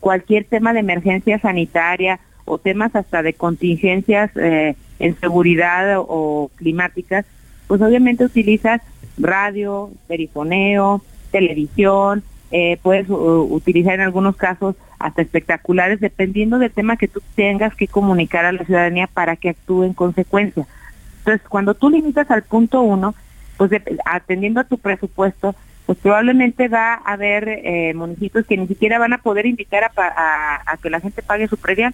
cualquier 0.00 0.44
tema 0.44 0.72
de 0.72 0.80
emergencia 0.80 1.38
sanitaria 1.38 2.20
o 2.48 2.58
temas 2.58 2.94
hasta 2.94 3.22
de 3.22 3.34
contingencias 3.34 4.30
eh, 4.36 4.74
en 4.98 5.18
seguridad 5.20 5.96
o, 5.98 6.50
climáticas, 6.56 7.24
pues 7.66 7.80
obviamente 7.80 8.24
utilizas 8.24 8.80
radio, 9.18 9.90
perifoneo, 10.06 11.02
televisión, 11.30 12.22
eh, 12.50 12.78
puedes 12.82 13.06
utilizar 13.08 13.94
en 13.94 14.00
algunos 14.00 14.36
casos 14.36 14.74
hasta 14.98 15.22
espectaculares, 15.22 16.00
dependiendo 16.00 16.58
del 16.58 16.72
tema 16.72 16.96
que 16.96 17.08
tú 17.08 17.22
tengas 17.34 17.74
que 17.74 17.86
comunicar 17.88 18.44
a 18.44 18.52
la 18.52 18.64
ciudadanía 18.64 19.06
para 19.06 19.36
que 19.36 19.50
actúe 19.50 19.84
en 19.84 19.94
consecuencia. 19.94 20.66
Entonces, 21.18 21.46
cuando 21.48 21.74
tú 21.74 21.90
limitas 21.90 22.30
al 22.30 22.42
punto 22.42 22.82
uno, 22.82 23.14
pues 23.56 23.70
atendiendo 24.04 24.60
a 24.60 24.64
tu 24.64 24.78
presupuesto, 24.78 25.54
pues 25.86 25.98
probablemente 25.98 26.68
va 26.68 26.94
a 26.94 27.12
haber 27.12 27.48
eh, 27.48 27.92
municipios 27.94 28.46
que 28.46 28.56
ni 28.56 28.66
siquiera 28.66 28.98
van 28.98 29.12
a 29.12 29.18
poder 29.18 29.46
invitar 29.46 29.84
a, 29.84 30.62
a 30.66 30.76
que 30.76 30.90
la 30.90 31.00
gente 31.00 31.22
pague 31.22 31.48
su 31.48 31.56
previa 31.56 31.92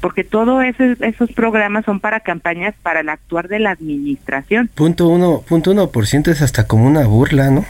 porque 0.00 0.24
todos 0.24 0.64
esos, 0.64 1.00
esos 1.00 1.32
programas 1.32 1.84
son 1.84 2.00
para 2.00 2.20
campañas 2.20 2.74
para 2.82 3.00
el 3.00 3.08
actuar 3.08 3.48
de 3.48 3.58
la 3.58 3.70
administración. 3.70 4.70
Punto 4.74 5.08
uno, 5.08 5.42
punto 5.48 5.72
uno 5.72 5.90
por 5.90 6.06
ciento 6.06 6.30
es 6.30 6.42
hasta 6.42 6.66
como 6.66 6.86
una 6.86 7.06
burla, 7.06 7.50
¿no? 7.50 7.64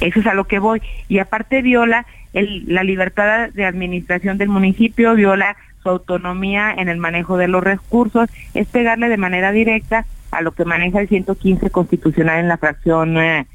Eso 0.00 0.20
es 0.20 0.26
a 0.26 0.34
lo 0.34 0.44
que 0.44 0.58
voy. 0.58 0.82
Y 1.08 1.18
aparte 1.18 1.62
viola 1.62 2.06
el, 2.32 2.64
la 2.66 2.82
libertad 2.82 3.50
de 3.50 3.64
administración 3.64 4.38
del 4.38 4.48
municipio, 4.48 5.14
viola 5.14 5.56
su 5.82 5.88
autonomía 5.88 6.72
en 6.76 6.88
el 6.88 6.98
manejo 6.98 7.36
de 7.36 7.48
los 7.48 7.62
recursos, 7.62 8.28
es 8.54 8.66
pegarle 8.68 9.08
de 9.08 9.16
manera 9.16 9.52
directa 9.52 10.06
a 10.30 10.40
lo 10.40 10.52
que 10.52 10.64
maneja 10.64 11.00
el 11.00 11.08
115 11.08 11.70
constitucional 11.70 12.40
en 12.40 12.48
la 12.48 12.56
fracción 12.56 13.18
eh, 13.18 13.46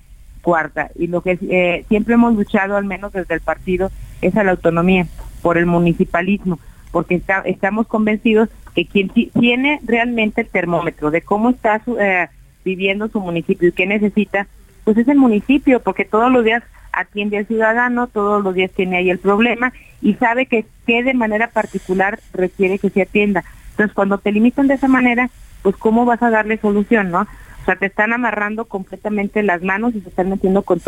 cuarta. 0.41 0.89
Y 0.95 1.07
lo 1.07 1.21
que 1.21 1.37
eh, 1.49 1.85
siempre 1.89 2.13
hemos 2.13 2.35
luchado, 2.35 2.77
al 2.77 2.85
menos 2.85 3.11
desde 3.11 3.33
el 3.33 3.41
partido, 3.41 3.91
es 4.21 4.35
a 4.37 4.43
la 4.43 4.51
autonomía 4.51 5.07
por 5.41 5.57
el 5.57 5.65
municipalismo, 5.65 6.59
porque 6.97 7.21
estamos 7.45 7.85
convencidos 7.85 8.49
que 8.73 8.87
quien 8.87 9.09
tiene 9.09 9.79
realmente 9.85 10.41
el 10.41 10.47
termómetro 10.47 11.11
de 11.11 11.21
cómo 11.21 11.51
está 11.51 11.79
eh, 11.99 12.27
viviendo 12.65 13.07
su 13.07 13.19
municipio 13.19 13.69
y 13.69 13.71
qué 13.71 13.85
necesita, 13.85 14.47
pues 14.83 14.97
es 14.97 15.07
el 15.07 15.17
municipio, 15.19 15.79
porque 15.79 16.05
todos 16.05 16.31
los 16.31 16.43
días 16.43 16.63
atiende 16.91 17.37
al 17.37 17.45
ciudadano, 17.45 18.07
todos 18.07 18.43
los 18.43 18.55
días 18.55 18.71
tiene 18.71 18.97
ahí 18.97 19.11
el 19.11 19.19
problema 19.19 19.73
y 20.01 20.15
sabe 20.15 20.47
que, 20.47 20.65
que 20.87 21.03
de 21.03 21.13
manera 21.13 21.51
particular 21.51 22.17
requiere 22.33 22.79
que 22.79 22.89
se 22.89 23.03
atienda. 23.03 23.43
Entonces, 23.69 23.93
cuando 23.93 24.17
te 24.17 24.31
limitan 24.31 24.65
de 24.65 24.73
esa 24.73 24.87
manera, 24.87 25.29
pues 25.61 25.75
cómo 25.75 26.03
vas 26.03 26.23
a 26.23 26.31
darle 26.31 26.57
solución, 26.57 27.11
¿no? 27.11 27.21
O 27.61 27.65
sea, 27.65 27.75
te 27.75 27.85
están 27.85 28.11
amarrando 28.11 28.65
completamente 28.65 29.43
las 29.43 29.61
manos 29.61 29.93
y 29.93 30.01
se 30.01 30.09
están 30.09 30.31
metiendo 30.31 30.63
con 30.63 30.81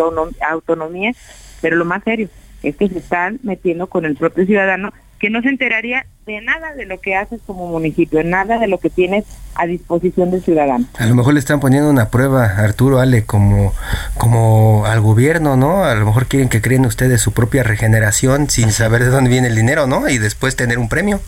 autonomía, 0.49 1.11
pero 1.61 1.75
lo 1.75 1.85
más 1.85 2.03
serio 2.03 2.29
es 2.63 2.75
que 2.77 2.89
se 2.89 2.97
están 2.97 3.39
metiendo 3.43 3.85
con 3.85 4.05
el 4.05 4.15
propio 4.15 4.47
ciudadano 4.47 4.91
que 5.19 5.29
no 5.29 5.41
se 5.41 5.49
enteraría 5.49 6.05
de 6.25 6.41
nada 6.41 6.73
de 6.73 6.85
lo 6.85 6.99
que 6.99 7.15
haces 7.15 7.41
como 7.45 7.67
municipio, 7.67 8.23
nada 8.23 8.57
de 8.57 8.67
lo 8.67 8.77
que 8.77 8.89
tienes 8.89 9.25
a 9.55 9.65
disposición 9.65 10.31
del 10.31 10.41
ciudadano. 10.41 10.85
A 10.97 11.05
lo 11.05 11.15
mejor 11.15 11.33
le 11.33 11.39
están 11.39 11.59
poniendo 11.59 11.89
una 11.89 12.09
prueba, 12.09 12.45
Arturo 12.45 12.99
Ale, 12.99 13.23
como, 13.23 13.73
como 14.17 14.85
al 14.85 15.01
gobierno, 15.01 15.57
¿no? 15.57 15.83
A 15.83 15.93
lo 15.95 16.05
mejor 16.05 16.27
quieren 16.27 16.49
que 16.49 16.61
creen 16.61 16.85
ustedes 16.85 17.21
su 17.21 17.33
propia 17.33 17.63
regeneración 17.63 18.49
sin 18.49 18.71
saber 18.71 19.03
de 19.03 19.09
dónde 19.09 19.29
viene 19.29 19.47
el 19.47 19.55
dinero, 19.55 19.87
¿no? 19.87 20.07
Y 20.07 20.17
después 20.17 20.55
tener 20.55 20.79
un 20.79 20.87
premio. 20.87 21.19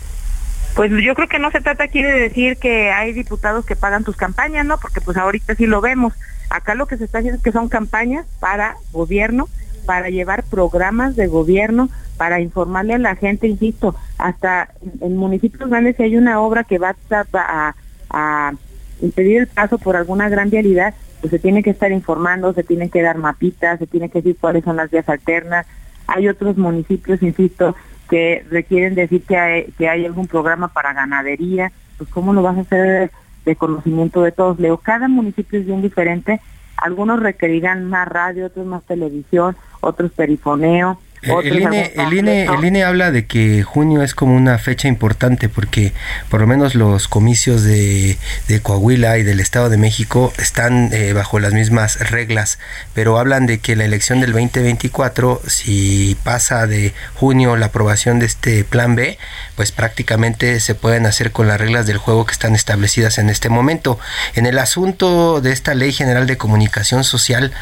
Pues 0.74 0.90
yo 1.04 1.14
creo 1.14 1.28
que 1.28 1.38
no 1.38 1.50
se 1.50 1.60
trata 1.60 1.84
aquí 1.84 2.02
de 2.02 2.12
decir 2.12 2.56
que 2.56 2.90
hay 2.90 3.12
diputados 3.12 3.66
que 3.66 3.76
pagan 3.76 4.04
tus 4.04 4.16
campañas, 4.16 4.64
¿no? 4.64 4.78
Porque 4.78 5.02
pues 5.02 5.18
ahorita 5.18 5.54
sí 5.54 5.66
lo 5.66 5.82
vemos. 5.82 6.14
Acá 6.48 6.74
lo 6.74 6.86
que 6.86 6.96
se 6.96 7.04
está 7.04 7.18
haciendo 7.18 7.36
es 7.36 7.44
que 7.44 7.52
son 7.52 7.68
campañas 7.68 8.24
para 8.40 8.76
gobierno, 8.90 9.48
para 9.84 10.08
llevar 10.08 10.44
programas 10.44 11.16
de 11.16 11.26
gobierno, 11.26 11.90
para 12.22 12.38
informarle 12.38 12.94
a 12.94 12.98
la 12.98 13.16
gente, 13.16 13.48
insisto, 13.48 13.96
hasta 14.16 14.68
en 15.00 15.16
municipios 15.16 15.68
grandes 15.68 15.96
si 15.96 16.04
hay 16.04 16.16
una 16.16 16.40
obra 16.40 16.62
que 16.62 16.78
va 16.78 16.94
a, 17.34 18.52
impedir 19.00 19.40
el 19.40 19.46
paso 19.48 19.76
por 19.76 19.96
alguna 19.96 20.28
gran 20.28 20.48
vialidad, 20.48 20.94
pues 21.20 21.32
se 21.32 21.40
tiene 21.40 21.64
que 21.64 21.70
estar 21.70 21.90
informando, 21.90 22.52
se 22.52 22.62
tienen 22.62 22.90
que 22.90 23.02
dar 23.02 23.18
mapitas, 23.18 23.80
se 23.80 23.88
tiene 23.88 24.08
que 24.08 24.20
decir 24.20 24.36
cuáles 24.40 24.62
son 24.62 24.76
las 24.76 24.88
vías 24.88 25.08
alternas. 25.08 25.66
Hay 26.06 26.28
otros 26.28 26.56
municipios, 26.56 27.20
insisto, 27.24 27.74
que 28.08 28.46
requieren 28.48 28.94
decir 28.94 29.24
que 29.24 29.36
hay, 29.36 29.64
que 29.76 29.88
hay 29.88 30.06
algún 30.06 30.28
programa 30.28 30.68
para 30.68 30.92
ganadería, 30.92 31.72
pues 31.98 32.08
cómo 32.08 32.32
lo 32.32 32.42
vas 32.42 32.56
a 32.56 32.60
hacer 32.60 33.10
de 33.44 33.56
conocimiento 33.56 34.22
de 34.22 34.30
todos. 34.30 34.60
Leo, 34.60 34.76
cada 34.76 35.08
municipio 35.08 35.58
es 35.58 35.66
bien 35.66 35.82
diferente, 35.82 36.40
algunos 36.76 37.18
requerirán 37.18 37.90
más 37.90 38.06
radio, 38.06 38.46
otros 38.46 38.64
más 38.64 38.84
televisión, 38.84 39.56
otros 39.80 40.12
perifoneo, 40.12 41.00
el 41.22 41.60
INE, 41.60 41.92
el, 41.96 42.12
INE, 42.12 42.44
el 42.46 42.64
INE 42.64 42.84
habla 42.84 43.12
de 43.12 43.26
que 43.26 43.62
junio 43.62 44.02
es 44.02 44.14
como 44.14 44.34
una 44.34 44.58
fecha 44.58 44.88
importante 44.88 45.48
porque 45.48 45.92
por 46.28 46.40
lo 46.40 46.46
menos 46.46 46.74
los 46.74 47.06
comicios 47.06 47.62
de, 47.62 48.18
de 48.48 48.60
Coahuila 48.60 49.18
y 49.18 49.22
del 49.22 49.38
Estado 49.38 49.70
de 49.70 49.76
México 49.76 50.32
están 50.38 50.90
eh, 50.92 51.12
bajo 51.12 51.38
las 51.38 51.52
mismas 51.52 52.10
reglas, 52.10 52.58
pero 52.94 53.18
hablan 53.18 53.46
de 53.46 53.58
que 53.58 53.76
la 53.76 53.84
elección 53.84 54.20
del 54.20 54.32
2024, 54.32 55.42
si 55.46 56.16
pasa 56.24 56.66
de 56.66 56.92
junio 57.14 57.56
la 57.56 57.66
aprobación 57.66 58.18
de 58.18 58.26
este 58.26 58.64
plan 58.64 58.96
B, 58.96 59.18
pues 59.54 59.70
prácticamente 59.70 60.58
se 60.60 60.74
pueden 60.74 61.06
hacer 61.06 61.30
con 61.30 61.46
las 61.46 61.60
reglas 61.60 61.86
del 61.86 61.98
juego 61.98 62.26
que 62.26 62.32
están 62.32 62.54
establecidas 62.54 63.18
en 63.18 63.30
este 63.30 63.48
momento. 63.48 63.98
En 64.34 64.46
el 64.46 64.58
asunto 64.58 65.40
de 65.40 65.52
esta 65.52 65.74
Ley 65.74 65.92
General 65.92 66.26
de 66.26 66.36
Comunicación 66.36 67.04
Social, 67.04 67.52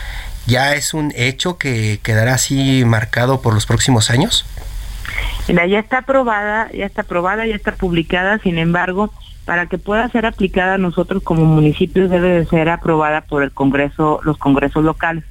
ya 0.46 0.74
es 0.74 0.94
un 0.94 1.12
hecho 1.16 1.58
que 1.58 2.00
quedará 2.02 2.34
así 2.34 2.84
marcado 2.84 3.40
por 3.40 3.54
los 3.54 3.66
próximos 3.66 4.10
años? 4.10 4.44
Mira, 5.48 5.66
ya 5.66 5.78
está 5.78 5.98
aprobada, 5.98 6.70
ya 6.72 6.86
está 6.86 7.02
aprobada, 7.02 7.46
ya 7.46 7.54
está 7.54 7.72
publicada, 7.72 8.38
sin 8.38 8.58
embargo, 8.58 9.12
para 9.44 9.66
que 9.66 9.78
pueda 9.78 10.08
ser 10.08 10.26
aplicada 10.26 10.78
nosotros 10.78 11.22
como 11.22 11.44
municipios 11.44 12.10
debe 12.10 12.28
de 12.30 12.46
ser 12.46 12.68
aprobada 12.68 13.22
por 13.22 13.42
el 13.42 13.50
Congreso, 13.50 14.20
los 14.22 14.38
congresos 14.38 14.84
locales. 14.84 15.24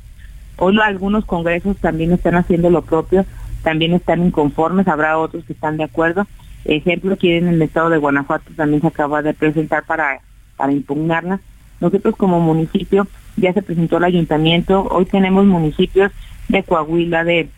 Hoy 0.58 0.78
algunos 0.84 1.24
congresos 1.24 1.78
también 1.78 2.12
están 2.12 2.36
haciendo 2.36 2.70
lo 2.70 2.82
propio, 2.82 3.26
también 3.64 3.94
están 3.94 4.26
inconformes, 4.26 4.88
habrá 4.90 5.18
otros 5.18 5.46
que 5.46 5.54
están 5.54 5.78
de 5.78 5.86
acuerdo. 5.86 6.28
Ejemplo, 6.66 7.14
aquí 7.14 7.32
en 7.32 7.48
el 7.48 7.62
estado 7.62 7.90
de 7.90 7.98
Guanajuato 7.98 8.52
también 8.58 8.82
se 8.82 8.88
acaba 8.88 9.22
de 9.22 9.34
presentar 9.34 9.86
para, 9.86 10.20
para 10.58 10.74
impugnarla. 10.74 11.40
Nosotros 11.80 12.16
como 12.18 12.42
municipio 12.42 13.08
ya 13.40 13.54
se 13.54 13.62
presentó 13.62 13.98
el 13.98 14.04
ayuntamiento, 14.04 14.88
hoy 14.92 15.06
tenemos 15.06 15.46
municipios 15.46 16.12
de 16.48 16.64
Coahuila, 16.64 17.24
de, 17.24 17.50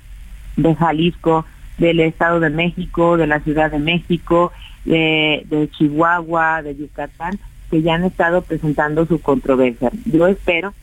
de 0.58 0.76
Jalisco, 0.76 1.46
del 1.78 2.00
Estado 2.00 2.40
de 2.40 2.50
México, 2.50 3.18
de 3.18 3.28
la 3.28 3.40
Ciudad 3.40 3.72
de 3.72 3.80
México, 3.80 4.52
de, 4.86 5.46
de 5.50 5.70
Chihuahua, 5.72 6.62
de 6.62 6.76
Yucatán, 6.76 7.40
que 7.70 7.82
ya 7.82 7.96
han 7.96 8.04
estado 8.04 8.42
presentando 8.42 9.06
su 9.06 9.22
controversia. 9.22 9.92
Yo 10.06 10.28
espero 10.28 10.74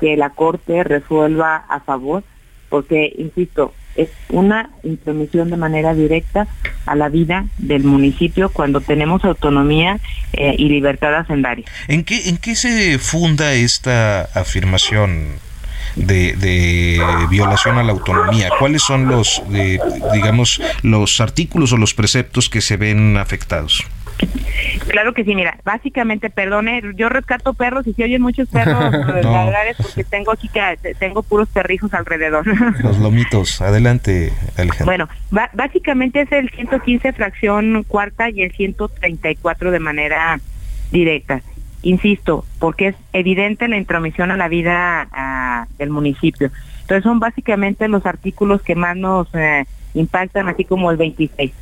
que 0.00 0.16
la 0.16 0.30
Corte 0.30 0.84
resuelva 0.84 1.56
a 1.68 1.80
favor, 1.80 2.22
porque, 2.68 3.12
insisto, 3.18 3.72
es 3.96 4.08
una 4.28 4.70
intromisión 4.82 5.50
de 5.50 5.56
manera 5.56 5.94
directa 5.94 6.46
a 6.86 6.94
la 6.94 7.08
vida 7.08 7.46
del 7.58 7.84
municipio 7.84 8.50
cuando 8.50 8.80
tenemos 8.80 9.24
autonomía 9.24 9.98
eh, 10.32 10.54
y 10.58 10.68
libertad 10.68 11.14
hacendaria. 11.14 11.64
¿En 11.88 12.04
qué, 12.04 12.28
¿En 12.28 12.38
qué 12.38 12.54
se 12.54 12.98
funda 12.98 13.52
esta 13.52 14.22
afirmación? 14.22 15.44
De, 15.94 17.00
violación 17.30 17.78
a 17.78 17.82
la 17.82 17.92
autonomía? 17.92 18.50
¿Cuáles 18.58 18.82
son 18.82 19.08
los, 19.08 19.42
digamos, 20.12 20.60
los 20.82 21.22
artículos 21.22 21.72
o 21.72 21.78
los 21.78 21.94
preceptos 21.94 22.50
que 22.50 22.60
se 22.60 22.76
ven 22.76 23.16
afectados? 23.16 23.82
Claro 24.88 25.12
que 25.14 25.24
sí, 25.24 25.34
mira, 25.34 25.58
básicamente, 25.64 26.30
perdone, 26.30 26.82
yo 26.94 27.08
rescato 27.08 27.54
perros 27.54 27.86
y 27.86 27.92
si 27.92 28.02
oyen 28.02 28.22
muchos 28.22 28.48
perros, 28.48 28.92
no. 29.22 29.50
porque 29.76 30.04
tengo 30.04 30.32
aquí 30.32 30.48
que 30.48 30.94
tengo 30.98 31.22
puros 31.22 31.48
perrijos 31.48 31.92
alrededor. 31.94 32.46
Los 32.82 32.98
lomitos, 32.98 33.60
adelante, 33.60 34.32
Alejandro. 34.56 34.86
Bueno, 34.86 35.08
básicamente 35.52 36.22
es 36.22 36.32
el 36.32 36.50
115 36.50 37.12
fracción 37.12 37.84
cuarta 37.84 38.30
y 38.30 38.42
el 38.42 38.52
134 38.52 39.70
de 39.70 39.78
manera 39.80 40.40
directa. 40.90 41.42
Insisto, 41.82 42.44
porque 42.58 42.88
es 42.88 42.96
evidente 43.12 43.68
la 43.68 43.76
intromisión 43.76 44.30
a 44.30 44.36
la 44.36 44.48
vida 44.48 45.66
del 45.78 45.90
municipio. 45.90 46.50
Entonces 46.80 47.04
son 47.04 47.20
básicamente 47.20 47.88
los 47.88 48.06
artículos 48.06 48.62
que 48.62 48.74
más 48.74 48.96
nos 48.96 49.28
eh, 49.34 49.66
impactan, 49.94 50.48
así 50.48 50.64
como 50.64 50.90
el 50.90 50.96
26. 50.96 51.52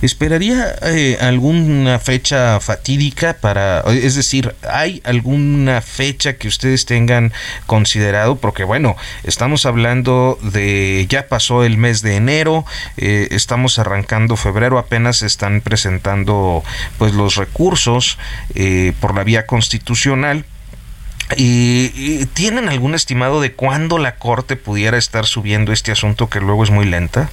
¿Esperaría 0.00 0.74
eh, 0.82 1.18
alguna 1.20 1.98
fecha 1.98 2.58
fatídica 2.60 3.34
para, 3.34 3.80
es 3.80 4.14
decir, 4.14 4.54
hay 4.68 5.00
alguna 5.04 5.80
fecha 5.80 6.34
que 6.34 6.48
ustedes 6.48 6.86
tengan 6.86 7.32
considerado? 7.66 8.36
Porque 8.36 8.64
bueno, 8.64 8.96
estamos 9.24 9.66
hablando 9.66 10.38
de, 10.42 11.06
ya 11.08 11.28
pasó 11.28 11.64
el 11.64 11.76
mes 11.76 12.02
de 12.02 12.16
enero, 12.16 12.64
eh, 12.96 13.28
estamos 13.30 13.78
arrancando 13.78 14.36
febrero, 14.36 14.78
apenas 14.78 15.22
están 15.22 15.60
presentando 15.60 16.64
pues 16.98 17.12
los 17.14 17.36
recursos 17.36 18.18
eh, 18.54 18.92
por 19.00 19.14
la 19.14 19.24
vía 19.24 19.46
constitucional. 19.46 20.44
¿Y, 21.36 22.26
¿Tienen 22.34 22.68
algún 22.68 22.94
estimado 22.94 23.40
de 23.40 23.52
cuándo 23.52 23.98
la 23.98 24.16
Corte 24.16 24.56
pudiera 24.56 24.98
estar 24.98 25.26
subiendo 25.26 25.72
este 25.72 25.92
asunto 25.92 26.28
que 26.28 26.40
luego 26.40 26.64
es 26.64 26.70
muy 26.70 26.84
lenta? 26.84 27.30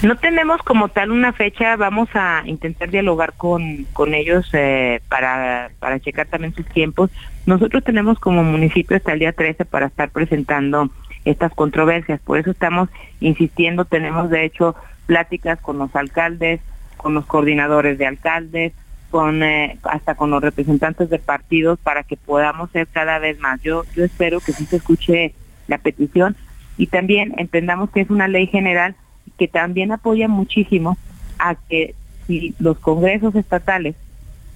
No 0.00 0.16
tenemos 0.16 0.62
como 0.62 0.88
tal 0.88 1.10
una 1.10 1.32
fecha, 1.32 1.74
vamos 1.74 2.08
a 2.14 2.42
intentar 2.46 2.88
dialogar 2.88 3.32
con, 3.36 3.84
con 3.92 4.14
ellos 4.14 4.48
eh, 4.52 5.00
para, 5.08 5.70
para 5.80 5.98
checar 5.98 6.28
también 6.28 6.54
sus 6.54 6.66
tiempos. 6.66 7.10
Nosotros 7.46 7.82
tenemos 7.82 8.20
como 8.20 8.44
municipio 8.44 8.96
hasta 8.96 9.12
el 9.12 9.18
día 9.18 9.32
13 9.32 9.64
para 9.64 9.86
estar 9.86 10.10
presentando 10.10 10.88
estas 11.24 11.52
controversias, 11.52 12.20
por 12.20 12.38
eso 12.38 12.52
estamos 12.52 12.88
insistiendo, 13.20 13.84
tenemos 13.84 14.30
de 14.30 14.44
hecho 14.44 14.76
pláticas 15.06 15.60
con 15.60 15.78
los 15.78 15.94
alcaldes, 15.96 16.60
con 16.96 17.14
los 17.14 17.26
coordinadores 17.26 17.98
de 17.98 18.06
alcaldes, 18.06 18.72
con 19.10 19.42
eh, 19.42 19.78
hasta 19.82 20.14
con 20.14 20.30
los 20.30 20.40
representantes 20.40 21.10
de 21.10 21.18
partidos 21.18 21.76
para 21.80 22.04
que 22.04 22.16
podamos 22.16 22.70
ser 22.70 22.86
cada 22.86 23.18
vez 23.18 23.40
más. 23.40 23.60
Yo 23.62 23.82
yo 23.96 24.04
espero 24.04 24.38
que 24.38 24.52
sí 24.52 24.64
se 24.64 24.76
escuche 24.76 25.34
la 25.66 25.78
petición 25.78 26.36
y 26.76 26.86
también 26.86 27.34
entendamos 27.36 27.90
que 27.90 28.02
es 28.02 28.10
una 28.10 28.28
ley 28.28 28.46
general 28.46 28.94
que 29.38 29.48
también 29.48 29.92
apoya 29.92 30.28
muchísimo 30.28 30.98
a 31.38 31.54
que 31.54 31.94
si 32.26 32.54
los 32.58 32.78
congresos 32.78 33.34
estatales 33.34 33.94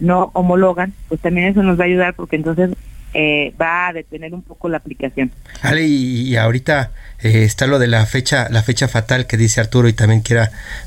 no 0.01 0.31
homologan, 0.35 0.93
pues 1.09 1.21
también 1.21 1.49
eso 1.49 1.63
nos 1.63 1.79
va 1.79 1.85
a 1.85 1.87
ayudar 1.87 2.15
porque 2.15 2.37
entonces 2.37 2.71
eh, 3.15 3.55
va 3.61 3.89
a 3.89 3.93
detener 3.93 4.35
un 4.35 4.43
poco 4.43 4.69
la 4.69 4.79
aplicación. 4.79 5.31
Ale, 5.63 5.87
y, 5.87 6.37
ahorita 6.37 6.91
eh, 7.21 7.45
está 7.45 7.67
lo 7.67 7.79
de 7.79 7.87
la 7.87 8.05
fecha, 8.07 8.49
la 8.51 8.63
fecha 8.63 8.89
fatal 8.89 9.27
que 9.27 9.37
dice 9.37 9.61
Arturo 9.61 9.89
y 9.89 9.93
también 9.93 10.23
que 10.23 10.41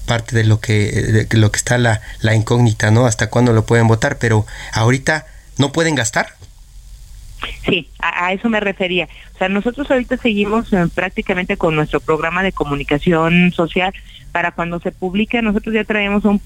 parte 0.06 0.36
de 0.36 0.44
lo 0.44 0.60
que, 0.60 1.26
de 1.30 1.38
lo 1.38 1.52
que 1.52 1.58
está 1.58 1.78
la, 1.78 2.02
la 2.22 2.36
incógnita, 2.36 2.92
¿no? 2.92 3.06
Hasta 3.06 3.30
cuándo 3.30 3.54
lo 3.54 3.66
pueden 3.66 3.88
votar, 3.88 4.18
pero 4.20 4.46
ahorita 4.74 5.26
no 5.58 5.72
pueden 5.72 5.96
gastar. 5.96 6.28
Sí, 7.66 7.90
a, 8.00 8.34
eso 8.34 8.50
me 8.50 8.60
refería. 8.60 9.08
O 9.34 9.38
sea, 9.38 9.50
nosotros 9.50 9.90
ahorita 9.90 10.18
seguimos 10.18 10.72
eh, 10.74 10.86
prácticamente 10.94 11.58
con 11.58 11.76
nuestro 11.76 12.00
programa 12.00 12.44
de 12.44 12.52
comunicación 12.52 13.52
social. 13.52 13.94
Para 14.32 14.52
cuando 14.52 14.80
se 14.80 14.92
publique, 14.92 15.42
nosotros 15.42 15.74
ya 15.74 15.86
traemos 15.86 16.26
un 16.26 16.42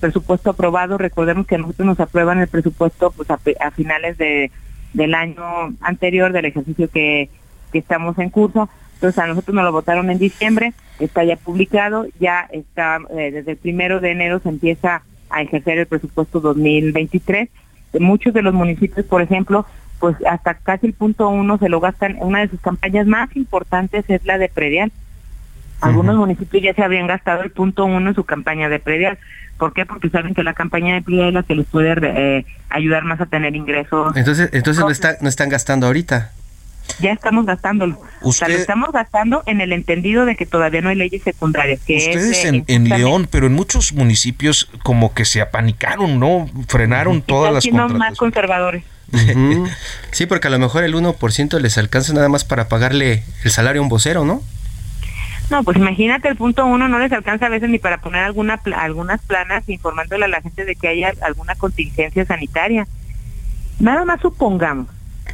presupuesto 0.00 0.50
aprobado. 0.50 0.96
Recordemos 0.96 1.46
que 1.46 1.58
nosotros 1.58 1.86
nos 1.86 2.00
aprueban 2.00 2.38
el 2.40 2.48
presupuesto 2.48 3.10
pues, 3.10 3.28
a, 3.30 3.70
finales 3.70 4.16
de, 4.16 4.50
del 4.94 5.14
año 5.14 5.74
anterior, 5.82 6.32
del 6.32 6.46
ejercicio 6.46 6.88
que, 6.90 7.28
que 7.72 7.78
estamos 7.78 8.18
en 8.18 8.30
curso. 8.30 8.70
Entonces 8.94 9.18
a 9.22 9.26
nosotros 9.26 9.54
nos 9.54 9.64
lo 9.64 9.72
votaron 9.72 10.10
en 10.10 10.18
diciembre, 10.18 10.72
está 10.98 11.22
ya 11.22 11.36
publicado, 11.36 12.06
ya 12.18 12.48
está, 12.50 12.98
eh, 13.10 13.30
desde 13.30 13.52
el 13.52 13.56
primero 13.58 14.00
de 14.00 14.12
enero 14.12 14.40
se 14.40 14.48
empieza 14.48 15.02
a 15.28 15.42
ejercer 15.42 15.78
el 15.78 15.86
presupuesto 15.86 16.40
2023. 16.40 17.50
Muchos 18.00 18.32
de 18.32 18.42
los 18.42 18.54
municipios, 18.54 19.04
por 19.04 19.20
ejemplo, 19.20 19.66
pues 19.98 20.16
hasta 20.28 20.54
casi 20.54 20.86
el 20.86 20.92
punto 20.92 21.28
uno 21.28 21.58
se 21.58 21.68
lo 21.68 21.80
gastan. 21.80 22.16
Una 22.20 22.40
de 22.40 22.48
sus 22.48 22.60
campañas 22.60 23.06
más 23.06 23.34
importantes 23.36 24.04
es 24.08 24.24
la 24.24 24.38
de 24.38 24.48
predial. 24.48 24.92
Algunos 25.80 26.16
municipios 26.16 26.62
ya 26.62 26.74
se 26.74 26.82
habían 26.82 27.06
gastado 27.06 27.42
el 27.42 27.50
punto 27.50 27.84
uno 27.84 28.08
en 28.08 28.14
su 28.14 28.24
campaña 28.24 28.68
de 28.68 28.78
predial. 28.78 29.18
¿Por 29.58 29.72
qué? 29.72 29.86
Porque 29.86 30.10
saben 30.10 30.34
que 30.34 30.42
la 30.42 30.54
campaña 30.54 30.94
de 30.94 31.02
predial 31.02 31.28
es 31.28 31.34
la 31.34 31.42
que 31.42 31.54
les 31.54 31.66
puede 31.66 31.94
eh, 32.02 32.46
ayudar 32.70 33.04
más 33.04 33.20
a 33.20 33.26
tener 33.26 33.54
ingresos. 33.54 34.16
Entonces, 34.16 34.50
entonces 34.52 34.82
no, 34.82 34.90
está, 34.90 35.16
no 35.20 35.28
están 35.28 35.48
gastando 35.48 35.86
ahorita. 35.86 36.32
Ya 37.00 37.12
estamos 37.12 37.46
gastándolo. 37.46 38.00
O 38.22 38.32
sea, 38.32 38.48
lo 38.48 38.54
estamos 38.54 38.92
gastando 38.92 39.42
en 39.46 39.60
el 39.60 39.72
entendido 39.72 40.24
de 40.24 40.36
que 40.36 40.46
todavía 40.46 40.80
no 40.80 40.88
hay 40.88 40.96
leyes 40.96 41.22
secundarias. 41.22 41.80
Que 41.84 41.96
Ustedes 41.96 42.44
en, 42.44 42.64
en, 42.68 42.88
León, 42.88 43.28
pero 43.30 43.46
en 43.46 43.54
muchos 43.54 43.92
municipios 43.92 44.70
como 44.82 45.12
que 45.12 45.24
se 45.24 45.40
apanicaron, 45.40 46.18
¿no? 46.18 46.48
Frenaron 46.68 47.22
todas 47.22 47.52
las 47.52 47.64
contrataciones. 47.64 47.98
más 47.98 48.16
conservadores. 48.16 48.84
Sí, 50.10 50.26
porque 50.26 50.48
a 50.48 50.50
lo 50.50 50.58
mejor 50.58 50.84
el 50.84 50.94
1% 50.94 51.60
les 51.60 51.78
alcanza 51.78 52.12
nada 52.12 52.28
más 52.28 52.44
para 52.44 52.68
pagarle 52.68 53.22
el 53.44 53.50
salario 53.50 53.80
a 53.80 53.84
un 53.84 53.88
vocero, 53.88 54.24
¿no? 54.24 54.42
No, 55.50 55.62
pues 55.62 55.76
imagínate, 55.76 56.28
el 56.28 56.36
punto 56.36 56.66
uno 56.66 56.88
no 56.88 56.98
les 56.98 57.12
alcanza 57.12 57.46
a 57.46 57.50
veces 57.50 57.68
ni 57.68 57.78
para 57.78 57.98
poner 57.98 58.24
alguna 58.24 58.60
algunas 58.74 59.20
planas 59.22 59.68
informándole 59.68 60.24
a 60.24 60.28
la 60.28 60.40
gente 60.40 60.64
de 60.64 60.74
que 60.74 60.88
haya 60.88 61.12
alguna 61.22 61.54
contingencia 61.54 62.24
sanitaria. 62.24 62.86
Nada 63.78 64.04
más 64.04 64.20
supongamos, 64.20 64.88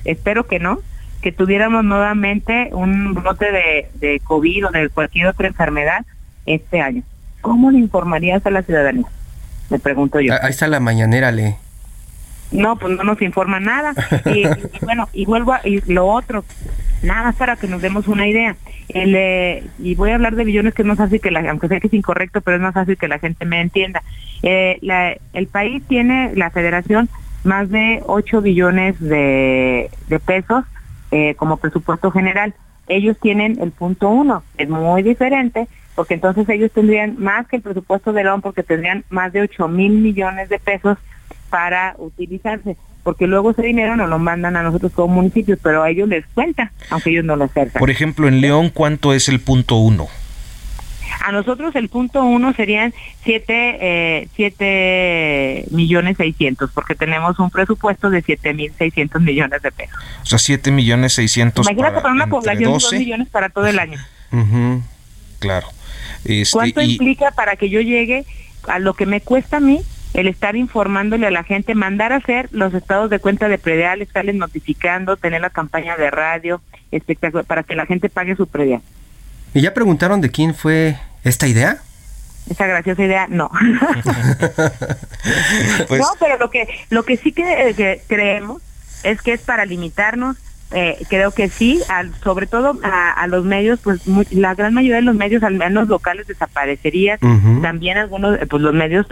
espero 0.05 0.47
que 0.47 0.59
no, 0.59 0.81
que 1.23 1.33
tuviéramos 1.33 1.85
nuevamente 1.85 2.69
un 2.73 3.15
brote 3.15 3.53
de, 3.53 3.91
de 3.95 4.21
COVID 4.21 4.67
o 4.67 4.71
de 4.71 4.89
cualquier 4.91 5.29
otra 5.29 5.47
enfermedad 5.47 6.05
este 6.45 6.81
año. 6.81 7.03
¿Cómo 7.41 7.71
le 7.71 7.79
informarías 7.79 8.45
a 8.45 8.51
la 8.51 8.63
ciudadanía? 8.63 9.07
Me 9.71 9.79
pregunto 9.79 10.21
yo. 10.21 10.35
Ahí 10.43 10.51
está 10.51 10.69
la 10.69 10.81
mañanera, 10.81 11.33
Le. 11.33 11.57
No, 12.53 12.77
pues 12.77 12.97
no 12.97 13.05
nos 13.05 13.21
informa 13.23 13.61
nada. 13.61 13.95
Y, 14.27 14.45
bueno, 14.85 15.09
y 15.13 15.25
vuelvo 15.25 15.53
a 15.53 15.61
y 15.65 15.81
lo 15.93 16.07
otro, 16.07 16.45
nada 17.03 17.25
más 17.25 17.37
para 17.37 17.57
que 17.57 17.67
nos 17.67 17.83
demos 17.83 18.09
una 18.09 18.27
idea. 18.27 18.57
El, 18.89 19.15
eh, 19.17 19.65
y 19.79 19.95
voy 19.95 20.11
a 20.11 20.17
hablar 20.17 20.37
de 20.37 20.45
billones 20.45 20.75
que 20.75 20.83
es 20.83 20.89
más 20.89 20.99
fácil 20.99 21.21
que 21.21 21.31
la, 21.31 21.49
aunque 21.51 21.69
sé 21.69 21.81
que 21.81 21.87
es 21.87 21.95
incorrecto, 21.95 22.41
pero 22.41 22.57
es 22.57 22.63
más 22.63 22.75
fácil 22.75 22.97
que 22.97 23.09
la 23.09 23.19
gente 23.19 23.45
me 23.45 23.61
entienda. 23.61 24.03
Eh, 24.43 24.79
la, 24.83 25.17
el 25.33 25.47
país 25.47 25.83
tiene, 25.89 26.33
la 26.35 26.51
federación, 26.51 27.09
más 27.45 27.71
de 27.71 28.03
8 28.07 28.41
billones 28.43 29.01
de, 29.01 29.91
de 30.09 30.19
pesos 30.21 30.65
eh, 31.11 31.35
como 31.37 31.57
presupuesto 31.57 32.11
general. 32.11 32.55
Ellos 32.89 33.17
tienen 33.21 33.59
el 33.61 33.71
punto 33.71 34.09
uno, 34.09 34.43
es 34.59 34.69
muy 34.69 35.03
diferente, 35.03 35.69
porque 35.95 36.15
entonces 36.15 36.49
ellos 36.49 36.71
tendrían 36.73 37.17
más 37.19 37.47
que 37.47 37.57
el 37.57 37.63
presupuesto 37.63 38.13
de 38.13 38.25
León, 38.25 38.43
porque 38.43 38.63
tendrían 38.63 39.05
más 39.11 39.33
de 39.33 39.43
8 39.43 39.69
mil 39.69 39.93
millones 39.93 40.49
de 40.49 40.59
pesos 40.59 40.99
para 41.53 41.95
utilizarse, 41.99 42.79
porque 43.03 43.27
luego 43.27 43.51
ese 43.51 43.61
dinero 43.61 43.95
nos 43.95 44.09
lo 44.09 44.19
mandan 44.19 44.57
a 44.57 44.63
nosotros 44.63 44.91
como 44.93 45.17
municipios, 45.17 45.59
pero 45.63 45.83
a 45.83 45.91
ellos 45.91 46.09
les 46.09 46.25
cuenta, 46.29 46.73
aunque 46.89 47.11
ellos 47.11 47.27
no 47.27 47.37
lo 47.37 47.45
acercan. 47.45 47.79
Por 47.79 47.91
ejemplo, 47.91 48.27
en 48.27 48.41
León, 48.41 48.71
¿cuánto 48.71 49.13
es 49.13 49.29
el 49.29 49.39
punto 49.39 49.77
uno? 49.77 50.09
A 51.21 51.31
nosotros 51.31 51.77
el 51.77 51.91
punto 51.91 52.25
uno 52.25 52.55
serían 52.55 52.95
siete, 53.23 53.77
eh, 53.81 54.29
siete 54.35 55.67
millones 55.71 56.17
seiscientos, 56.17 56.71
porque 56.73 56.95
tenemos 56.95 57.39
un 57.39 57.51
presupuesto 57.51 58.09
de 58.09 58.23
siete 58.23 58.55
mil 58.55 58.73
seiscientos 58.79 59.21
millones 59.21 59.61
de 59.61 59.73
pesos. 59.73 59.99
O 60.23 60.27
sea, 60.27 60.39
siete 60.39 60.71
millones 60.71 61.13
seiscientos. 61.13 61.67
Imagínate 61.67 62.01
para, 62.01 62.15
una 62.15 62.29
población 62.29 62.65
de 62.65 62.73
dos 62.73 62.93
millones 62.95 63.29
para 63.29 63.51
todo 63.51 63.67
el 63.67 63.79
año. 63.79 64.01
Claro. 65.39 65.69
Este, 66.25 66.57
¿Cuánto 66.57 66.81
implica 66.81 67.31
para 67.33 67.57
que 67.57 67.69
yo 67.69 67.83
llegue 67.83 68.25
a 68.69 68.79
lo 68.79 68.95
que 68.95 69.05
me 69.05 69.21
cuesta 69.21 69.59
a 69.59 69.61
mí 69.61 69.83
el 70.15 70.27
estar 70.27 70.57
informándole 70.57 71.27
a 71.27 71.31
la 71.31 71.45
gente, 71.45 71.75
mandar 71.75 72.13
a 72.13 72.17
hacer 72.17 72.49
los 72.53 72.75
estados 72.75 73.09
de 73.11 73.19
cuenta 73.19 73.49
de 73.49 73.59
predial, 73.59 74.03
estarles 74.03 74.35
notificando, 74.35 75.17
tener 75.17 75.41
la 75.41 75.51
campaña 75.51 75.97
de 75.97 76.11
radio, 76.11 76.61
espectacular, 76.91 77.45
para 77.45 77.63
que 77.63 77.75
la 77.75 77.87
gente 77.87 78.09
pague 78.09 78.37
su 78.37 78.47
predial. 78.47 78.83
¿Y 79.55 79.63
ya 79.63 79.75
preguntaron 79.75 80.21
de 80.21 80.31
quién 80.31 80.55
fue 80.55 80.99
esta 81.25 81.47
idea? 81.47 81.79
Esa 82.51 82.67
graciosa 82.67 83.03
idea, 83.03 83.27
no. 83.29 83.51
Pues 85.89 86.01
no, 86.01 86.09
pero 86.19 86.37
lo 86.39 86.51
que, 86.51 86.67
lo 86.91 87.05
que 87.05 87.17
sí 87.17 87.33
que, 87.33 88.03
creemos 88.09 88.61
es 89.05 89.23
que 89.23 89.33
es 89.33 89.41
para 89.41 89.65
limitarnos 89.65 90.37
eh, 90.75 90.99
creo 91.09 91.31
que 91.31 91.49
sí, 91.49 91.81
sobre 92.23 92.47
todo 92.47 92.79
a, 92.83 93.27
los 93.27 93.45
medios, 93.45 93.81
pues 93.81 94.07
la 94.33 94.55
gran 94.55 94.75
mayoría 94.75 94.97
de 94.97 95.03
los 95.03 95.15
medios, 95.15 95.43
al 95.43 95.55
menos 95.55 95.89
locales, 95.89 96.27
desaparecerían. 96.27 97.19
También 97.61 97.99
algunos, 97.99 98.39
pues 98.49 98.63
los 98.63 98.75
medios 98.75 99.07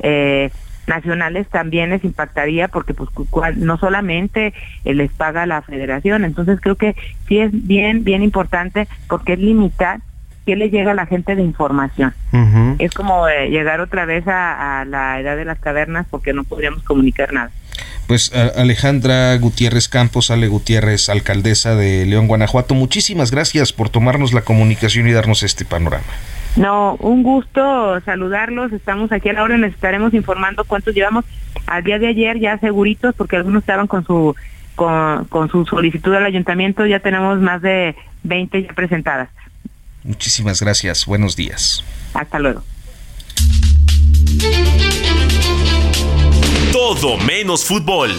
eh, 0.00 0.50
nacionales 0.86 1.48
también 1.48 1.90
les 1.90 2.04
impactaría 2.04 2.68
porque 2.68 2.94
pues 2.94 3.10
no 3.56 3.76
solamente 3.78 4.54
les 4.84 5.10
paga 5.12 5.46
la 5.46 5.62
federación, 5.62 6.24
entonces 6.24 6.60
creo 6.60 6.76
que 6.76 6.94
sí 7.26 7.38
es 7.38 7.50
bien, 7.52 8.04
bien 8.04 8.22
importante 8.22 8.86
porque 9.08 9.34
es 9.34 9.38
limitar 9.38 10.00
qué 10.46 10.54
le 10.54 10.70
llega 10.70 10.92
a 10.92 10.94
la 10.94 11.06
gente 11.06 11.34
de 11.34 11.42
información. 11.42 12.14
Es 12.78 12.92
como 12.92 13.28
eh, 13.28 13.50
llegar 13.50 13.80
otra 13.80 14.04
vez 14.04 14.28
a, 14.28 14.80
a 14.80 14.84
la 14.84 15.18
edad 15.20 15.36
de 15.36 15.44
las 15.44 15.58
cavernas 15.58 16.06
porque 16.08 16.32
no 16.32 16.44
podríamos 16.44 16.84
comunicar 16.84 17.32
nada. 17.32 17.50
Pues 18.06 18.32
Alejandra 18.32 19.36
Gutiérrez 19.36 19.88
Campos, 19.88 20.30
Ale 20.30 20.46
Gutiérrez, 20.46 21.08
alcaldesa 21.08 21.74
de 21.74 22.06
León, 22.06 22.28
Guanajuato, 22.28 22.74
muchísimas 22.74 23.32
gracias 23.32 23.72
por 23.72 23.88
tomarnos 23.88 24.32
la 24.32 24.42
comunicación 24.42 25.08
y 25.08 25.12
darnos 25.12 25.42
este 25.42 25.64
panorama. 25.64 26.04
No, 26.56 26.94
un 27.00 27.22
gusto 27.22 28.00
saludarlos. 28.04 28.72
Estamos 28.72 29.12
aquí 29.12 29.28
a 29.28 29.34
la 29.34 29.42
hora, 29.42 29.58
les 29.58 29.74
estaremos 29.74 30.14
informando 30.14 30.64
cuántos 30.64 30.94
llevamos 30.94 31.24
al 31.66 31.84
día 31.84 31.98
de 31.98 32.06
ayer 32.06 32.38
ya 32.38 32.58
seguritos, 32.58 33.14
porque 33.14 33.36
algunos 33.36 33.62
estaban 33.62 33.86
con 33.86 34.06
su 34.06 34.34
con, 34.74 35.24
con 35.26 35.50
su 35.50 35.66
solicitud 35.66 36.14
al 36.14 36.24
ayuntamiento. 36.24 36.86
Ya 36.86 37.00
tenemos 37.00 37.40
más 37.40 37.60
de 37.60 37.94
20 38.22 38.62
ya 38.62 38.72
presentadas. 38.72 39.28
Muchísimas 40.02 40.62
gracias. 40.62 41.04
Buenos 41.04 41.36
días. 41.36 41.84
Hasta 42.14 42.38
luego. 42.38 42.62
Todo 46.72 47.16
menos 47.18 47.64
fútbol 47.64 48.10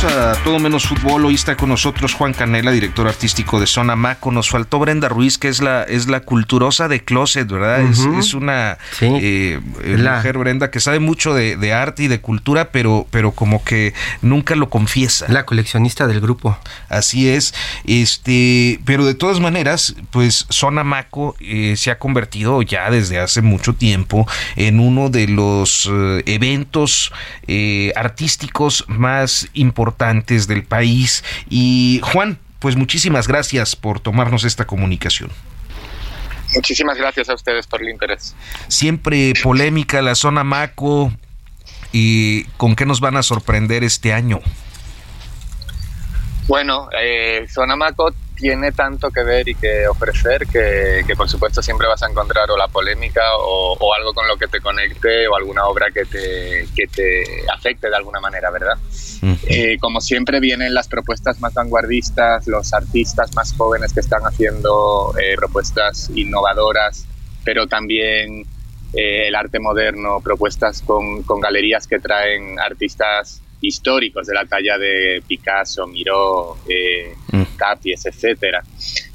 a 0.00 0.34
todo 0.42 0.58
menos 0.58 0.86
fútbol. 0.86 1.26
Hoy 1.26 1.34
está 1.34 1.54
con 1.54 1.68
nosotros 1.68 2.14
Juan 2.14 2.32
Canela, 2.32 2.72
director 2.72 3.06
artístico 3.06 3.60
de 3.60 3.66
Zona 3.66 3.94
Maco. 3.94 4.32
Nos 4.32 4.48
faltó 4.48 4.78
Brenda 4.78 5.08
Ruiz, 5.08 5.36
que 5.36 5.48
es 5.48 5.60
la, 5.60 5.82
es 5.82 6.08
la 6.08 6.20
culturosa 6.20 6.88
de 6.88 7.04
Closet, 7.04 7.46
¿verdad? 7.46 7.82
es, 7.82 8.32
una 8.32 8.78
eh, 9.00 9.60
mujer, 9.84 10.38
Brenda, 10.38 10.70
que 10.70 10.80
sabe 10.80 10.98
mucho 10.98 11.34
de, 11.34 11.72
arte 11.72 12.04
y 12.04 12.08
de 12.08 12.20
cultura, 12.20 12.70
pero, 12.72 13.06
pero 13.10 13.32
como 13.32 13.62
que 13.62 13.92
nunca 14.22 14.56
lo 14.56 14.70
confiesa. 14.70 15.26
La 15.28 15.44
coleccionista 15.44 16.06
del 16.06 16.20
grupo. 16.20 16.58
Así 16.88 17.28
es. 17.28 17.54
Este, 17.84 18.80
pero 18.86 19.04
de 19.04 19.14
todas 19.14 19.40
maneras, 19.40 19.94
pues 20.10 20.46
Zona 20.48 20.84
Maco 20.84 21.36
eh, 21.38 21.74
se 21.76 21.90
ha 21.90 21.98
convertido 21.98 22.62
ya 22.62 22.90
desde 22.90 23.20
hace 23.20 23.42
mucho 23.42 23.74
tiempo 23.74 24.26
en 24.56 24.80
uno 24.80 25.10
de 25.10 25.28
los 25.28 25.88
eh, 25.92 26.22
eventos 26.26 27.12
artísticos 27.94 28.84
más 28.88 29.48
importantes 29.52 29.81
del 30.46 30.64
país. 30.64 31.24
Y 31.48 32.00
Juan, 32.02 32.38
pues 32.58 32.76
muchísimas 32.76 33.28
gracias 33.28 33.76
por 33.76 34.00
tomarnos 34.00 34.44
esta 34.44 34.66
comunicación. 34.66 35.30
Muchísimas 36.54 36.98
gracias 36.98 37.28
a 37.28 37.34
ustedes 37.34 37.66
por 37.66 37.82
el 37.82 37.88
interés. 37.88 38.34
Siempre 38.68 39.32
polémica 39.42 40.02
la 40.02 40.14
zona 40.14 40.44
Maco. 40.44 41.12
¿Y 41.94 42.44
con 42.56 42.74
qué 42.74 42.86
nos 42.86 43.00
van 43.00 43.16
a 43.16 43.22
sorprender 43.22 43.84
este 43.84 44.14
año? 44.14 44.40
Bueno, 46.48 46.88
eh, 46.98 47.46
Zona 47.48 47.76
Maco 47.76 48.14
tiene 48.42 48.72
tanto 48.72 49.08
que 49.12 49.22
ver 49.22 49.48
y 49.48 49.54
que 49.54 49.86
ofrecer 49.86 50.48
que, 50.48 51.14
por 51.16 51.28
supuesto 51.28 51.62
siempre 51.62 51.86
vas 51.86 52.02
a 52.02 52.08
encontrar 52.10 52.50
o 52.50 52.56
la 52.56 52.66
polémica 52.66 53.22
o, 53.38 53.94
algo 53.94 54.12
con 54.12 54.26
lo 54.26 54.36
que 54.36 54.48
te 54.48 54.60
conecte 54.60 55.28
o 55.28 55.36
alguna 55.36 55.66
obra 55.66 55.92
que 55.94 56.04
te, 56.04 56.66
que 56.74 56.88
te 56.88 57.22
afecte 57.54 57.88
de 57.88 57.94
alguna 57.94 58.18
manera, 58.18 58.50
¿verdad? 58.50 58.74
Eh, 59.46 59.78
como 59.78 60.00
siempre 60.00 60.40
vienen 60.40 60.74
las 60.74 60.88
propuestas 60.88 61.40
más 61.40 61.54
vanguardistas, 61.54 62.48
los 62.48 62.72
artistas 62.72 63.32
más 63.36 63.54
jóvenes 63.56 63.92
que 63.92 64.00
están 64.00 64.22
haciendo 64.22 65.14
eh, 65.22 65.36
propuestas 65.36 66.10
innovadoras, 66.12 67.06
pero 67.44 67.68
también 67.68 68.44
eh, 68.92 69.28
el 69.28 69.36
arte 69.36 69.60
moderno, 69.60 70.20
propuestas 70.20 70.82
con, 70.82 71.22
con 71.22 71.40
galerías 71.40 71.86
que 71.86 72.00
traen 72.00 72.58
artistas 72.58 73.40
históricos 73.62 74.26
de 74.26 74.34
la 74.34 74.44
talla 74.44 74.76
de 74.76 75.22
Picasso, 75.26 75.86
Miró, 75.86 76.58
eh, 76.68 77.14
mm. 77.30 77.56
Tapies, 77.56 78.04
etcétera. 78.06 78.62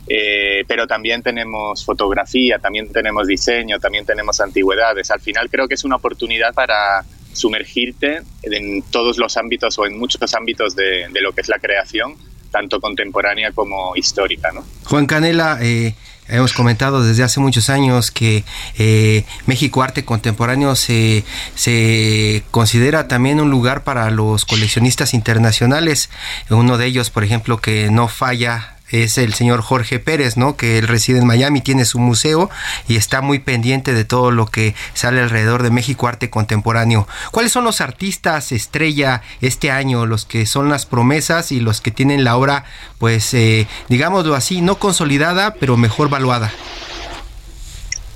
Eh, 0.08 0.64
pero 0.66 0.88
también 0.88 1.22
tenemos 1.22 1.84
fotografía, 1.84 2.60
también 2.60 2.92
tenemos 2.92 3.28
diseño, 3.28 3.78
también 3.80 4.06
tenemos 4.06 4.40
antigüedades. 4.40 5.12
Al 5.12 5.20
final 5.20 5.50
creo 5.50 5.68
que 5.68 5.76
es 5.76 5.84
una 5.84 5.98
oportunidad 5.98 6.54
para 6.54 7.06
sumergirte 7.34 8.22
en 8.44 8.82
todos 8.84 9.18
los 9.18 9.38
ámbitos 9.38 9.78
o 9.78 9.86
en 9.86 10.00
muchos 10.00 10.34
ámbitos 10.34 10.76
de, 10.76 11.08
de 11.12 11.22
lo 11.22 11.34
que 11.34 11.42
es 11.42 11.50
la 11.50 11.60
creación, 11.60 12.16
tanto 12.52 12.80
contemporánea 12.80 13.52
como 13.52 13.96
histórica. 13.96 14.52
¿no? 14.52 14.66
Juan 14.86 15.06
Canela, 15.06 15.60
eh, 15.62 15.94
Hemos 16.30 16.54
comentado 16.54 17.04
desde 17.04 17.24
hace 17.24 17.40
muchos 17.40 17.70
años 17.70 18.12
que 18.12 18.44
eh, 18.78 19.26
México 19.46 19.82
Arte 19.84 20.06
Contemporáneo 20.06 20.76
se, 20.76 21.24
se 21.56 22.44
considera 22.52 23.08
también 23.08 23.40
un 23.40 23.50
lugar 23.50 23.84
para 23.84 24.10
los 24.12 24.46
coleccionistas 24.46 25.14
internacionales. 25.14 26.10
Uno 26.50 26.78
de 26.78 26.86
ellos, 26.86 27.10
por 27.10 27.24
ejemplo, 27.24 27.58
que 27.60 27.90
no 27.92 28.08
falla 28.08 28.77
es 28.90 29.18
el 29.18 29.34
señor 29.34 29.62
Jorge 29.62 30.00
Pérez, 30.00 30.38
¿no? 30.38 30.56
Que 30.56 30.78
él 30.78 30.88
reside 30.88 31.20
en 31.20 31.28
Miami, 31.28 31.62
tiene 31.62 31.86
su 31.86 32.00
museo 32.00 32.50
y 32.88 32.96
está 32.96 33.22
muy 33.22 33.40
pendiente 33.40 33.94
de 33.94 34.06
todo 34.06 34.32
lo 34.32 34.46
que 34.46 34.76
sale 34.94 35.22
alrededor 35.22 35.64
de 35.64 35.72
México 35.72 36.08
Arte 36.08 36.30
Contemporáneo. 36.30 37.08
¿Cuáles 37.32 37.52
son 37.52 37.64
los 37.64 37.82
artistas 37.82 38.52
estrella 38.52 39.22
este 39.42 39.72
año, 39.72 40.06
los 40.06 40.26
que 40.26 40.46
son 40.46 40.70
las 40.70 40.86
promesas 40.86 41.52
y 41.52 41.60
los 41.60 41.82
que 41.82 41.92
tienen 41.92 42.24
la 42.24 42.38
obra, 42.38 42.66
pues, 42.98 43.34
eh, 43.34 43.68
digámoslo 43.90 44.36
así, 44.36 44.62
no 44.62 44.80
consolidada, 44.80 45.54
pero 45.56 45.78
mejor 45.78 46.10
valuada? 46.10 46.52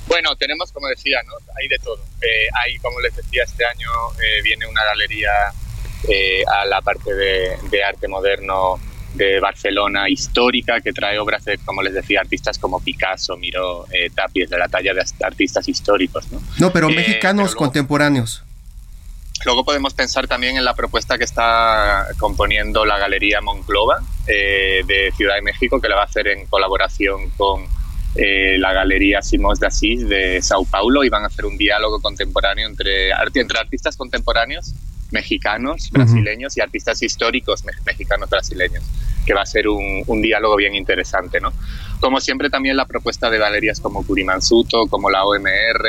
Bueno, 0.07 0.36
tenemos, 0.36 0.72
como 0.72 0.88
decía, 0.88 1.19
¿no? 1.26 1.34
hay 1.59 1.67
de 1.67 1.80
todo. 1.80 2.03
Eh, 2.22 2.49
como 2.82 2.99
les 2.99 3.15
decía, 3.15 3.43
este 3.43 3.65
año 3.65 3.89
eh, 4.22 4.41
viene 4.43 4.65
una 4.65 4.84
galería 4.84 5.32
a 6.51 6.65
la 6.65 6.82
parte 6.82 7.13
de 7.13 7.84
arte 7.84 8.07
moderno 8.07 8.80
de 9.22 9.39
Barcelona 9.39 10.09
histórica 10.09 10.82
que 10.82 10.91
trae 10.93 11.19
obras 11.19 11.45
de, 11.45 11.59
como 11.59 11.84
les 11.84 11.93
decía, 11.93 12.22
artistas 12.22 12.57
como 12.57 12.80
Picasso, 12.80 13.38
Miró, 13.38 13.86
eh, 13.91 14.09
Tapies, 14.09 14.49
de 14.49 14.57
la 14.57 14.67
talla 14.67 14.95
de 14.95 15.03
artistas 15.24 15.67
históricos. 15.69 16.32
No, 16.32 16.41
no 16.57 16.74
pero 16.74 16.89
eh, 16.89 16.95
mexicanos 16.95 17.53
contemporáneos. 17.53 18.43
Luego 19.45 19.63
podemos 19.63 19.93
pensar 19.93 20.28
también 20.28 20.57
en 20.57 20.65
la 20.65 20.74
propuesta 20.74 21.17
que 21.19 21.24
está 21.24 22.07
componiendo 22.17 22.84
la 22.84 22.97
Galería 22.97 23.41
Monclova 23.41 23.99
eh, 24.28 24.84
de 24.86 25.11
Ciudad 25.15 25.36
de 25.36 25.41
México, 25.43 25.80
que 25.80 25.88
la 25.88 25.95
va 25.95 26.01
a 26.01 26.05
hacer 26.05 26.28
en 26.28 26.47
colaboración 26.47 27.30
con 27.38 27.65
la 28.13 28.74
Galería 28.74 29.22
Simós 29.22 29.61
de 29.61 29.67
Asís 29.67 30.05
de 30.05 30.41
Sao 30.41 30.65
Paulo 30.65 31.05
y 31.05 31.09
van 31.09 31.24
a 31.24 31.28
hacer 31.28 31.45
un 31.45 31.57
diálogo 31.57 32.01
contemporáneo 32.01 32.67
entre, 32.67 33.11
entre 33.36 33.57
artistas 33.57 33.95
contemporáneos 33.95 34.74
mexicanos, 35.11 35.89
brasileños 35.91 36.57
y 36.57 36.61
artistas 36.61 37.01
históricos 37.01 37.63
mexicanos, 37.86 38.30
brasileños, 38.30 38.84
que 39.26 39.34
va 39.34 39.41
a 39.41 39.45
ser 39.45 39.67
un, 39.67 40.03
un, 40.07 40.22
diálogo 40.22 40.55
bien 40.55 40.76
interesante, 40.76 41.39
¿no? 41.39 41.51
Como 41.99 42.19
siempre 42.19 42.49
también 42.49 42.76
la 42.76 42.86
propuesta 42.86 43.30
de 43.30 43.38
galerías 43.38 43.80
como 43.80 44.03
Curimansuto, 44.05 44.88
como 44.88 45.09
la 45.09 45.24
OMR, 45.24 45.88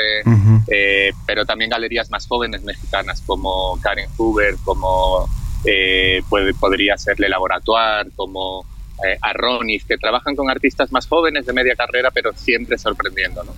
eh, 0.67 1.11
pero 1.25 1.45
también 1.45 1.71
galerías 1.71 2.11
más 2.11 2.27
jóvenes 2.27 2.63
mexicanas 2.63 3.23
como 3.25 3.79
Karen 3.81 4.09
Huber, 4.17 4.55
como 4.63 5.27
eh, 5.65 6.21
puede, 6.29 6.53
podría 6.53 6.97
serle 6.97 7.29
Laboratoire, 7.29 8.11
como 8.15 8.65
eh, 9.03 9.17
Arronis, 9.21 9.85
que 9.85 9.97
trabajan 9.97 10.35
con 10.35 10.51
artistas 10.51 10.91
más 10.91 11.07
jóvenes 11.07 11.47
de 11.47 11.53
media 11.53 11.75
carrera, 11.75 12.11
pero 12.11 12.31
siempre 12.35 12.77
sorprendiendo, 12.77 13.43
¿no? 13.43 13.53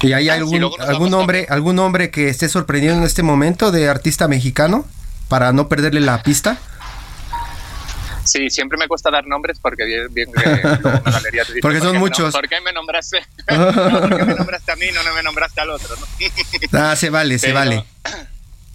¿Y 0.00 0.14
hay 0.14 0.30
ah, 0.30 0.34
algún, 0.34 0.70
algún 0.80 1.10
nombre, 1.10 1.46
algún 1.48 1.76
nombre 1.76 2.10
que 2.10 2.28
esté 2.28 2.48
sorprendiendo 2.48 3.00
en 3.00 3.06
este 3.06 3.22
momento 3.22 3.70
de 3.70 3.88
artista 3.88 4.26
mexicano 4.26 4.84
para 5.28 5.52
no 5.52 5.68
perderle 5.68 6.00
la 6.00 6.22
pista? 6.22 6.58
Sí, 8.24 8.50
siempre 8.50 8.78
me 8.78 8.88
cuesta 8.88 9.10
dar 9.10 9.26
nombres 9.26 9.58
porque 9.60 10.06
bien, 10.10 10.28
una 10.28 11.00
galería 11.04 11.44
te 11.44 11.60
Porque 11.60 11.80
son 11.80 11.98
muchos. 11.98 12.32
¿Por 12.32 12.48
qué 12.48 12.60
me 12.60 12.72
nombraste? 12.72 13.18
¿Por 13.46 14.16
qué 14.16 14.24
me 14.24 14.34
nombraste 14.34 14.72
a 14.72 14.76
mí 14.76 14.86
no, 14.94 15.02
no 15.02 15.14
me 15.14 15.22
nombraste 15.22 15.60
al 15.60 15.70
otro? 15.70 15.94
ah, 16.72 16.94
se 16.96 17.10
vale, 17.10 17.38
se 17.38 17.52
vale. 17.52 17.84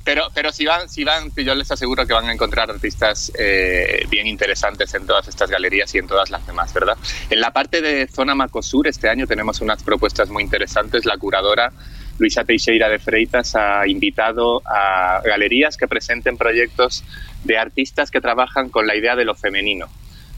Pero, 0.07 0.29
pero 0.33 0.53
si 0.53 0.65
van, 0.65 0.87
si 0.87 1.03
van, 1.03 1.33
yo 1.35 1.53
les 1.53 1.69
aseguro 1.69 2.07
que 2.07 2.13
van 2.13 2.29
a 2.29 2.31
encontrar 2.31 2.71
artistas 2.71 3.29
eh, 3.37 4.05
bien 4.09 4.25
interesantes 4.25 4.93
en 4.93 5.05
todas 5.05 5.27
estas 5.27 5.49
galerías 5.49 5.93
y 5.95 5.97
en 5.97 6.07
todas 6.07 6.29
las 6.29 6.47
demás, 6.47 6.73
¿verdad? 6.73 6.97
En 7.29 7.41
la 7.41 7.51
parte 7.51 7.81
de 7.81 8.07
zona 8.07 8.33
Macosur 8.33 8.87
este 8.87 9.09
año 9.09 9.27
tenemos 9.27 9.59
unas 9.59 9.83
propuestas 9.83 10.29
muy 10.29 10.43
interesantes. 10.43 11.03
La 11.03 11.17
curadora 11.17 11.73
Luisa 12.19 12.45
Teixeira 12.45 12.87
de 12.87 12.99
Freitas 12.99 13.53
ha 13.55 13.85
invitado 13.85 14.61
a 14.65 15.21
galerías 15.25 15.75
que 15.75 15.89
presenten 15.89 16.37
proyectos 16.37 17.03
de 17.47 17.57
artistas 17.57 18.11
que 18.11 18.21
trabajan 18.21 18.69
con 18.69 18.85
la 18.85 18.95
idea 18.95 19.15
de 19.15 19.25
lo 19.25 19.33
femenino. 19.33 19.87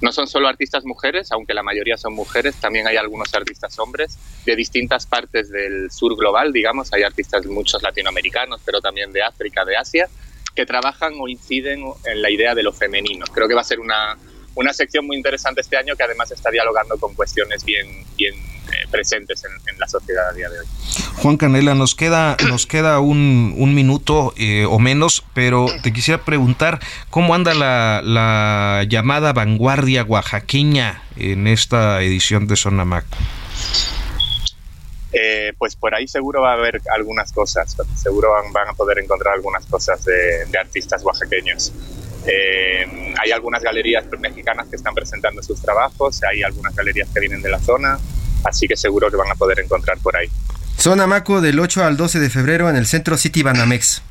No 0.02 0.14
son 0.14 0.28
solo 0.28 0.48
artistas 0.48 0.86
mujeres, 0.86 1.32
aunque 1.32 1.54
la 1.54 1.64
mayoría 1.64 1.98
son 1.98 2.14
mujeres, 2.14 2.56
también 2.56 2.88
hay 2.88 2.96
algunos 2.96 3.34
artistas 3.34 3.78
hombres 3.80 4.18
de 4.46 4.56
distintas 4.56 5.06
partes 5.06 5.50
del 5.50 5.92
sur 5.92 6.16
global, 6.16 6.54
digamos, 6.54 6.94
hay 6.94 7.04
artistas 7.04 7.46
muchos 7.48 7.84
latinoamericanos, 7.84 8.62
pero 8.64 8.80
también 8.80 9.12
de 9.12 9.24
África, 9.24 9.66
de 9.66 9.76
Asia, 9.76 10.08
que 10.56 10.66
trabajan 10.66 11.14
o 11.20 11.28
inciden 11.28 11.84
en 12.06 12.22
la 12.22 12.30
idea 12.30 12.56
de 12.56 12.64
lo 12.64 12.72
femenino. 12.72 13.26
Creo 13.34 13.50
que 13.50 13.56
va 13.56 13.62
a 13.62 13.66
ser 13.66 13.82
una, 13.82 14.18
una 14.60 14.74
sección 14.74 15.08
muy 15.08 15.16
interesante 15.16 15.62
este 15.62 15.78
año 15.78 15.96
que 15.96 16.04
además 16.04 16.32
está 16.32 16.52
dialogando 16.52 16.98
con 16.98 17.14
cuestiones 17.14 17.64
bien, 17.64 18.06
bien 18.18 18.36
eh, 18.36 18.88
presentes 18.92 19.44
en, 19.46 19.80
la 19.80 19.88
sociedad 19.88 20.28
a 20.30 20.34
día 20.34 20.50
de 20.50 20.60
hoy. 20.60 20.66
Juan 21.16 21.38
Canela, 21.38 21.76
nos 21.76 21.96
queda, 21.96 22.36
nos 22.50 22.68
queda 22.68 23.00
un, 23.00 23.56
un 23.58 23.74
minuto 23.74 24.34
eh, 24.38 24.66
o 24.66 24.78
menos, 24.78 25.24
pero 25.34 25.68
te 25.82 25.94
quisiera 25.94 26.26
preguntar 26.26 26.80
cómo 27.10 27.34
anda 27.34 27.54
la, 27.54 28.02
la 28.04 28.84
llamada 28.90 29.32
vanguardia 29.32 30.04
oaxaqueña 30.04 31.04
en 31.16 31.48
esta 31.48 32.02
edición 32.02 32.48
de 32.48 32.58
Sonamac. 32.58 33.06
Eh, 35.14 35.54
pues 35.58 35.76
por 35.76 35.96
ahí 35.96 36.08
seguro 36.08 36.42
va 36.42 36.52
a 36.52 36.54
haber 36.56 36.82
algunas 36.94 37.32
cosas, 37.32 37.76
seguro 37.96 38.30
van, 38.54 38.68
a 38.68 38.74
poder 38.74 39.00
encontrar 39.00 39.36
algunas 39.36 39.66
cosas 39.66 40.04
de, 40.04 40.46
de 40.46 40.58
artistas 40.60 41.02
oaxaqueños. 41.04 41.72
Eh, 42.26 43.14
hay 43.22 43.32
algunas 43.32 43.62
galerías 43.64 44.06
mexicanas 44.20 44.68
que 44.68 44.76
están 44.76 44.94
presentando 44.94 45.42
sus 45.42 45.62
trabajos, 45.62 46.22
hay 46.24 46.44
algunas 46.44 46.76
galerías 46.76 47.10
que 47.14 47.20
vienen 47.20 47.42
de 47.42 47.50
la 47.50 47.60
zona, 47.60 47.98
así 48.44 48.68
que 48.68 48.76
seguro 48.76 49.10
que 49.10 49.18
van 49.18 49.32
a 49.32 49.36
poder 49.36 49.60
encontrar 49.60 49.98
por 50.00 50.16
ahí. 50.16 50.30
Zona 50.78 51.08
Maco 51.08 51.42
del 51.42 51.60
8 51.60 51.84
al 51.84 51.98
12 51.98 52.20
de 52.20 52.30
febrero 52.30 52.70
en 52.70 52.76
el 52.76 52.86
centro 52.88 53.18
City 53.18 53.44
Banamex. 53.44 54.02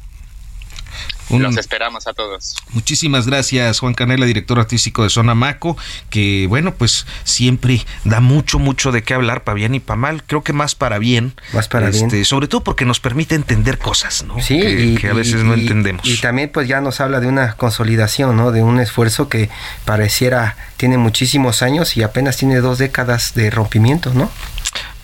Los 1.31 1.57
esperamos 1.57 2.07
a 2.07 2.15
todos. 2.15 2.57
Muchísimas 2.71 3.27
gracias, 3.27 3.81
Juan 3.81 3.95
Canela, 3.95 4.27
director 4.27 4.59
artístico 4.59 5.03
de 5.03 5.11
Zona 5.11 5.35
Maco, 5.35 5.77
que 6.11 6.47
bueno, 6.49 6.75
pues 6.75 7.07
siempre 7.25 7.85
da 8.05 8.21
mucho, 8.21 8.59
mucho 8.59 8.93
de 8.93 9.03
qué 9.03 9.15
hablar, 9.15 9.45
para 9.45 9.55
bien 9.55 9.75
y 9.75 9.81
para 9.81 9.99
mal. 9.99 10.23
Creo 10.25 10.43
que 10.43 10.53
más 10.53 10.75
para 10.75 10.99
bien. 10.99 11.35
Más 11.53 11.69
para 11.69 11.91
bien. 11.91 12.07
Este, 12.07 12.25
sobre 12.25 12.49
todo 12.49 12.65
porque 12.65 12.85
nos 12.85 13.01
permite 13.01 13.35
entender 13.35 13.79
cosas, 13.79 14.25
¿no? 14.25 14.41
Sí, 14.41 14.97
que, 15.01 15.09
a 15.09 15.15
veces 15.15 15.45
no 15.45 15.55
entendemos. 15.55 16.07
Y 16.07 16.19
también, 16.19 16.51
pues 16.53 16.69
ya 16.69 16.81
nos 16.81 17.01
habla 17.01 17.21
de 17.21 17.27
una 17.27 17.55
consolidación, 17.55 18.37
¿no? 18.37 18.53
De 18.53 18.63
un 18.63 18.81
esfuerzo 18.81 19.29
que 19.29 19.51
pareciera 19.85 20.57
tiene 20.77 20.97
muchísimos 20.97 21.63
años 21.63 21.97
y 21.97 22.03
apenas 22.03 22.37
tiene 22.37 22.57
dos 22.61 22.79
décadas 22.79 23.35
de 23.35 23.51
rompimiento, 23.51 24.15
¿no? 24.15 24.31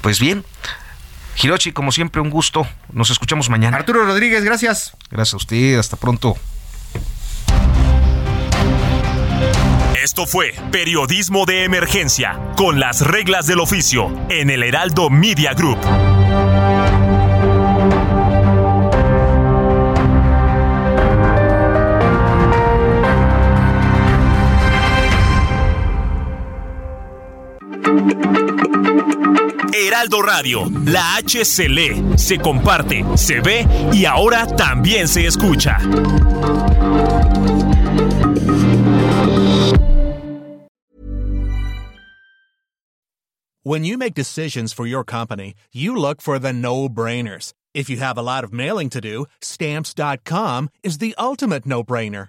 Pues 0.00 0.20
bien, 0.20 0.44
Hirochi, 1.42 1.72
como 1.72 1.92
siempre, 1.92 2.20
un 2.20 2.30
gusto. 2.30 2.66
Nos 2.92 3.10
escuchamos 3.10 3.50
mañana. 3.50 3.76
Arturo 3.76 4.04
Rodríguez, 4.04 4.44
gracias. 4.44 4.96
Gracias 5.10 5.34
a 5.34 5.36
usted, 5.38 5.78
hasta 5.78 5.96
pronto. 5.96 6.36
Esto 10.02 10.26
fue 10.26 10.54
Periodismo 10.70 11.46
de 11.46 11.64
Emergencia, 11.64 12.38
con 12.56 12.78
las 12.78 13.00
reglas 13.00 13.46
del 13.46 13.58
oficio, 13.58 14.12
en 14.28 14.50
el 14.50 14.62
Heraldo 14.62 15.10
Media 15.10 15.54
Group. 15.54 15.78
Heraldo 29.74 30.22
Radio, 30.22 30.70
la 30.86 31.16
H 31.16 31.44
se 31.44 31.68
lee, 31.68 32.00
se 32.16 32.38
comparte, 32.38 33.04
se 33.16 33.40
ve 33.40 33.66
y 33.92 34.04
ahora 34.04 34.46
también 34.46 35.08
se 35.08 35.26
escucha. 35.26 35.78
When 43.64 43.82
you 43.82 43.98
make 43.98 44.14
decisions 44.14 44.72
for 44.72 44.86
your 44.86 45.02
company, 45.02 45.54
you 45.72 45.96
look 45.96 46.20
for 46.22 46.38
the 46.38 46.52
no-brainers. 46.52 47.52
If 47.72 47.90
you 47.90 47.96
have 47.96 48.16
a 48.16 48.22
lot 48.22 48.44
of 48.44 48.52
mailing 48.52 48.90
to 48.90 49.00
do, 49.00 49.26
stamps.com 49.40 50.68
is 50.84 50.98
the 50.98 51.16
ultimate 51.18 51.66
no-brainer. 51.66 52.28